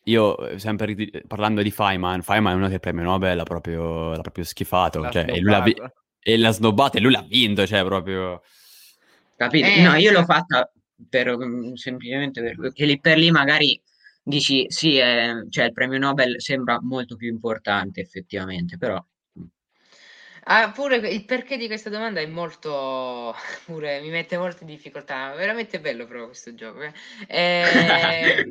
io, 0.09 0.37
eh, 0.47 0.59
sempre 0.59 0.95
parlando 1.27 1.61
di 1.61 1.71
Feynman, 1.71 2.21
Feynman 2.21 2.53
è 2.53 2.55
uno 2.55 2.67
che 2.67 2.75
il 2.75 2.79
premio 2.79 3.03
Nobel 3.03 3.37
l'ha 3.37 3.43
proprio, 3.43 4.11
l'ha 4.15 4.21
proprio 4.21 4.43
schifato. 4.43 4.99
L'ha 4.99 5.11
cioè, 5.11 5.25
e, 5.29 5.39
lui 5.39 5.51
l'ha 5.51 5.61
vi- 5.61 5.75
e 6.21 6.37
l'ha 6.37 6.51
snobbato 6.51 6.97
e 6.97 6.99
lui 7.01 7.11
l'ha 7.11 7.25
vinto, 7.27 7.65
cioè 7.65 7.83
proprio... 7.83 8.41
Capito? 9.35 9.67
Eh, 9.67 9.81
no, 9.81 9.95
io 9.95 10.11
l'ho 10.11 10.25
fatta 10.25 10.69
per, 11.09 11.37
mm, 11.37 11.73
semplicemente 11.73 12.41
perché 12.55 12.85
lì 12.85 12.99
per 12.99 13.17
lì 13.17 13.31
magari 13.31 13.81
dici 14.21 14.65
sì, 14.67 14.97
eh, 14.97 15.45
cioè 15.49 15.65
il 15.65 15.73
premio 15.73 15.97
Nobel 15.97 16.41
sembra 16.41 16.79
molto 16.81 17.15
più 17.15 17.29
importante 17.29 18.01
effettivamente, 18.01 18.77
però... 18.77 19.03
Ah, 20.51 20.71
pure 20.71 20.95
il 20.95 21.25
perché 21.25 21.57
di 21.57 21.67
questa 21.67 21.91
domanda 21.91 22.21
è 22.21 22.25
molto 22.25 23.35
pure 23.65 24.01
mi 24.01 24.09
mette 24.09 24.35
molto 24.37 24.63
in 24.63 24.69
difficoltà. 24.69 25.33
Veramente 25.35 25.79
bello 25.79 26.07
però 26.07 26.25
questo 26.25 26.55
gioco. 26.55 26.81
Eh. 26.81 26.91
Eh, 27.29 28.45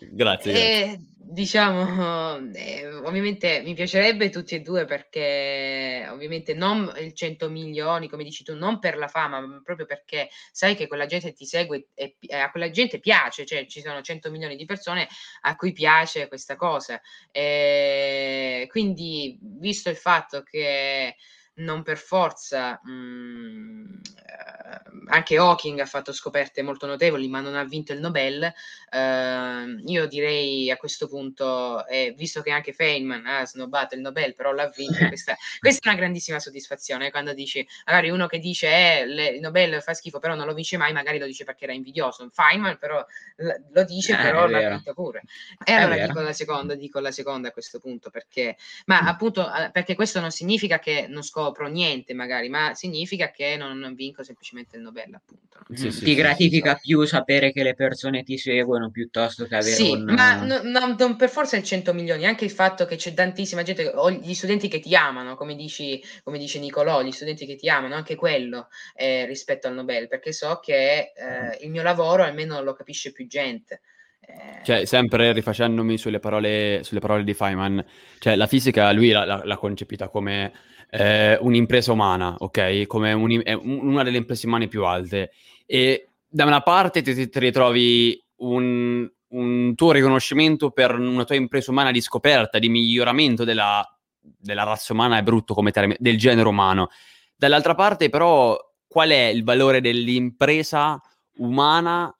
grazie, 0.00 0.52
eh, 0.52 0.84
grazie. 0.86 1.14
Diciamo, 1.28 2.50
eh, 2.54 2.86
ovviamente 2.86 3.60
mi 3.64 3.74
piacerebbe 3.74 4.30
tutti 4.30 4.54
e 4.54 4.60
due 4.60 4.84
perché 4.84 6.06
ovviamente 6.08 6.54
non 6.54 6.92
il 6.98 7.12
100 7.12 7.50
milioni, 7.50 8.08
come 8.08 8.22
dici 8.22 8.44
tu, 8.44 8.54
non 8.54 8.78
per 8.78 8.96
la 8.96 9.08
fama, 9.08 9.40
ma 9.40 9.60
proprio 9.62 9.86
perché 9.86 10.28
sai 10.52 10.76
che 10.76 10.86
quella 10.86 11.06
gente 11.06 11.32
ti 11.32 11.44
segue 11.44 11.88
e, 11.94 12.16
e 12.20 12.36
a 12.36 12.50
quella 12.50 12.70
gente 12.70 13.00
piace, 13.00 13.44
cioè 13.44 13.66
ci 13.66 13.80
sono 13.80 14.00
100 14.00 14.30
milioni 14.30 14.54
di 14.54 14.64
persone 14.64 15.08
a 15.42 15.56
cui 15.56 15.72
piace 15.72 16.28
questa 16.28 16.54
cosa. 16.54 17.00
E 17.32 18.66
quindi, 18.70 19.36
visto 19.40 19.90
il 19.90 19.96
fatto 19.96 20.42
che 20.42 21.16
non 21.56 21.82
per 21.82 21.98
forza 21.98 22.80
mh, 22.82 22.90
mhmm, 22.90 24.00
eh, 24.16 24.80
anche 25.08 25.36
Hawking 25.38 25.78
ha 25.80 25.86
fatto 25.86 26.12
scoperte 26.12 26.62
molto 26.62 26.86
notevoli 26.86 27.28
ma 27.28 27.40
non 27.40 27.54
ha 27.54 27.64
vinto 27.64 27.92
il 27.92 28.00
Nobel 28.00 28.52
eh, 28.90 29.82
io 29.86 30.06
direi 30.06 30.70
a 30.70 30.76
questo 30.76 31.08
punto 31.08 31.86
eh, 31.86 32.14
visto 32.16 32.42
che 32.42 32.50
anche 32.50 32.72
Feynman 32.72 33.26
ha 33.26 33.46
snobbato 33.46 33.94
il 33.94 34.00
Nobel 34.00 34.34
però 34.34 34.52
l'ha 34.52 34.68
vinto 34.68 34.98
questa, 35.08 35.36
questa, 35.58 35.88
è 35.88 35.92
una 35.92 36.00
grandissima 36.00 36.38
soddisfazione 36.38 37.10
quando 37.10 37.32
dici 37.32 37.66
magari 37.86 38.10
uno 38.10 38.26
che 38.26 38.38
dice 38.38 38.68
eh, 38.68 39.06
le, 39.06 39.28
il 39.28 39.40
Nobel 39.40 39.82
fa 39.82 39.94
schifo 39.94 40.18
però 40.18 40.34
non 40.34 40.46
lo 40.46 40.54
vince 40.54 40.76
mai 40.76 40.92
magari 40.92 41.18
lo 41.18 41.26
dice 41.26 41.44
perché 41.44 41.64
era 41.64 41.72
invidioso. 41.72 42.28
Feynman 42.32 42.78
però 42.78 43.04
lo 43.36 43.84
dice 43.84 44.14
eh, 44.14 44.16
però 44.16 44.46
l'ha 44.46 44.68
vinto 44.70 44.92
pure. 44.94 45.22
E 45.64 45.72
allora 45.72 46.06
dico 46.06 46.20
la 46.20 46.32
seconda 46.32 46.74
dico 46.74 47.00
la 47.00 47.10
seconda 47.10 47.48
a 47.48 47.52
questo 47.52 47.78
punto 47.78 48.10
perché 48.10 48.56
ma 48.86 49.00
appunto 49.00 49.52
eh, 49.52 49.70
perché 49.70 49.94
questo 49.94 50.20
non 50.20 50.30
significa 50.30 50.78
che 50.78 51.06
non 51.08 51.22
scopro 51.46 51.68
niente 51.68 52.14
magari, 52.14 52.48
ma 52.48 52.74
significa 52.74 53.30
che 53.30 53.56
non, 53.56 53.78
non 53.78 53.94
vinco 53.94 54.22
semplicemente 54.22 54.76
il 54.76 54.82
Nobel, 54.82 55.14
appunto. 55.14 55.44
Sì, 55.72 55.90
sì, 55.90 56.00
ti 56.00 56.10
sì, 56.10 56.14
gratifica 56.14 56.74
più 56.74 57.04
sapere 57.04 57.52
che 57.52 57.62
le 57.62 57.74
persone 57.74 58.22
ti 58.22 58.36
seguono 58.36 58.90
piuttosto 58.90 59.46
che 59.46 59.56
avere 59.56 59.74
sì, 59.74 59.90
un... 59.90 60.04
ma 60.04 60.42
no, 60.42 60.60
no, 60.62 60.94
non 60.96 61.16
per 61.16 61.28
forza 61.28 61.56
il 61.56 61.62
100 61.62 61.94
milioni, 61.94 62.26
anche 62.26 62.44
il 62.44 62.50
fatto 62.50 62.84
che 62.84 62.96
c'è 62.96 63.14
tantissima 63.14 63.62
gente, 63.62 63.86
o 63.94 64.10
gli 64.10 64.34
studenti 64.34 64.68
che 64.68 64.80
ti 64.80 64.94
amano, 64.94 65.36
come, 65.36 65.54
dici, 65.54 66.02
come 66.22 66.38
dice 66.38 66.58
Nicolò, 66.58 67.02
gli 67.02 67.12
studenti 67.12 67.46
che 67.46 67.56
ti 67.56 67.68
amano, 67.68 67.94
anche 67.94 68.16
quello 68.16 68.68
eh, 68.94 69.24
rispetto 69.26 69.68
al 69.68 69.74
Nobel, 69.74 70.08
perché 70.08 70.32
so 70.32 70.60
che 70.62 71.12
eh, 71.14 71.58
il 71.62 71.70
mio 71.70 71.82
lavoro 71.82 72.22
almeno 72.22 72.60
lo 72.62 72.74
capisce 72.74 73.12
più 73.12 73.26
gente. 73.26 73.80
Eh, 74.20 74.64
cioè, 74.64 74.84
sempre 74.86 75.32
rifacendomi 75.32 75.96
sulle 75.96 76.18
parole, 76.18 76.80
sulle 76.82 76.98
parole 76.98 77.22
di 77.22 77.32
Feynman, 77.32 77.84
cioè 78.18 78.34
la 78.34 78.48
fisica 78.48 78.90
lui 78.90 79.10
l'ha, 79.10 79.42
l'ha 79.44 79.56
concepita 79.56 80.08
come 80.08 80.52
eh, 80.90 81.38
un'impresa 81.40 81.92
umana, 81.92 82.36
ok? 82.38 82.86
Come 82.86 83.12
un, 83.12 83.42
una 83.62 84.02
delle 84.02 84.18
imprese 84.18 84.46
umane 84.46 84.68
più 84.68 84.84
alte. 84.84 85.32
E 85.66 86.08
da 86.28 86.44
una 86.44 86.62
parte 86.62 87.02
ti, 87.02 87.28
ti 87.28 87.38
ritrovi 87.38 88.22
un, 88.36 89.08
un, 89.28 89.74
tuo 89.74 89.92
riconoscimento 89.92 90.70
per 90.70 90.98
una 90.98 91.24
tua 91.24 91.36
impresa 91.36 91.70
umana 91.70 91.90
di 91.90 92.00
scoperta, 92.00 92.58
di 92.58 92.68
miglioramento 92.68 93.44
della, 93.44 93.84
della 94.20 94.64
razza 94.64 94.92
umana, 94.92 95.18
è 95.18 95.22
brutto 95.22 95.54
come 95.54 95.70
termine, 95.70 95.96
del 96.00 96.18
genere 96.18 96.48
umano. 96.48 96.88
Dall'altra 97.34 97.74
parte, 97.74 98.08
però, 98.08 98.58
qual 98.86 99.10
è 99.10 99.26
il 99.26 99.44
valore 99.44 99.80
dell'impresa 99.80 101.00
umana 101.38 102.14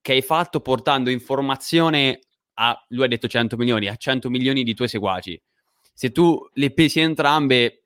che 0.00 0.12
hai 0.12 0.22
fatto 0.22 0.60
portando 0.60 1.10
informazione 1.10 2.20
a, 2.54 2.84
lui 2.88 3.04
ha 3.04 3.08
detto 3.08 3.28
100 3.28 3.56
milioni, 3.56 3.88
a 3.88 3.96
100 3.96 4.28
milioni 4.30 4.64
di 4.64 4.74
tuoi 4.74 4.88
seguaci? 4.88 5.40
Se 5.92 6.12
tu 6.12 6.38
le 6.54 6.72
pesi 6.72 7.00
entrambe, 7.00 7.85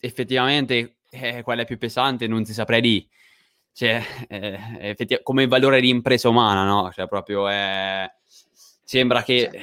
effettivamente 0.00 0.96
eh, 1.10 1.42
quella 1.42 1.62
è 1.62 1.66
più 1.66 1.78
pesante, 1.78 2.26
non 2.26 2.44
si 2.44 2.52
saprei 2.52 2.80
di. 2.80 3.08
Cioè, 3.72 4.02
eh, 4.28 4.58
effettiv- 4.80 5.22
come 5.22 5.46
valore 5.46 5.80
di 5.80 5.88
impresa 5.88 6.28
umana, 6.28 6.64
no? 6.64 6.90
Cioè, 6.92 7.06
proprio 7.06 7.46
è... 7.48 8.10
sembra 8.82 9.22
che 9.22 9.50
sì. 9.52 9.58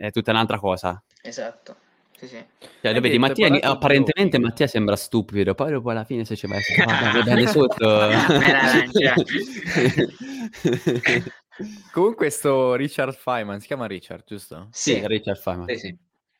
è 0.00 0.10
tutta 0.12 0.30
un'altra 0.30 0.58
cosa. 0.58 1.02
Esatto. 1.22 1.76
Sì, 2.18 2.26
sì. 2.26 2.42
Cioè, 2.80 2.98
vedi, 3.00 3.18
Mattia, 3.18 3.48
apparentemente 3.60 4.38
Mattia 4.38 4.66
sembra 4.66 4.96
stupido, 4.96 5.54
poi 5.54 5.72
dopo 5.72 5.90
alla 5.90 6.04
fine 6.04 6.24
se 6.24 6.36
ci 6.36 6.46
vai 6.48 6.60
a 6.84 7.12
vedere 7.12 7.46
sotto... 7.46 7.78
Comunque 11.92 12.30
sto 12.30 12.74
Richard 12.74 13.14
Feynman, 13.14 13.60
si 13.60 13.66
chiama 13.66 13.86
Richard, 13.86 14.24
giusto? 14.24 14.68
Sì, 14.70 14.94
sì 14.94 15.06
Richard 15.06 15.38
Feynman. 15.38 15.68
Sì, 15.68 15.76
sì. 15.76 15.98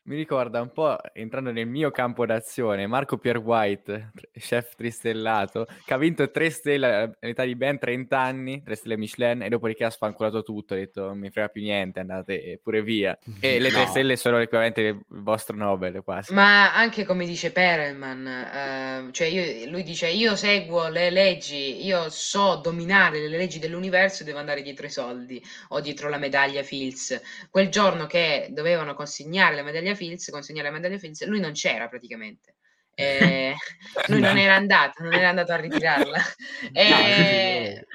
Mi 0.09 0.15
ricorda 0.15 0.59
un 0.59 0.71
po', 0.71 0.97
entrando 1.13 1.51
nel 1.51 1.67
mio 1.67 1.91
campo 1.91 2.25
d'azione, 2.25 2.87
Marco 2.87 3.19
Pierre 3.19 3.37
White, 3.37 4.13
chef 4.39 4.73
tristellato, 4.75 5.67
che 5.85 5.93
ha 5.93 5.99
vinto 5.99 6.31
tre 6.31 6.49
stelle 6.49 7.15
all'età 7.19 7.43
di 7.43 7.55
ben 7.55 7.77
30 7.77 8.17
anni, 8.17 8.63
tre 8.63 8.73
stelle 8.73 8.97
Michelin, 8.97 9.43
e 9.43 9.49
dopodiché 9.49 9.83
ha 9.83 9.91
spancolato 9.91 10.41
tutto, 10.41 10.73
ha 10.73 10.77
detto 10.77 11.05
non 11.05 11.19
mi 11.19 11.29
frega 11.29 11.49
più 11.49 11.61
niente, 11.61 11.99
andate 11.99 12.59
pure 12.63 12.81
via. 12.81 13.15
E 13.39 13.59
le 13.59 13.69
tre 13.69 13.85
stelle 13.85 14.15
sono 14.15 14.39
l'equivalente 14.39 14.81
del 14.81 14.99
vostro 15.09 15.55
Nobel 15.55 16.01
quasi. 16.03 16.33
Ma 16.33 16.73
anche 16.73 17.05
come 17.05 17.27
dice 17.27 17.51
Perelman, 17.51 18.27
eh, 18.27 19.11
cioè 19.11 19.27
io, 19.27 19.69
lui 19.69 19.83
dice 19.83 20.07
io 20.09 20.35
seguo 20.35 20.89
le 20.89 21.11
leggi, 21.11 21.85
io 21.85 22.09
so 22.09 22.55
dominare 22.55 23.19
le 23.19 23.37
leggi 23.37 23.59
dell'universo 23.59 24.23
e 24.23 24.25
devo 24.25 24.39
andare 24.39 24.63
dietro 24.63 24.87
i 24.87 24.89
soldi 24.89 25.41
o 25.69 25.79
dietro 25.79 26.09
la 26.09 26.17
medaglia 26.17 26.63
Fields. 26.63 27.21
Quel 27.51 27.69
giorno 27.69 28.07
che 28.07 28.47
dovevano 28.49 28.95
consegnare 28.95 29.55
la 29.55 29.63
medaglia 29.63 29.97
Fields, 29.99 30.29
consegnare 30.29 30.69
la 30.69 30.73
medaglia 30.73 30.97
Fields, 30.97 31.25
lui 31.25 31.41
non 31.41 31.51
c'era 31.51 31.89
praticamente. 31.89 32.55
Eh, 32.95 33.53
lui 34.07 34.21
non 34.21 34.37
era 34.37 34.55
andato, 34.55 35.03
non 35.03 35.13
era 35.13 35.29
andato 35.29 35.51
a 35.51 35.57
ritirarla. 35.57 36.17
E, 36.73 37.85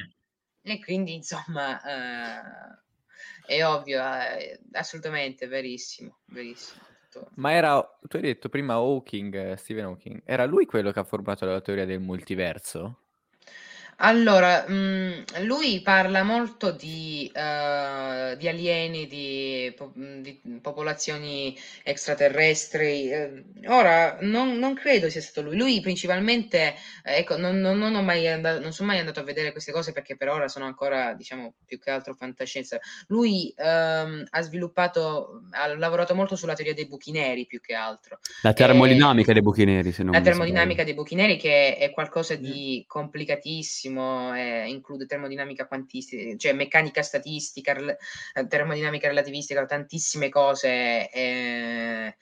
e 0.63 0.81
quindi, 0.81 1.15
insomma, 1.15 1.81
eh, 1.83 3.57
è 3.57 3.65
ovvio, 3.67 4.03
è 4.03 4.59
assolutamente 4.73 5.47
verissimo, 5.47 6.19
verissimo. 6.27 6.81
Ma 7.37 7.53
era, 7.53 7.81
tu 8.09 8.17
hai 8.17 8.23
detto 8.23 8.49
prima 8.49 8.75
Hawking, 8.75 9.55
Stephen 9.55 9.85
Hawking, 9.85 10.23
era 10.25 10.47
lui 10.47 10.67
quello 10.67 10.91
che 10.91 10.99
ha 10.99 11.05
formato 11.05 11.45
la 11.45 11.61
teoria 11.61 11.85
del 11.85 12.01
multiverso? 12.01 13.04
Allora, 13.99 14.65
mhmm, 14.67 15.23
lui 15.45 15.81
parla 15.81 16.23
molto 16.25 16.73
di, 16.73 17.31
uhm, 17.33 18.33
di 18.35 18.49
alieni, 18.49 19.07
di 19.07 19.73
po 19.77 19.93
mhmm, 19.95 20.21
di 20.21 20.41
popolazioni 20.61 21.57
extraterrestri. 21.85 23.11
Ehm, 23.13 23.45
ora 23.67 24.17
non 24.23 24.59
non 24.59 24.75
credo 24.75 25.09
sia 25.09 25.21
stato 25.21 25.43
lui. 25.47 25.57
Lui 25.57 25.81
principalmente 25.81 26.75
ecco, 27.05 27.37
non 27.37 27.59
non 27.61 27.79
non 27.79 27.95
ho 27.95 28.03
mai 28.03 28.27
anda 28.27 28.59
non 28.59 28.73
son 28.73 28.87
mai 28.87 28.99
andato 28.99 29.21
a 29.21 29.23
vedere 29.23 29.53
queste 29.53 29.71
cose 29.73 29.93
perché 29.93 30.17
per 30.17 30.29
ora 30.29 30.49
sono 30.49 30.65
ancora, 30.65 31.15
diciamo, 31.15 31.55
più 31.65 31.79
che 31.79 31.91
altro 31.91 32.15
fantascienza. 32.15 32.79
Lui, 33.09 33.53
uhm, 33.57 34.25
ha 34.29 34.43
sviluppato 34.43 35.43
ha 35.51 35.73
lavorato 35.77 36.15
molto 36.17 36.35
sulla 36.37 36.55
teoria 36.55 36.75
dei 36.75 36.87
buchi 36.89 37.13
neri 37.13 37.47
più 37.47 37.61
che 37.61 37.75
altro. 37.75 38.19
La 38.43 38.53
termodinamica 38.53 39.33
dei 39.33 39.41
buchi 39.43 39.65
neri, 39.65 39.91
se 39.93 40.03
non 40.03 40.15
La 40.15 40.21
termodinamica 40.21 40.85
dei 40.85 40.95
buchi 40.95 41.15
neri 41.17 41.37
che 41.37 41.77
è 41.77 41.91
qualcosa 41.91 42.37
di 42.37 42.85
complicatissimo 42.87 43.83
bellissimo, 43.85 44.35
eh, 44.35 44.69
include 44.69 45.07
termodinamica 45.07 45.67
quantistica, 45.67 46.37
cioè 46.37 46.53
meccanica 46.53 47.03
statistica, 47.03 47.73
rel- 47.73 47.97
eh, 48.35 48.47
termodinamica 48.47 49.09
relativistica, 49.09 49.65
tantissime 49.67 50.29
cose. 50.29 51.11
Eh, 51.11 52.17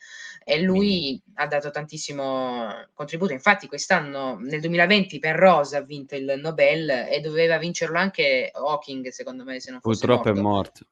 e 0.45 0.61
lui 0.61 1.23
ha 1.35 1.47
dato 1.47 1.71
tantissimo 1.71 2.89
contributo. 2.95 3.33
Infatti, 3.33 3.69
quest'anno, 3.69 4.39
nel 4.41 4.61
2020, 4.61 5.21
per 5.21 5.37
Rosa 5.37 5.79
ha 5.79 5.83
vinto 5.83 6.17
il 6.17 6.35
Nobel 6.37 6.91
e 6.91 7.21
doveva 7.21 7.59
vincerlo 7.59 7.99
anche 7.99 8.51
Hawking, 8.53 9.09
secondo 9.09 9.45
me, 9.45 9.61
se 9.61 9.71
non 9.71 9.81
fosse 9.81 10.05
Purtroppo 10.05 10.41
morto. 10.41 10.41
è 10.41 10.43
morto. 10.43 10.87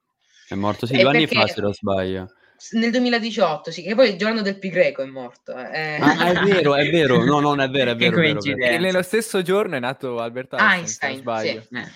È 0.48 0.54
morto 0.54 0.86
sì, 0.86 0.96
due 0.96 1.08
anni 1.08 1.26
fa, 1.26 1.46
se 1.48 1.60
non 1.60 1.72
sbaglio. 1.72 2.32
Nel 2.72 2.90
2018, 2.90 3.70
sì, 3.70 3.82
che 3.82 3.94
poi 3.94 4.10
il 4.10 4.16
giorno 4.16 4.42
del 4.42 4.58
pi 4.58 4.68
greco 4.68 5.02
è 5.02 5.06
morto. 5.06 5.56
Eh. 5.56 5.96
Ah, 6.00 6.30
è 6.30 6.44
vero, 6.44 6.74
è 6.74 6.88
vero, 6.90 7.24
no, 7.24 7.40
non 7.40 7.60
è 7.60 7.68
vero, 7.70 7.92
è 7.92 7.96
vero. 7.96 8.18
È 8.20 8.34
vero, 8.34 8.40
E 8.56 8.78
nello 8.78 9.02
stesso 9.02 9.42
giorno 9.42 9.76
è 9.76 9.80
nato 9.80 10.18
Albert 10.20 10.54
Einstein, 10.54 11.22
Einstein 11.26 11.62
sì. 11.62 11.76
eh. 11.76 11.88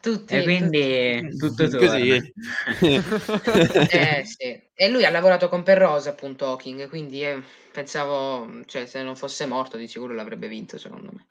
Tutti, 0.00 0.34
e 0.34 0.42
quindi 0.42 1.36
tutti. 1.36 1.64
tutto 1.64 1.78
così. 1.78 2.32
eh, 3.90 4.22
sì. 4.24 4.62
E 4.74 4.88
lui 4.88 5.04
ha 5.04 5.10
lavorato 5.10 5.48
con 5.48 5.62
Perrosa, 5.62 6.10
appunto, 6.10 6.46
Hawking, 6.46 6.88
quindi 6.88 7.22
eh, 7.22 7.42
pensavo, 7.72 8.62
cioè, 8.66 8.86
se 8.86 9.02
non 9.02 9.16
fosse 9.16 9.46
morto 9.46 9.76
di 9.76 9.88
sicuro 9.88 10.14
l'avrebbe 10.14 10.48
vinto, 10.48 10.78
secondo 10.78 11.10
me. 11.12 11.26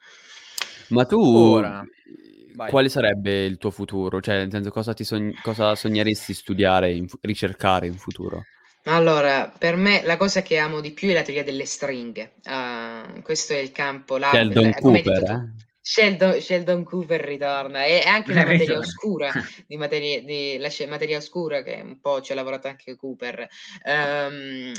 Ma 0.88 1.04
tu, 1.04 1.20
Ora, 1.20 1.84
quale 2.68 2.88
sarebbe 2.88 3.44
il 3.44 3.58
tuo 3.58 3.70
futuro? 3.70 4.20
Cioè, 4.20 4.36
nel 4.36 4.50
senso, 4.50 4.70
cosa, 4.70 4.92
ti 4.94 5.04
sogn- 5.04 5.40
cosa 5.40 5.74
sogneresti 5.74 6.34
studiare, 6.34 6.92
in 6.92 7.08
fu- 7.08 7.18
ricercare 7.22 7.86
in 7.86 7.96
futuro? 7.96 8.44
Allora, 8.84 9.52
per 9.56 9.76
me 9.76 10.02
la 10.04 10.16
cosa 10.16 10.42
che 10.42 10.56
amo 10.58 10.80
di 10.80 10.92
più 10.92 11.10
è 11.10 11.12
la 11.12 11.22
teoria 11.22 11.44
delle 11.44 11.66
stringhe. 11.66 12.32
Uh, 12.44 13.20
questo 13.22 13.52
è 13.52 13.58
il 13.58 13.72
campo 13.72 14.16
là, 14.16 14.30
Sheldon 14.30 14.74
come 14.80 15.02
Cooper, 15.02 15.30
eh? 15.30 15.68
Sheldon, 15.82 16.40
Sheldon, 16.40 16.84
Cooper 16.84 17.20
ritorna. 17.20 17.84
E 17.84 18.00
anche 18.00 18.32
la 18.32 18.44
materia 18.44 18.78
oscura 18.78 19.32
di 19.66 19.76
materia, 19.76 20.22
di, 20.22 20.58
la 20.58 20.70
materia 20.88 21.18
oscura 21.18 21.62
che 21.62 21.80
un 21.82 22.00
po' 22.00 22.20
ci 22.20 22.32
ha 22.32 22.34
lavorato 22.34 22.68
anche 22.68 22.96
Cooper. 22.96 23.48
Um, 23.84 24.72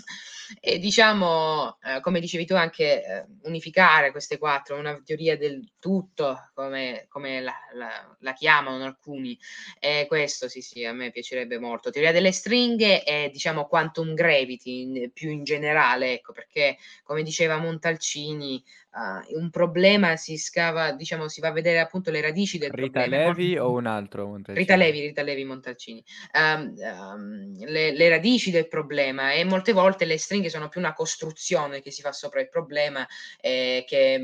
e 0.59 0.79
diciamo 0.79 1.77
uh, 1.81 2.01
come 2.01 2.19
dicevi 2.19 2.45
tu 2.45 2.55
anche 2.55 3.01
uh, 3.25 3.47
unificare 3.47 4.11
queste 4.11 4.37
quattro 4.37 4.77
una 4.77 4.99
teoria 5.03 5.37
del 5.37 5.71
tutto 5.79 6.49
come, 6.53 7.05
come 7.07 7.41
la, 7.41 7.53
la, 7.73 8.17
la, 8.19 8.33
chiamano 8.33 8.83
alcuni 8.83 9.37
e 9.79 10.05
questo 10.07 10.49
sì 10.49 10.61
sì 10.61 10.83
a 10.83 10.93
me 10.93 11.11
piacerebbe 11.11 11.59
molto. 11.59 11.89
Teoria 11.89 12.11
delle 12.11 12.31
stringhe 12.31 13.03
e 13.03 13.29
diciamo 13.31 13.67
quantum 13.67 14.13
gravity 14.13 14.81
in, 14.81 15.11
più 15.13 15.29
in 15.29 15.43
generale 15.43 16.13
ecco 16.13 16.33
perché 16.33 16.77
come 17.03 17.23
diceva 17.23 17.57
Montalcini 17.57 18.61
uh, 18.93 19.39
un 19.39 19.49
problema 19.49 20.15
si 20.15 20.37
scava, 20.37 20.91
diciamo, 20.91 21.27
si 21.27 21.41
va 21.41 21.49
a 21.49 21.51
vedere 21.51 21.79
appunto 21.79 22.11
le 22.11 22.21
radici 22.21 22.57
del 22.57 22.71
Rita 22.71 23.01
problema. 23.01 23.25
Levi 23.27 23.57
o 23.57 23.71
un 23.71 23.85
altro 23.85 24.27
Montalcini? 24.27 24.57
Rita 24.57 24.75
Levi, 24.75 24.99
Rita 25.01 25.21
Levi 25.21 25.45
Montalcini. 25.45 26.03
Um, 26.33 26.73
um, 26.77 27.65
le, 27.65 27.91
le, 27.93 28.09
radici 28.09 28.51
del 28.51 28.67
problema 28.67 29.31
e 29.33 29.43
molte 29.43 29.71
volte 29.73 30.05
le 30.05 30.17
stringhe 30.17 30.49
sono 30.49 30.69
più 30.69 30.79
una 30.79 30.93
costruzione 30.93 31.81
che 31.81 31.91
si 31.91 32.01
fa 32.01 32.11
sopra 32.11 32.41
il 32.41 32.49
problema 32.49 33.07
eh, 33.39 33.85
che 33.87 34.19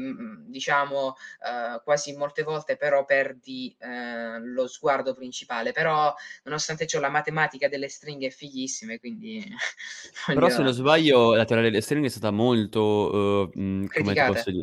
diciamo 0.46 1.08
uh, 1.08 1.82
quasi 1.84 2.16
molte 2.16 2.44
volte 2.44 2.76
però 2.76 3.06
perdi 3.06 3.76
uh, 3.80 4.44
lo 4.44 4.68
sguardo 4.68 5.14
principale 5.14 5.72
però 5.72 6.14
nonostante 6.44 6.86
ciò 6.88 7.00
la 7.00 7.10
matematica 7.10 7.68
delle 7.68 7.88
stringhe 7.88 8.28
è 8.28 8.32
fighissima 8.32 8.98
quindi 8.98 9.44
però 10.28 10.50
se 10.50 10.62
non 10.62 10.74
sbaglio 10.74 11.36
la 11.36 11.46
teoria 11.46 11.70
delle 11.70 11.82
stringhe 11.82 12.08
è 12.08 12.12
stata 12.12 12.32
molto 12.32 12.82
uh, 12.82 13.52
come 13.54 14.14
posso 14.26 14.52
dire 14.52 14.57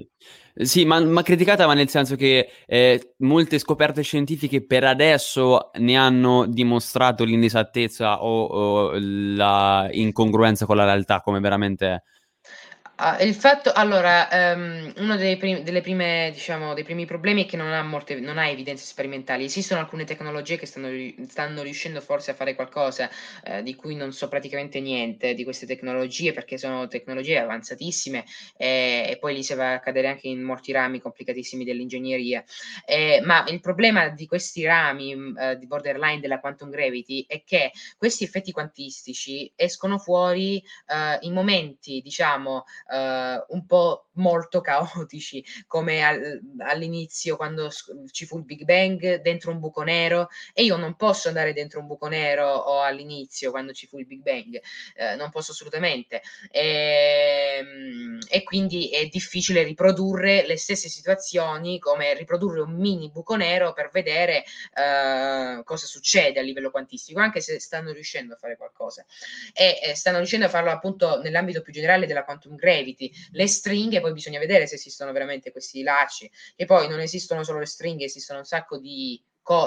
sì, 0.54 0.84
ma, 0.84 1.00
ma, 1.00 1.22
criticata, 1.22 1.66
ma 1.66 1.74
nel 1.74 1.88
senso 1.88 2.14
che 2.16 2.48
eh, 2.66 3.14
molte 3.18 3.58
scoperte 3.58 4.02
scientifiche 4.02 4.64
per 4.64 4.84
adesso 4.84 5.70
ne 5.78 5.96
hanno 5.96 6.46
dimostrato 6.46 7.24
l'inesattezza 7.24 8.22
o, 8.22 8.44
o 8.44 8.92
la 8.98 9.88
con 10.64 10.76
la 10.76 10.84
realtà, 10.84 11.20
come 11.20 11.40
veramente 11.40 11.86
è. 11.88 12.02
Ah, 12.96 13.20
il 13.22 13.34
fatto, 13.34 13.72
allora, 13.72 14.28
um, 14.54 14.92
uno 14.98 15.16
dei, 15.16 15.36
prim- 15.36 15.62
delle 15.62 15.80
prime, 15.80 16.30
diciamo, 16.32 16.74
dei 16.74 16.84
primi 16.84 17.06
problemi 17.06 17.42
è 17.44 17.46
che 17.48 17.56
non 17.56 17.72
ha, 17.72 17.82
molte, 17.82 18.20
non 18.20 18.38
ha 18.38 18.48
evidenze 18.48 18.84
sperimentali. 18.84 19.42
Esistono 19.44 19.80
alcune 19.80 20.04
tecnologie 20.04 20.56
che 20.56 20.66
stanno, 20.66 20.88
stanno 21.26 21.62
riuscendo 21.62 22.00
forse 22.00 22.30
a 22.30 22.34
fare 22.34 22.54
qualcosa 22.54 23.10
eh, 23.42 23.64
di 23.64 23.74
cui 23.74 23.96
non 23.96 24.12
so 24.12 24.28
praticamente 24.28 24.80
niente 24.80 25.34
di 25.34 25.42
queste 25.42 25.66
tecnologie 25.66 26.32
perché 26.32 26.56
sono 26.56 26.86
tecnologie 26.86 27.38
avanzatissime 27.38 28.24
eh, 28.56 29.06
e 29.10 29.18
poi 29.18 29.34
lì 29.34 29.42
si 29.42 29.54
va 29.54 29.72
a 29.72 29.80
cadere 29.80 30.06
anche 30.06 30.28
in 30.28 30.42
molti 30.42 30.70
rami 30.70 31.00
complicatissimi 31.00 31.64
dell'ingegneria. 31.64 32.44
Eh, 32.86 33.20
ma 33.24 33.44
il 33.48 33.58
problema 33.58 34.08
di 34.10 34.26
questi 34.26 34.64
rami 34.64 35.16
mm, 35.16 35.36
eh, 35.36 35.58
di 35.58 35.66
borderline 35.66 36.20
della 36.20 36.38
quantum 36.38 36.70
gravity 36.70 37.24
è 37.26 37.42
che 37.44 37.72
questi 37.96 38.22
effetti 38.22 38.52
quantistici 38.52 39.50
escono 39.56 39.98
fuori 39.98 40.58
eh, 40.86 41.18
in 41.22 41.32
momenti, 41.32 42.00
diciamo, 42.00 42.64
uh, 42.86 43.54
un 43.54 43.66
po' 43.66 44.08
molto 44.14 44.60
caotici, 44.60 45.44
come 45.66 46.02
al, 46.04 46.40
all'inizio 46.58 47.36
quando 47.36 47.70
ci 48.10 48.26
fu 48.26 48.38
il 48.38 48.44
Big 48.44 48.64
Bang 48.64 49.20
dentro 49.20 49.50
un 49.50 49.60
buco 49.60 49.82
nero 49.82 50.28
e 50.52 50.64
io 50.64 50.76
non 50.76 50.94
posso 50.96 51.28
andare 51.28 51.52
dentro 51.52 51.80
un 51.80 51.86
buco 51.86 52.08
nero 52.08 52.46
o 52.46 52.80
all'inizio 52.80 53.50
quando 53.50 53.72
ci 53.72 53.86
fu 53.86 53.98
il 53.98 54.06
Big 54.06 54.22
Bang, 54.22 54.60
uh, 54.96 55.16
non 55.16 55.30
posso 55.30 55.52
assolutamente. 55.52 56.22
E, 56.50 57.58
ehm, 57.58 58.18
e 58.28 58.42
quindi 58.42 58.90
è 58.90 59.06
difficile 59.06 59.62
riprodurre 59.62 60.46
le 60.46 60.56
stesse 60.56 60.88
situazioni 60.88 61.78
come 61.78 62.14
riprodurre 62.14 62.60
un 62.60 62.74
mini 62.74 63.10
buco 63.10 63.36
nero 63.36 63.72
per 63.72 63.90
vedere 63.92 64.44
uh, 64.74 65.62
cosa 65.64 65.86
succede 65.86 66.38
a 66.40 66.42
livello 66.42 66.70
quantistico, 66.70 67.20
anche 67.20 67.40
se 67.40 67.58
stanno 67.60 67.92
riuscendo 67.92 68.34
a 68.34 68.36
fare 68.36 68.56
qualcosa. 68.56 69.04
E, 69.52 69.78
e 69.82 69.94
stanno 69.94 70.18
riuscendo 70.18 70.46
a 70.46 70.48
farlo 70.48 70.70
appunto 70.70 71.20
nell'ambito 71.20 71.62
più 71.62 71.72
generale 71.72 72.06
della 72.06 72.24
quantum 72.24 72.54
gravity 72.54 72.73
Gravity, 72.74 73.12
le 73.32 73.46
stringhe, 73.46 74.00
poi 74.00 74.12
bisogna 74.12 74.38
vedere 74.38 74.66
se 74.66 74.74
esistono 74.74 75.12
veramente 75.12 75.52
questi 75.52 75.82
lacci, 75.82 76.30
e 76.56 76.64
poi 76.64 76.88
non 76.88 77.00
esistono 77.00 77.44
solo 77.44 77.60
le 77.60 77.66
stringhe, 77.66 78.04
esistono 78.04 78.40
un 78.40 78.44
sacco 78.44 78.78
di 78.78 79.22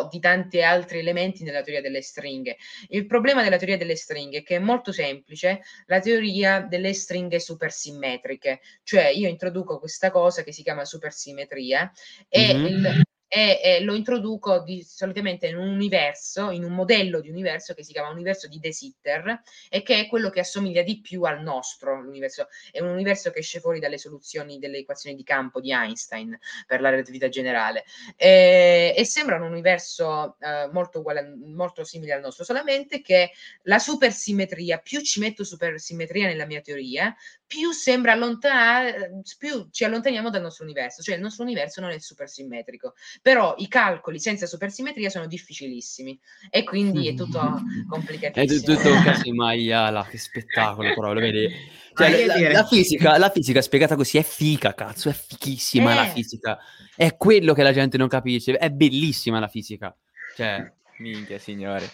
di 0.09 0.19
tanti 0.19 0.63
altri 0.63 0.97
elementi 0.97 1.43
nella 1.43 1.61
teoria 1.61 1.83
delle 1.83 2.01
stringhe. 2.01 2.57
Il 2.89 3.05
problema 3.05 3.43
della 3.43 3.57
teoria 3.57 3.77
delle 3.77 3.95
stringhe 3.95 4.39
è 4.39 4.43
che 4.43 4.55
è 4.55 4.59
molto 4.59 4.91
semplice, 4.91 5.61
la 5.85 5.99
teoria 5.99 6.61
delle 6.61 6.93
stringhe 6.93 7.39
supersimmetriche, 7.39 8.59
cioè 8.81 9.05
io 9.09 9.29
introduco 9.29 9.77
questa 9.77 10.09
cosa 10.09 10.41
che 10.41 10.51
si 10.51 10.63
chiama 10.63 10.83
supersimmetria 10.83 11.91
e 12.27 12.55
mm-hmm. 12.55 12.65
il, 12.65 13.01
e, 13.27 13.59
e 13.61 13.81
lo 13.81 13.93
introduco 13.93 14.59
di, 14.59 14.83
solitamente 14.83 15.47
in 15.47 15.57
un 15.57 15.67
universo, 15.67 16.49
in 16.49 16.63
un 16.63 16.73
modello 16.73 17.19
di 17.19 17.29
universo 17.29 17.73
che 17.73 17.83
si 17.83 17.91
chiama 17.91 18.09
universo 18.09 18.47
di 18.47 18.59
De 18.59 18.71
Sitter 18.71 19.41
e 19.69 19.83
che 19.83 19.99
è 19.99 20.07
quello 20.07 20.29
che 20.29 20.39
assomiglia 20.39 20.81
di 20.81 21.01
più 21.01 21.23
al 21.23 21.41
nostro 21.41 21.93
universo. 21.93 22.47
È 22.71 22.79
un 22.79 22.89
universo 22.89 23.31
che 23.31 23.39
esce 23.39 23.59
fuori 23.59 23.79
dalle 23.79 23.97
soluzioni 23.97 24.59
delle 24.59 24.77
equazioni 24.77 25.15
di 25.15 25.23
campo 25.23 25.59
di 25.59 25.71
Einstein 25.71 26.37
per 26.65 26.81
la 26.81 26.89
relatività 26.89 27.27
generale 27.29 27.83
e, 28.15 28.93
e 28.95 29.05
sembra 29.05 29.35
un 29.35 29.43
universo 29.43 30.37
eh, 30.39 30.69
molto, 30.71 30.99
uguale, 30.99 31.35
molto 31.45 31.83
simile 31.83 32.13
al 32.13 32.21
nostro, 32.21 32.43
solamente 32.43 33.01
che 33.01 33.31
la 33.63 33.79
supersimmetria, 33.79 34.79
più 34.79 35.01
ci 35.01 35.19
metto 35.19 35.43
supersimmetria 35.43 36.27
nella 36.27 36.45
mia 36.45 36.61
teoria, 36.61 37.15
più 37.47 37.71
sembra 37.71 38.11
allontanare, 38.11 39.21
più 39.37 39.69
ci 39.71 39.85
allontaniamo 39.85 40.29
dal 40.29 40.41
nostro 40.41 40.65
universo, 40.65 41.01
cioè 41.01 41.15
il 41.15 41.21
nostro 41.21 41.43
universo 41.43 41.81
non 41.81 41.91
è 41.91 41.99
supersimmetrico 41.99 42.93
però 43.21 43.55
i 43.57 43.67
calcoli 43.67 44.19
senza 44.19 44.45
supersimmetria 44.45 45.09
sono 45.09 45.27
difficilissimi 45.27 46.19
e 46.49 46.63
quindi 46.63 47.07
è 47.07 47.13
tutto 47.13 47.39
complicatissimo. 47.87 48.73
È 48.73 48.75
tutto 48.75 48.93
un 48.93 49.03
caso 49.03 49.31
maiala, 49.33 50.05
che 50.09 50.17
spettacolo 50.17 50.93
però, 50.93 51.13
lo 51.13 51.19
vedi? 51.19 51.47
Cioè, 51.97 52.27
la, 52.27 52.39
la, 52.39 52.51
la, 52.51 52.63
fisica, 52.63 53.17
la 53.17 53.31
fisica 53.31 53.59
spiegata 53.59 53.95
così 53.95 54.19
è 54.19 54.21
fica, 54.21 54.75
cazzo, 54.75 55.09
è 55.09 55.13
fichissima 55.13 55.93
eh. 55.93 55.95
la 55.95 56.05
fisica. 56.05 56.59
È 56.95 57.17
quello 57.17 57.55
che 57.55 57.63
la 57.63 57.73
gente 57.73 57.97
non 57.97 58.07
capisce, 58.07 58.55
è 58.55 58.69
bellissima 58.69 59.39
la 59.39 59.47
fisica. 59.47 59.97
Cioè, 60.35 60.71
minchia, 60.99 61.39
signore. 61.39 61.89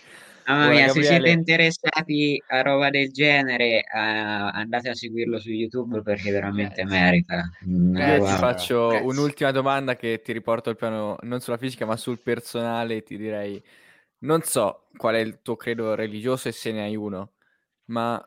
Mamma 0.46 0.70
mia, 0.70 0.90
se 0.90 1.04
siete 1.04 1.30
interessati 1.30 2.42
a 2.48 2.62
roba 2.62 2.90
del 2.90 3.12
genere, 3.12 3.80
uh, 3.80 3.98
andate 4.54 4.90
a 4.90 4.94
seguirlo 4.94 5.40
su 5.40 5.52
YouTube 5.52 6.02
perché 6.02 6.32
veramente 6.32 6.82
eh, 6.82 6.86
merita. 6.86 7.50
Mm, 7.66 7.96
eh, 7.96 8.20
ti 8.20 8.32
faccio 8.32 8.88
Grazie. 8.88 9.08
un'ultima 9.08 9.52
domanda 9.52 9.96
che 9.96 10.22
ti 10.24 10.34
riporto 10.34 10.70
al 10.70 10.76
piano 10.76 11.18
non 11.22 11.40
sulla 11.40 11.58
fisica 11.58 11.86
ma 11.86 11.96
sul 11.96 12.20
personale. 12.20 13.04
Ti 13.04 13.18
direi, 13.18 13.64
non 14.20 14.42
so 14.42 14.88
qual 14.98 15.16
è 15.16 15.20
il 15.20 15.42
tuo 15.42 15.56
credo 15.56 15.96
religioso 15.96 16.50
e 16.50 16.52
se 16.52 16.72
ne 16.72 16.84
hai 16.84 16.96
uno, 16.96 17.34
ma 17.86 18.22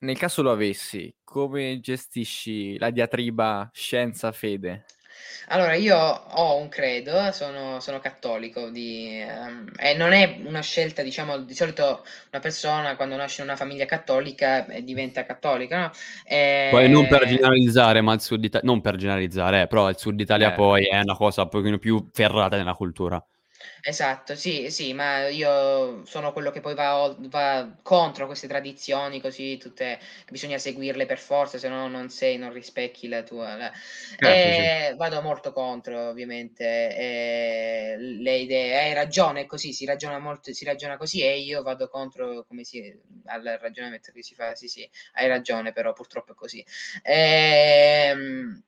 nel 0.00 0.18
caso 0.18 0.42
lo 0.42 0.50
avessi, 0.50 1.14
come 1.22 1.80
gestisci 1.80 2.76
la 2.78 2.90
diatriba 2.90 3.70
scienza-fede? 3.72 4.84
Allora, 5.48 5.74
io 5.74 5.96
ho 5.96 6.56
un 6.56 6.68
credo, 6.68 7.30
sono, 7.32 7.80
sono 7.80 7.98
cattolico 7.98 8.70
di, 8.70 9.20
ehm, 9.20 9.72
e 9.78 9.94
non 9.94 10.12
è 10.12 10.40
una 10.44 10.60
scelta, 10.60 11.02
diciamo, 11.02 11.38
di 11.38 11.54
solito 11.54 12.04
una 12.30 12.40
persona 12.40 12.96
quando 12.96 13.16
nasce 13.16 13.42
in 13.42 13.48
una 13.48 13.56
famiglia 13.56 13.84
cattolica 13.84 14.66
eh, 14.66 14.82
diventa 14.82 15.24
cattolica, 15.24 15.78
no? 15.80 15.90
E... 16.24 16.68
Poi 16.70 16.88
non 16.88 17.06
per 17.08 17.26
generalizzare, 17.26 18.00
ma 18.00 18.14
il 18.14 18.20
sud 18.20 18.44
Italia, 18.44 18.66
non 18.66 18.80
per 18.80 18.96
generalizzare, 18.96 19.62
eh, 19.62 19.66
però 19.66 19.88
il 19.88 19.98
sud 19.98 20.18
Italia 20.20 20.52
eh. 20.52 20.54
poi 20.54 20.84
è 20.84 21.00
una 21.00 21.16
cosa 21.16 21.42
un 21.42 21.48
pochino 21.48 21.78
più 21.78 22.08
ferrata 22.12 22.56
nella 22.56 22.74
cultura. 22.74 23.24
Esatto, 23.84 24.36
sì, 24.36 24.70
sì, 24.70 24.92
ma 24.94 25.26
io 25.28 26.04
sono 26.06 26.32
quello 26.32 26.50
che 26.52 26.60
poi 26.60 26.74
va, 26.74 27.14
va 27.18 27.76
contro 27.82 28.26
queste 28.26 28.46
tradizioni, 28.46 29.20
così 29.20 29.56
tutte 29.56 29.98
bisogna 30.30 30.56
seguirle 30.58 31.04
per 31.04 31.18
forza, 31.18 31.58
se 31.58 31.68
no 31.68 31.88
non 31.88 32.08
sei, 32.08 32.38
non 32.38 32.52
rispecchi 32.52 33.08
la 33.08 33.22
tua. 33.24 33.56
La... 33.56 33.72
Certo, 34.16 34.52
sì. 34.52 34.70
Vado 34.96 35.20
molto 35.20 35.52
contro, 35.52 36.08
ovviamente, 36.10 36.64
e 36.96 37.96
le 37.98 38.36
idee. 38.36 38.78
Hai 38.78 38.94
ragione, 38.94 39.46
così 39.46 39.72
si 39.72 39.84
ragiona 39.84 40.18
molto, 40.18 40.52
si 40.52 40.64
ragiona 40.64 40.96
così, 40.96 41.22
e 41.22 41.38
io 41.40 41.62
vado 41.62 41.88
contro 41.88 42.44
come 42.46 42.62
si, 42.64 42.80
al 43.26 43.42
ragionamento 43.60 44.12
che 44.12 44.22
si 44.22 44.34
fa. 44.34 44.54
Sì, 44.54 44.68
sì, 44.68 44.88
hai 45.14 45.26
ragione, 45.26 45.72
però 45.72 45.92
purtroppo 45.92 46.32
è 46.32 46.34
così. 46.36 46.64
Ehm, 47.02 48.62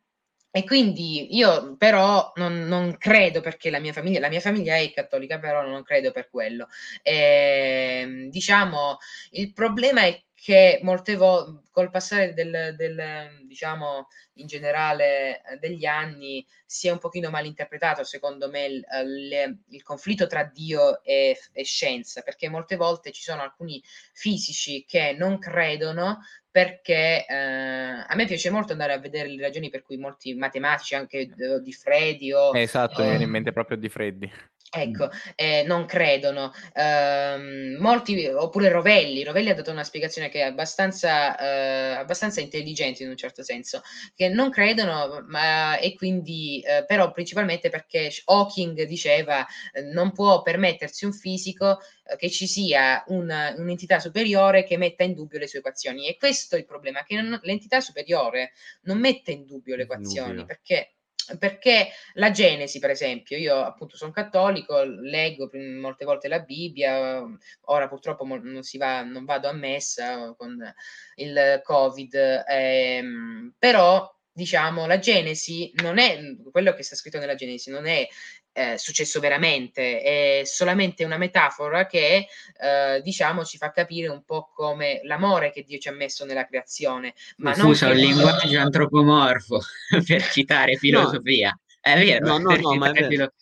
e 0.57 0.63
quindi 0.63 1.35
io 1.35 1.75
però 1.77 2.31
non, 2.37 2.61
non, 2.69 2.97
credo 2.97 3.41
perché 3.41 3.71
la 3.71 3.81
mia 3.81 3.93
famiglia, 3.93 4.21
la 4.21 4.29
mia 4.29 4.39
famiglia 4.39 4.77
è 4.77 4.93
cattolica, 4.93 5.41
però 5.41 5.67
non 5.67 5.83
credo 5.83 6.13
per 6.13 6.31
quello. 6.31 6.69
E, 7.03 8.03
ehm, 8.03 8.31
diciamo, 8.31 8.99
il 9.33 9.53
problema 9.53 10.03
è 10.03 10.23
che 10.45 10.79
molte 10.83 11.17
volte 11.17 11.63
col 11.71 11.89
passare 11.89 12.35
del, 12.35 12.75
del, 12.77 13.47
diciamo 13.47 14.09
in 14.35 14.47
generale 14.47 15.41
eh, 15.43 15.57
degli 15.59 15.87
anni 15.87 16.47
si 16.67 16.87
è 16.87 16.91
un 16.91 16.99
pochino 16.99 17.31
mal 17.31 17.47
interpretato 17.47 18.05
secondo 18.05 18.51
me 18.51 18.67
il, 18.67 18.85
il, 19.07 19.59
il 19.71 19.83
conflitto 19.83 20.27
tra 20.27 20.45
Dio 20.45 21.03
e, 21.03 21.39
e, 21.51 21.65
scienza 21.65 22.21
perché 22.21 22.51
molte 22.51 22.77
volte 22.77 23.11
ci 23.11 23.23
sono 23.23 23.41
alcuni 23.41 23.83
fisici 24.13 24.85
che 24.87 25.17
non 25.19 25.39
credono 25.39 26.21
perché 26.51 27.25
eh, 27.27 27.35
a 27.35 28.15
me 28.15 28.27
piace 28.27 28.51
molto 28.51 28.73
andare 28.73 28.93
a 28.93 28.99
vedere 28.99 29.31
le 29.31 29.41
ragioni 29.41 29.71
per 29.71 29.83
cui 29.83 29.97
molti 29.97 30.35
matematici 30.35 30.95
anche 30.95 31.21
eh, 31.21 31.61
di 31.63 31.73
Freddi 31.73 32.35
o 32.35 32.55
esatto, 32.55 33.01
mi 33.01 33.09
viene 33.09 33.25
in 33.25 33.31
mente 33.31 33.53
proprio 33.53 33.79
di 33.79 33.89
Freddi 33.89 34.31
Ecco, 34.77 35.09
eh, 35.37 35.63
non 35.65 35.87
credono. 35.87 36.53
Um, 36.75 37.77
molti, 37.79 38.27
oppure 38.27 38.69
Rovelli, 38.71 39.23
Rovelli 39.23 39.51
ha 39.51 39.55
dato 39.55 39.71
una 39.71 39.85
spiegazione 39.85 40.29
che 40.29 40.41
è 40.41 40.43
abbastanza, 40.43 41.37
uh, 41.39 41.99
abbastanza 42.01 42.41
intelligente 42.41 43.05
in 43.05 43.11
un 43.11 43.17
certo 43.17 43.45
senso, 43.45 43.83
che 44.17 44.29
non 44.29 44.51
credono, 44.51 45.25
ma, 45.29 45.79
e 45.79 45.95
quindi, 45.95 46.61
uh, 46.67 46.85
però 46.87 47.13
principalmente 47.13 47.71
perché 47.71 48.11
Hawking 48.25 48.83
diceva 48.83 49.41
uh, 49.41 49.93
non 49.93 50.11
può 50.11 50.43
permettersi 50.43 51.05
un 51.05 51.13
fisico 51.13 51.79
che 52.19 52.29
ci 52.29 52.47
sia 52.47 53.03
una, 53.07 53.55
un'entità 53.57 53.99
superiore 53.99 54.65
che 54.65 54.77
metta 54.77 55.05
in 55.05 55.15
dubbio 55.15 55.39
le 55.39 55.47
sue 55.47 55.61
equazioni. 55.61 56.09
E 56.09 56.17
questo 56.17 56.57
è 56.57 56.59
il 56.59 56.67
problema, 56.67 57.05
che 57.05 57.21
non, 57.21 57.39
l'entità 57.45 57.81
superiore 57.81 58.53
non 58.83 58.99
mette 58.99 59.31
in 59.31 59.47
dubbio 59.47 59.77
le 59.77 59.85
equazioni, 59.85 60.45
perché 60.45 60.94
perché 61.39 61.89
la 62.15 62.31
Genesi, 62.31 62.79
per 62.79 62.91
esempio, 62.91 63.37
io 63.37 63.57
appunto 63.61 63.97
sono 63.97 64.11
cattolico, 64.11 64.83
leggo 64.83 65.51
molte 65.81 66.05
volte 66.05 66.29
la 66.29 66.41
Bibbia, 66.41 67.23
ora 67.63 67.89
purtroppo 67.89 68.25
non, 68.25 68.61
va, 68.79 69.03
non 69.03 69.25
vado 69.25 69.49
a 69.49 69.53
messa 69.53 70.35
con 70.37 70.59
il 71.17 71.61
Covid, 71.63 72.45
ehm, 72.47 73.55
però 73.59 74.13
diciamo 74.33 74.87
la 74.87 74.99
Genesi 74.99 75.71
non 75.77 75.99
è 75.99 76.19
quello 76.51 76.75
che 76.75 76.83
sta 76.83 76.97
scritto 76.97 77.19
nella 77.19 77.37
Genesi, 77.37 77.71
non 77.71 77.87
è 77.87 78.07
eh, 78.55 78.79
successo 78.79 79.19
veramente, 79.19 80.01
è 80.01 80.43
solamente 80.45 81.05
una 81.05 81.19
metafora 81.19 81.87
che 81.87 82.29
eh, 82.61 83.01
diciamo 83.03 83.45
ci 83.45 83.59
fa 83.59 83.73
capire 83.73 84.09
un 84.09 84.23
po' 84.25 84.51
come 84.55 85.01
l'amore 85.03 85.51
che 85.51 85.65
Dio 85.65 85.79
ci 85.79 85.89
ha 85.89 85.93
messo 85.93 86.25
nella 86.25 86.47
creazione. 86.47 87.15
Ma 87.39 87.53
Usa 87.59 87.89
un 87.89 87.97
linguaggio 87.97 88.59
antropomorfo 88.61 89.61
per 90.07 90.23
citare 90.29 90.77
filosofia. 90.77 91.49
No. 91.51 91.93
È 91.93 91.99
vero, 91.99 92.27
no, 92.27 92.39
no, 92.39 92.49
per, 92.49 92.61
no, 92.61 92.73
citare, 92.73 93.09
filo... 93.09 93.33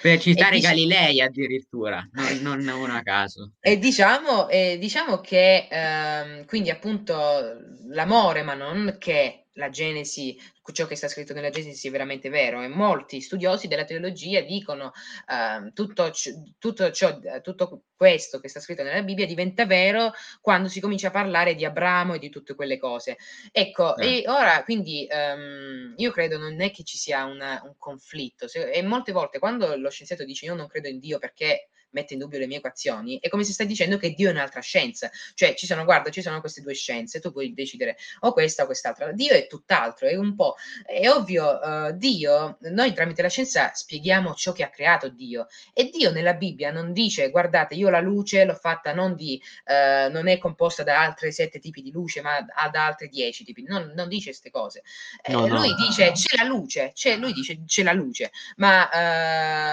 per 0.00 0.18
citare 0.20 0.54
dic- 0.54 0.64
Galilei 0.68 1.20
addirittura, 1.20 2.08
non, 2.40 2.60
non 2.60 2.78
uno 2.78 2.94
a 2.94 3.02
caso. 3.02 3.52
E 3.60 3.78
diciamo, 3.78 4.48
e 4.48 4.78
diciamo 4.78 5.20
che 5.20 5.66
ehm, 5.68 6.46
quindi 6.46 6.70
appunto 6.70 7.58
l'amore, 7.88 8.42
ma 8.42 8.54
non 8.54 8.96
che 8.98 9.45
la 9.56 9.70
Genesi, 9.70 10.38
ciò 10.72 10.86
che 10.86 10.96
sta 10.96 11.08
scritto 11.08 11.32
nella 11.34 11.50
Genesi 11.50 11.88
è 11.88 11.90
veramente 11.90 12.28
vero 12.28 12.62
e 12.62 12.68
molti 12.68 13.20
studiosi 13.20 13.68
della 13.68 13.84
teologia 13.84 14.40
dicono 14.40 14.92
uh, 15.26 15.72
tutto, 15.72 16.10
tutto, 16.58 16.90
ciò, 16.90 17.18
tutto 17.42 17.82
questo 17.96 18.40
che 18.40 18.48
sta 18.48 18.60
scritto 18.60 18.82
nella 18.82 19.02
Bibbia 19.02 19.26
diventa 19.26 19.66
vero 19.66 20.12
quando 20.40 20.68
si 20.68 20.80
comincia 20.80 21.08
a 21.08 21.12
parlare 21.12 21.54
di 21.54 21.64
Abramo 21.64 22.14
e 22.14 22.18
di 22.18 22.28
tutte 22.28 22.54
quelle 22.54 22.78
cose. 22.78 23.16
Ecco, 23.52 23.96
eh. 23.96 24.18
e 24.18 24.28
ora 24.28 24.62
quindi 24.64 25.06
um, 25.10 25.94
io 25.96 26.10
credo 26.10 26.38
non 26.38 26.60
è 26.60 26.70
che 26.70 26.84
ci 26.84 26.98
sia 26.98 27.24
una, 27.24 27.60
un 27.64 27.74
conflitto 27.78 28.48
Se, 28.48 28.70
e 28.70 28.82
molte 28.82 29.12
volte 29.12 29.38
quando 29.38 29.76
lo 29.76 29.90
scienziato 29.90 30.24
dice 30.24 30.46
io 30.46 30.54
non 30.54 30.66
credo 30.66 30.88
in 30.88 30.98
Dio 30.98 31.18
perché 31.18 31.68
mette 31.90 32.14
in 32.14 32.20
dubbio 32.20 32.38
le 32.38 32.46
mie 32.46 32.58
equazioni, 32.58 33.18
è 33.20 33.28
come 33.28 33.44
se 33.44 33.52
stai 33.52 33.66
dicendo 33.66 33.96
che 33.96 34.10
Dio 34.10 34.28
è 34.28 34.32
un'altra 34.32 34.60
scienza. 34.60 35.10
Cioè, 35.34 35.54
ci 35.54 35.66
sono, 35.66 35.84
guarda, 35.84 36.10
ci 36.10 36.22
sono 36.22 36.40
queste 36.40 36.60
due 36.60 36.74
scienze, 36.74 37.20
tu 37.20 37.32
puoi 37.32 37.52
decidere 37.54 37.96
o 38.20 38.32
questa 38.32 38.64
o 38.64 38.66
quest'altra. 38.66 39.12
Dio 39.12 39.32
è 39.32 39.46
tutt'altro, 39.46 40.06
è 40.08 40.16
un 40.16 40.34
po'. 40.34 40.56
È 40.84 41.08
ovvio, 41.08 41.58
uh, 41.62 41.92
Dio, 41.92 42.58
noi 42.60 42.92
tramite 42.92 43.22
la 43.22 43.28
scienza 43.28 43.72
spieghiamo 43.72 44.34
ciò 44.34 44.52
che 44.52 44.62
ha 44.62 44.70
creato 44.70 45.08
Dio. 45.08 45.46
E 45.72 45.90
Dio 45.90 46.10
nella 46.10 46.34
Bibbia 46.34 46.70
non 46.70 46.92
dice, 46.92 47.30
guardate, 47.30 47.74
io 47.74 47.88
la 47.88 48.00
luce 48.00 48.44
l'ho 48.44 48.54
fatta 48.54 48.92
non 48.92 49.14
di, 49.14 49.40
uh, 49.66 50.10
non 50.10 50.28
è 50.28 50.38
composta 50.38 50.82
da 50.82 51.00
altri 51.00 51.32
sette 51.32 51.58
tipi 51.58 51.82
di 51.82 51.90
luce, 51.90 52.20
ma 52.20 52.44
da 52.70 52.86
altri 52.86 53.08
dieci 53.08 53.44
tipi. 53.44 53.62
Non, 53.62 53.92
non 53.94 54.08
dice 54.08 54.26
queste 54.26 54.50
cose. 54.50 54.82
Eh, 55.22 55.32
no, 55.32 55.46
lui 55.46 55.68
no. 55.68 55.76
dice, 55.76 56.12
c'è 56.12 56.36
la 56.36 56.44
luce, 56.44 56.92
c'è, 56.94 57.16
lui 57.16 57.32
dice, 57.32 57.64
c'è 57.64 57.82
la 57.82 57.92
luce, 57.92 58.30
ma 58.56 58.88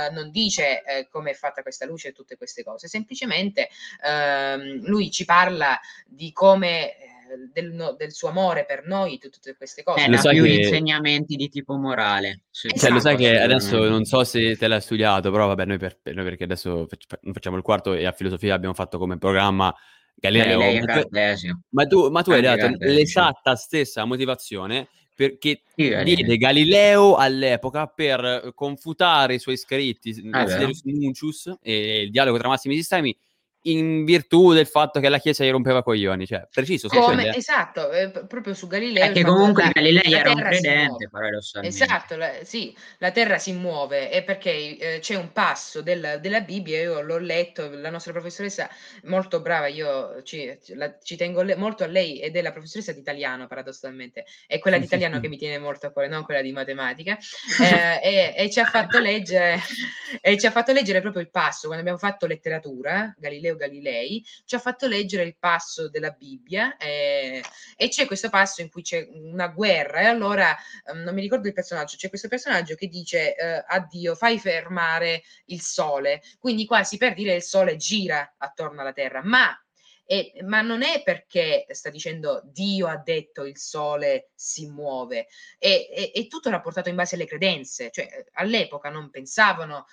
uh, 0.08 0.14
non 0.14 0.32
dice 0.32 0.82
come 1.10 1.32
è 1.32 1.34
fatta 1.34 1.62
questa 1.62 1.86
luce 1.86 2.03
tutte 2.12 2.36
queste 2.36 2.64
cose, 2.64 2.88
semplicemente 2.88 3.70
ehm, 4.06 4.86
lui 4.86 5.10
ci 5.12 5.26
parla 5.26 5.80
di 6.06 6.32
come 6.32 6.92
eh, 6.92 7.14
del, 7.52 7.72
no, 7.72 7.94
del, 7.94 8.12
suo 8.12 8.30
amore 8.30 8.66
per 8.66 8.86
noi, 8.86 9.18
tutte 9.18 9.56
queste 9.56 9.84
cose. 9.84 10.04
Eh, 10.04 10.08
non 10.08 10.20
più 10.22 10.44
che... 10.44 10.50
insegnamenti 10.50 11.36
di 11.36 11.50
tipo 11.50 11.76
morale. 11.76 12.42
Esatto, 12.52 12.80
cioè, 12.80 12.92
lo 12.92 13.00
sai 13.00 13.16
che 13.16 13.40
adesso 13.40 13.88
non 13.88 14.06
so 14.06 14.24
se 14.24 14.56
te 14.58 14.68
l'hai 14.68 14.82
studiato, 14.82 15.32
però 15.32 15.48
vabbè, 15.48 15.66
noi, 15.66 15.78
per, 15.78 16.00
noi 16.04 16.24
perché 16.24 16.44
adesso 16.44 16.88
facciamo 17.32 17.58
il 17.58 17.64
quarto 17.64 17.94
e 17.94 18.06
a 18.06 18.12
filosofia 18.12 18.54
abbiamo 18.54 18.76
fatto 18.76 18.98
come 18.98 19.18
programma 19.18 19.74
Galileo. 20.16 20.60
Galileo 20.60 20.86
ma, 20.86 21.02
tu, 21.02 21.60
ma 21.70 21.86
tu, 21.86 22.10
ma 22.10 22.22
tu 22.22 22.32
hai 22.32 22.42
dato 22.42 22.70
l'esatta 22.80 23.56
stessa 23.56 24.06
motivazione 24.06 24.88
perché 25.16 25.62
diede 25.76 26.38
Galileo 26.38 27.16
all'epoca 27.16 27.88
per 27.88 28.52
confutare 28.56 29.36
i 29.36 29.40
suoi 29.40 29.58
scritti 29.58 30.30
ah, 30.32 30.46
Nuncius 30.84 31.58
e 31.62 32.04
il 32.04 32.12
dialogo 32.12 32.38
tra 32.38 32.48
massimi 32.48 32.76
sistemi 32.76 33.16
in 33.64 34.04
virtù 34.06 34.54
del 34.54 34.68
fatto 34.68 35.00
che 35.00 35.10
la 35.10 35.20
Chiesa 35.20 35.44
gli 35.44 35.50
rompeva 35.52 35.84
coglioni, 35.84 36.26
cioè 36.26 36.48
preciso. 36.52 36.88
Come, 36.88 37.36
esatto, 37.36 37.92
eh, 37.92 38.10
proprio 38.10 38.54
su 38.54 38.68
Galileo. 38.68 39.06
Perché 39.06 39.24
comunque 39.24 39.70
Galilei 39.72 40.12
era 40.12 40.32
un 40.32 40.42
credente, 40.42 41.10
paradossalmente. 41.10 41.84
Esatto, 41.84 42.16
la, 42.16 42.32
sì, 42.44 42.76
la 42.98 43.12
Terra 43.12 43.38
si 43.38 43.54
muove 43.54 44.12
e 44.12 44.24
perché 44.24 44.78
eh, 44.78 45.00
c'è 45.00 45.16
un 45.16 45.32
passo 45.32 45.82
del, 45.82 46.20
della 46.22 46.42
Bibbia, 46.42 46.82
io 46.82 47.02
l'ho 47.02 47.18
letto, 47.18 47.70
la 47.70 47.90
nostra 47.90 48.12
professoressa 48.12 48.70
molto 49.04 49.42
brava, 49.42 49.68
io 49.68 50.22
ci, 50.24 50.58
la, 50.76 50.98
ci 51.02 51.16
tengo 51.16 51.42
le, 51.42 51.56
molto 51.56 51.84
a 51.84 51.88
lei 51.88 52.20
ed 52.20 52.36
è 52.36 52.42
la 52.42 52.52
professoressa 52.52 52.92
di 52.92 53.00
italiano, 53.00 53.48
paradossalmente, 53.48 54.26
è 54.48 54.60
quella 54.60 54.78
di 54.78 54.86
italiano 54.86 55.20
che 55.20 55.30
mi 55.30 55.38
tiene 55.38 55.58
molto 55.58 55.88
a 55.88 55.92
cuore, 55.92 56.08
non 56.08 56.24
quella 56.24 56.42
di 56.42 56.52
matematica, 56.52 57.18
eh, 57.62 58.02
e, 58.04 58.34
e, 58.36 58.50
ci 58.50 58.60
ha 58.60 58.66
fatto 58.66 59.00
leggere, 59.00 59.60
e 60.22 60.38
ci 60.38 60.46
ha 60.46 60.52
fatto 60.52 60.74
leggere 60.74 61.02
proprio 61.02 61.22
il 61.22 61.30
passo, 61.30 61.68
quando 61.68 61.80
abbiamo 61.80 62.00
fatto 62.00 62.26
letteratura, 62.26 63.14
Galileo 63.18 63.53
Galileo 63.56 63.72
Galilei, 63.74 64.26
ci 64.46 64.56
ha 64.56 64.60
fatto 64.60 64.88
leggere 64.88 65.24
il 65.24 65.36
passo 65.38 65.90
della 65.90 66.12
Bibbia 66.12 66.78
eh, 66.78 67.44
e 67.76 67.88
c'è 67.90 68.06
questo 68.06 68.30
passo 68.30 68.62
in 68.62 68.70
cui 68.70 68.82
c'è 68.82 69.08
una 69.12 69.48
guerra 69.48 70.02
e 70.02 70.06
allora 70.06 70.56
um, 70.92 71.00
non 71.00 71.14
mi 71.14 71.22
ricordo 71.22 71.48
il 71.48 71.54
personaggio, 71.54 71.98
c'è 71.98 72.10
questo 72.10 72.28
personaggio 72.28 72.76
che 72.76 72.88
dice 72.88 73.36
eh, 73.36 73.64
a 73.68 73.80
Dio 73.90 74.16
fai 74.16 74.40
fermare 74.40 75.24
il 75.46 75.62
sole, 75.62 76.22
quindi 76.40 76.66
quasi 76.66 76.98
per 76.98 77.14
dire 77.14 77.36
il 77.36 77.44
sole 77.44 77.76
gira 77.76 78.36
attorno 78.38 78.82
alla 78.82 78.94
terra, 78.94 79.22
ma 79.24 79.58
e, 80.06 80.34
ma 80.44 80.62
non 80.62 80.84
è 80.84 81.02
perché 81.02 81.66
sta 81.70 81.90
dicendo 81.90 82.42
Dio 82.44 82.88
ha 82.88 82.98
detto 82.98 83.46
il 83.46 83.58
sole 83.58 84.32
si 84.36 84.70
muove, 84.70 85.28
è, 85.58 85.88
è, 85.90 86.12
è 86.12 86.28
tutto 86.28 86.50
rapportato 86.50 86.90
in 86.90 86.96
base 86.96 87.16
alle 87.16 87.26
credenze, 87.26 87.90
cioè 87.90 88.08
all'epoca 88.34 88.90
non 88.90 89.10
pensavano 89.10 89.86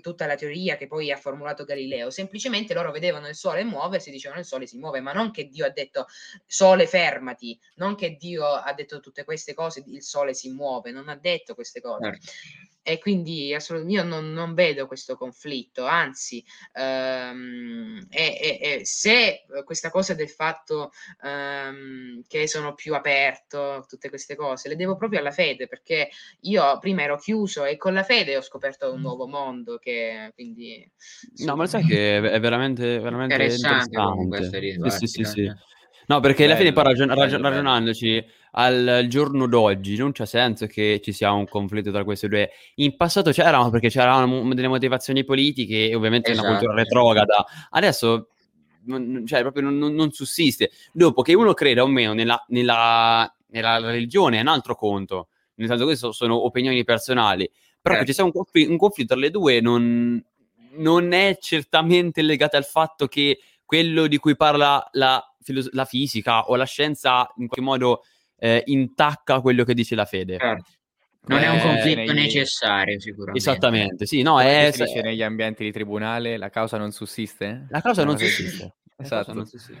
tutta 0.00 0.26
la 0.26 0.36
teoria 0.36 0.76
che 0.76 0.86
poi 0.86 1.10
ha 1.10 1.16
formulato 1.16 1.64
Galileo, 1.64 2.10
semplicemente 2.10 2.74
loro 2.74 2.90
vedevano 2.90 3.28
il 3.28 3.34
sole 3.34 3.64
muoversi, 3.64 4.10
dicevano 4.10 4.40
il 4.40 4.46
sole 4.46 4.66
si 4.66 4.78
muove, 4.78 5.00
ma 5.00 5.12
non 5.12 5.30
che 5.30 5.48
Dio 5.48 5.66
ha 5.66 5.70
detto 5.70 6.06
sole 6.46 6.86
fermati, 6.86 7.58
non 7.76 7.94
che 7.94 8.16
Dio 8.16 8.46
ha 8.46 8.72
detto 8.72 9.00
tutte 9.00 9.24
queste 9.24 9.54
cose, 9.54 9.82
il 9.86 10.02
sole 10.02 10.34
si 10.34 10.50
muove, 10.50 10.90
non 10.90 11.08
ha 11.08 11.16
detto 11.16 11.54
queste 11.54 11.80
cose. 11.80 12.04
Certo 12.04 12.70
e 12.82 12.98
quindi 12.98 13.46
io 13.46 14.02
non, 14.02 14.32
non, 14.32 14.54
vedo 14.54 14.86
questo 14.86 15.16
conflitto, 15.16 15.86
anzi, 15.86 16.44
ehm, 16.72 18.06
e, 18.10 18.38
e, 18.40 18.58
e 18.60 18.84
se 18.84 19.44
questa 19.64 19.90
cosa 19.90 20.14
del 20.14 20.28
fatto 20.28 20.90
ehm, 21.22 22.22
che 22.26 22.48
sono 22.48 22.74
più 22.74 22.94
aperto, 22.94 23.84
tutte 23.88 24.08
queste 24.08 24.34
cose, 24.34 24.68
le 24.68 24.76
devo 24.76 24.96
proprio 24.96 25.20
alla 25.20 25.30
fede, 25.30 25.68
perché 25.68 26.10
io 26.40 26.78
prima 26.78 27.02
ero 27.02 27.16
chiuso 27.18 27.64
e 27.64 27.76
con 27.76 27.94
la 27.94 28.02
fede 28.02 28.36
ho 28.36 28.42
scoperto 28.42 28.92
un 28.92 29.00
nuovo 29.00 29.28
mondo 29.28 29.78
che 29.78 30.32
quindi... 30.34 30.90
No, 31.44 31.54
ma 31.54 31.66
sai 31.66 31.84
che 31.84 32.16
è 32.16 32.40
veramente, 32.40 32.98
veramente 32.98 33.34
interessante. 33.34 33.96
interessante. 33.96 34.90
Sì, 34.90 35.06
sì, 35.06 35.06
sì, 35.06 35.24
sì. 35.24 35.52
No, 36.06 36.20
perché 36.20 36.44
alla 36.44 36.56
fine 36.56 36.72
poi 36.72 36.84
ragion- 36.84 37.14
ragion- 37.14 37.42
ragionandoci 37.42 38.24
al, 38.52 39.06
giorno 39.08 39.46
d'oggi 39.46 39.96
non 39.96 40.12
c'è 40.12 40.26
senso 40.26 40.66
che 40.66 41.00
ci 41.02 41.12
sia 41.12 41.32
un 41.32 41.46
conflitto 41.46 41.90
tra 41.90 42.04
queste 42.04 42.28
due. 42.28 42.50
In 42.76 42.96
passato 42.96 43.30
c'erano 43.30 43.70
perché 43.70 43.88
c'erano 43.88 44.52
delle 44.54 44.68
motivazioni 44.68 45.24
politiche 45.24 45.88
e 45.88 45.94
ovviamente 45.94 46.32
esatto, 46.32 46.46
una 46.46 46.56
cultura 46.58 46.78
retrograda. 46.78 47.46
Adesso 47.70 48.28
non, 48.84 49.24
cioè, 49.26 49.40
proprio 49.40 49.70
non, 49.70 49.94
non, 49.94 50.10
sussiste. 50.12 50.70
Dopo 50.92 51.22
che 51.22 51.34
uno 51.34 51.54
creda 51.54 51.82
o 51.82 51.86
meno 51.86 52.12
nella, 52.12 52.42
nella, 52.48 53.32
nella, 53.48 53.78
religione 53.78 54.38
è 54.38 54.40
un 54.40 54.48
altro 54.48 54.74
conto. 54.74 55.28
Nel 55.54 55.68
senso 55.68 55.86
che 55.86 55.96
sono 55.96 56.44
opinioni 56.44 56.82
personali. 56.84 57.48
Però 57.80 57.94
certo. 57.94 58.00
che 58.00 58.06
ci 58.06 58.12
sia 58.12 58.24
un, 58.24 58.32
conflitto, 58.32 58.70
un 58.70 58.76
conflitto 58.76 59.14
tra 59.14 59.22
le 59.22 59.30
due 59.30 59.60
non, 59.60 60.24
non 60.76 61.12
è 61.12 61.36
certamente 61.40 62.22
legato 62.22 62.56
al 62.56 62.64
fatto 62.64 63.06
che 63.06 63.38
quello 63.72 64.06
di 64.06 64.18
cui 64.18 64.36
parla 64.36 64.86
la, 64.92 65.18
filos- 65.40 65.70
la 65.72 65.86
fisica 65.86 66.42
o 66.42 66.56
la 66.56 66.66
scienza 66.66 67.20
in 67.36 67.46
qualche 67.46 67.62
modo 67.62 68.02
eh, 68.36 68.62
intacca 68.66 69.40
quello 69.40 69.64
che 69.64 69.72
dice 69.72 69.94
la 69.94 70.04
fede. 70.04 70.36
Certo. 70.36 70.70
Non 71.24 71.38
è 71.38 71.48
un 71.48 71.56
Eh, 71.56 71.62
conflitto 71.62 72.00
negli- 72.12 72.12
necessario, 72.12 73.00
sicuramente. 73.00 73.38
Esattamente, 73.38 74.04
sì, 74.06 74.20
no, 74.20 74.32
Come 74.32 74.66
è, 74.68 74.72
si 74.72 74.82
dice 74.84 75.00
negli 75.00 75.22
ambienti 75.22 75.64
di 75.64 75.72
tribunale, 75.72 76.36
la 76.36 76.50
causa 76.50 76.76
non 76.76 76.92
sussiste? 76.92 77.64
la 77.70 77.80
causa 77.80 78.04
non 78.04 78.14
cosa 78.14 78.26
sussiste. 78.26 78.74
Esatto. 78.98 79.32
non 79.32 79.46
sussiste. 79.46 79.80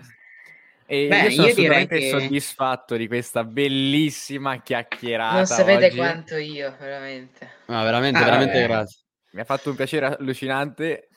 E 0.86 1.08
Beh, 1.08 1.20
io 1.24 1.30
sono 1.30 1.46
io 1.48 1.54
direi 1.54 1.82
assolutamente 1.82 1.98
che- 1.98 2.08
soddisfatto 2.08 2.96
di 2.96 3.06
questa 3.08 3.44
bellissima 3.44 4.56
chiacchierata 4.62 5.34
Non 5.36 5.46
sapete 5.46 5.86
oggi. 5.86 5.96
quanto 5.96 6.36
io, 6.36 6.74
veramente. 6.80 7.50
No, 7.66 7.82
veramente, 7.82 8.18
Ah, 8.18 8.24
veramente 8.24 8.60
vabbè. 8.60 8.68
grazie. 8.72 9.00
Mi 9.32 9.40
ha 9.40 9.44
fatto 9.44 9.68
un 9.68 9.76
piacere 9.76 10.06
allucinante 10.16 11.08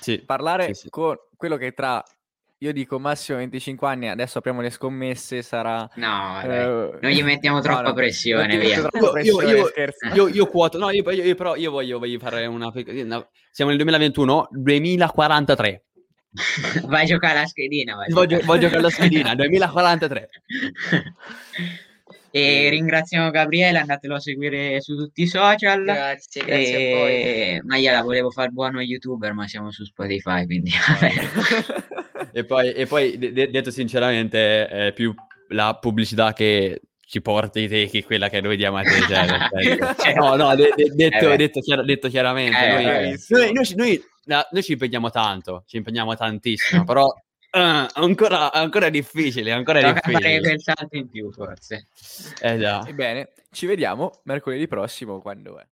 Sì. 0.00 0.20
parlare 0.24 0.66
Sì, 0.74 0.80
sì. 0.82 0.88
con 0.90 1.16
quello 1.36 1.56
che 1.56 1.72
tra, 1.72 2.02
io 2.64 2.72
dico 2.72 2.98
massimo 2.98 3.36
25 3.38 3.86
anni, 3.86 4.08
adesso 4.08 4.38
apriamo 4.38 4.62
le 4.62 4.70
scommesse, 4.70 5.42
sarà... 5.42 5.86
No, 5.96 6.40
eh, 6.42 6.98
non 7.00 7.10
gli 7.10 7.22
mettiamo 7.22 7.56
no, 7.58 7.62
troppa 7.62 7.82
no, 7.82 7.92
pressione, 7.92 8.46
non 8.46 8.58
ti 8.58 8.66
via. 8.66 8.80
troppa 8.80 8.98
Io- 8.98 9.04
io- 9.04 9.12
pressione, 9.12 9.50
io-. 9.50 9.70
Io, 10.14 10.28
io 10.28 10.46
quoto, 10.46 10.78
no, 10.78 10.88
io, 10.90 11.08
io- 11.10 11.34
però 11.34 11.56
io 11.56 11.70
voglio, 11.70 11.98
voglio 11.98 12.18
fare 12.18 12.46
una, 12.46 12.72
una- 12.74 13.28
Siamo 13.50 13.70
nel 13.70 13.78
2021, 13.80 14.48
2043. 14.52 15.84
vai 16.86 17.02
a 17.02 17.06
giocare 17.06 17.38
alla 17.38 17.46
schedina. 17.46 17.94
Vai 17.96 18.06
Voglio, 18.10 18.38
giocare. 18.38 18.46
voglio 18.46 18.70
con 18.70 18.80
la 18.80 18.90
schedina, 18.90 19.34
2043. 19.36 20.28
e 22.30 22.68
ringraziamo 22.70 23.30
Gabriele, 23.30 23.78
andatelo 23.78 24.16
a 24.16 24.20
seguire 24.20 24.80
su 24.80 24.96
tutti 24.96 25.22
i 25.22 25.26
social. 25.26 25.84
Grazie, 25.84 26.44
grazie 26.44 26.74
a 26.92 26.96
voi. 26.96 27.12
E... 27.12 27.60
Ma 27.64 27.76
io 27.76 27.92
la 27.92 28.02
volevo 28.02 28.30
fare 28.30 28.48
buono 28.48 28.80
youtuber, 28.80 29.32
ma 29.34 29.46
siamo 29.46 29.70
su 29.70 29.84
Spotify, 29.84 30.44
quindi. 30.46 30.70
E 32.36 32.44
poi, 32.44 32.72
e 32.72 32.86
poi 32.86 33.16
de- 33.16 33.32
de- 33.32 33.50
detto 33.50 33.70
sinceramente, 33.70 34.66
è 34.66 34.92
più 34.92 35.14
la 35.50 35.76
pubblicità 35.80 36.32
che 36.32 36.80
ci 37.06 37.20
porti 37.20 37.68
te 37.68 37.86
che 37.86 38.02
quella 38.02 38.28
che 38.28 38.40
noi 38.40 38.56
diamo 38.56 38.78
a 38.78 38.82
te. 38.82 38.90
Cioè, 38.90 39.78
Cioè, 40.02 40.14
no, 40.14 40.34
no, 40.34 40.54
de- 40.56 40.72
de- 40.74 40.90
detto, 40.94 41.30
eh 41.30 41.36
detto 41.36 41.60
chiar- 41.60 41.84
detto 41.84 42.08
chiaramente, 42.08 42.56
Eh, 42.58 42.72
noi, 42.72 42.84
noi- 43.28 43.52
noi- 43.52 43.74
noi- 43.76 44.04
no, 44.24 44.46
noi 44.50 44.62
ci 44.64 44.72
impegniamo 44.72 45.10
tanto, 45.10 45.62
ci 45.66 45.76
impegniamo 45.76 46.16
tantissimo, 46.16 46.82
però 46.84 47.06
eh, 47.52 47.86
ancora, 47.92 48.50
ancora 48.52 48.88
difficile, 48.88 49.52
ancora 49.52 49.80
Tocca 49.80 50.00
fare 50.00 50.16
difficile. 50.16 50.40
quel 50.40 50.60
salto 50.60 50.96
in 50.96 51.08
più, 51.08 51.30
forse. 51.30 51.86
Eh 52.40 52.58
già. 52.58 52.84
Ebbene, 52.84 53.30
ci 53.52 53.66
vediamo 53.66 54.22
mercoledì 54.24 54.66
prossimo 54.66 55.20
quando 55.20 55.60
è. 55.60 55.62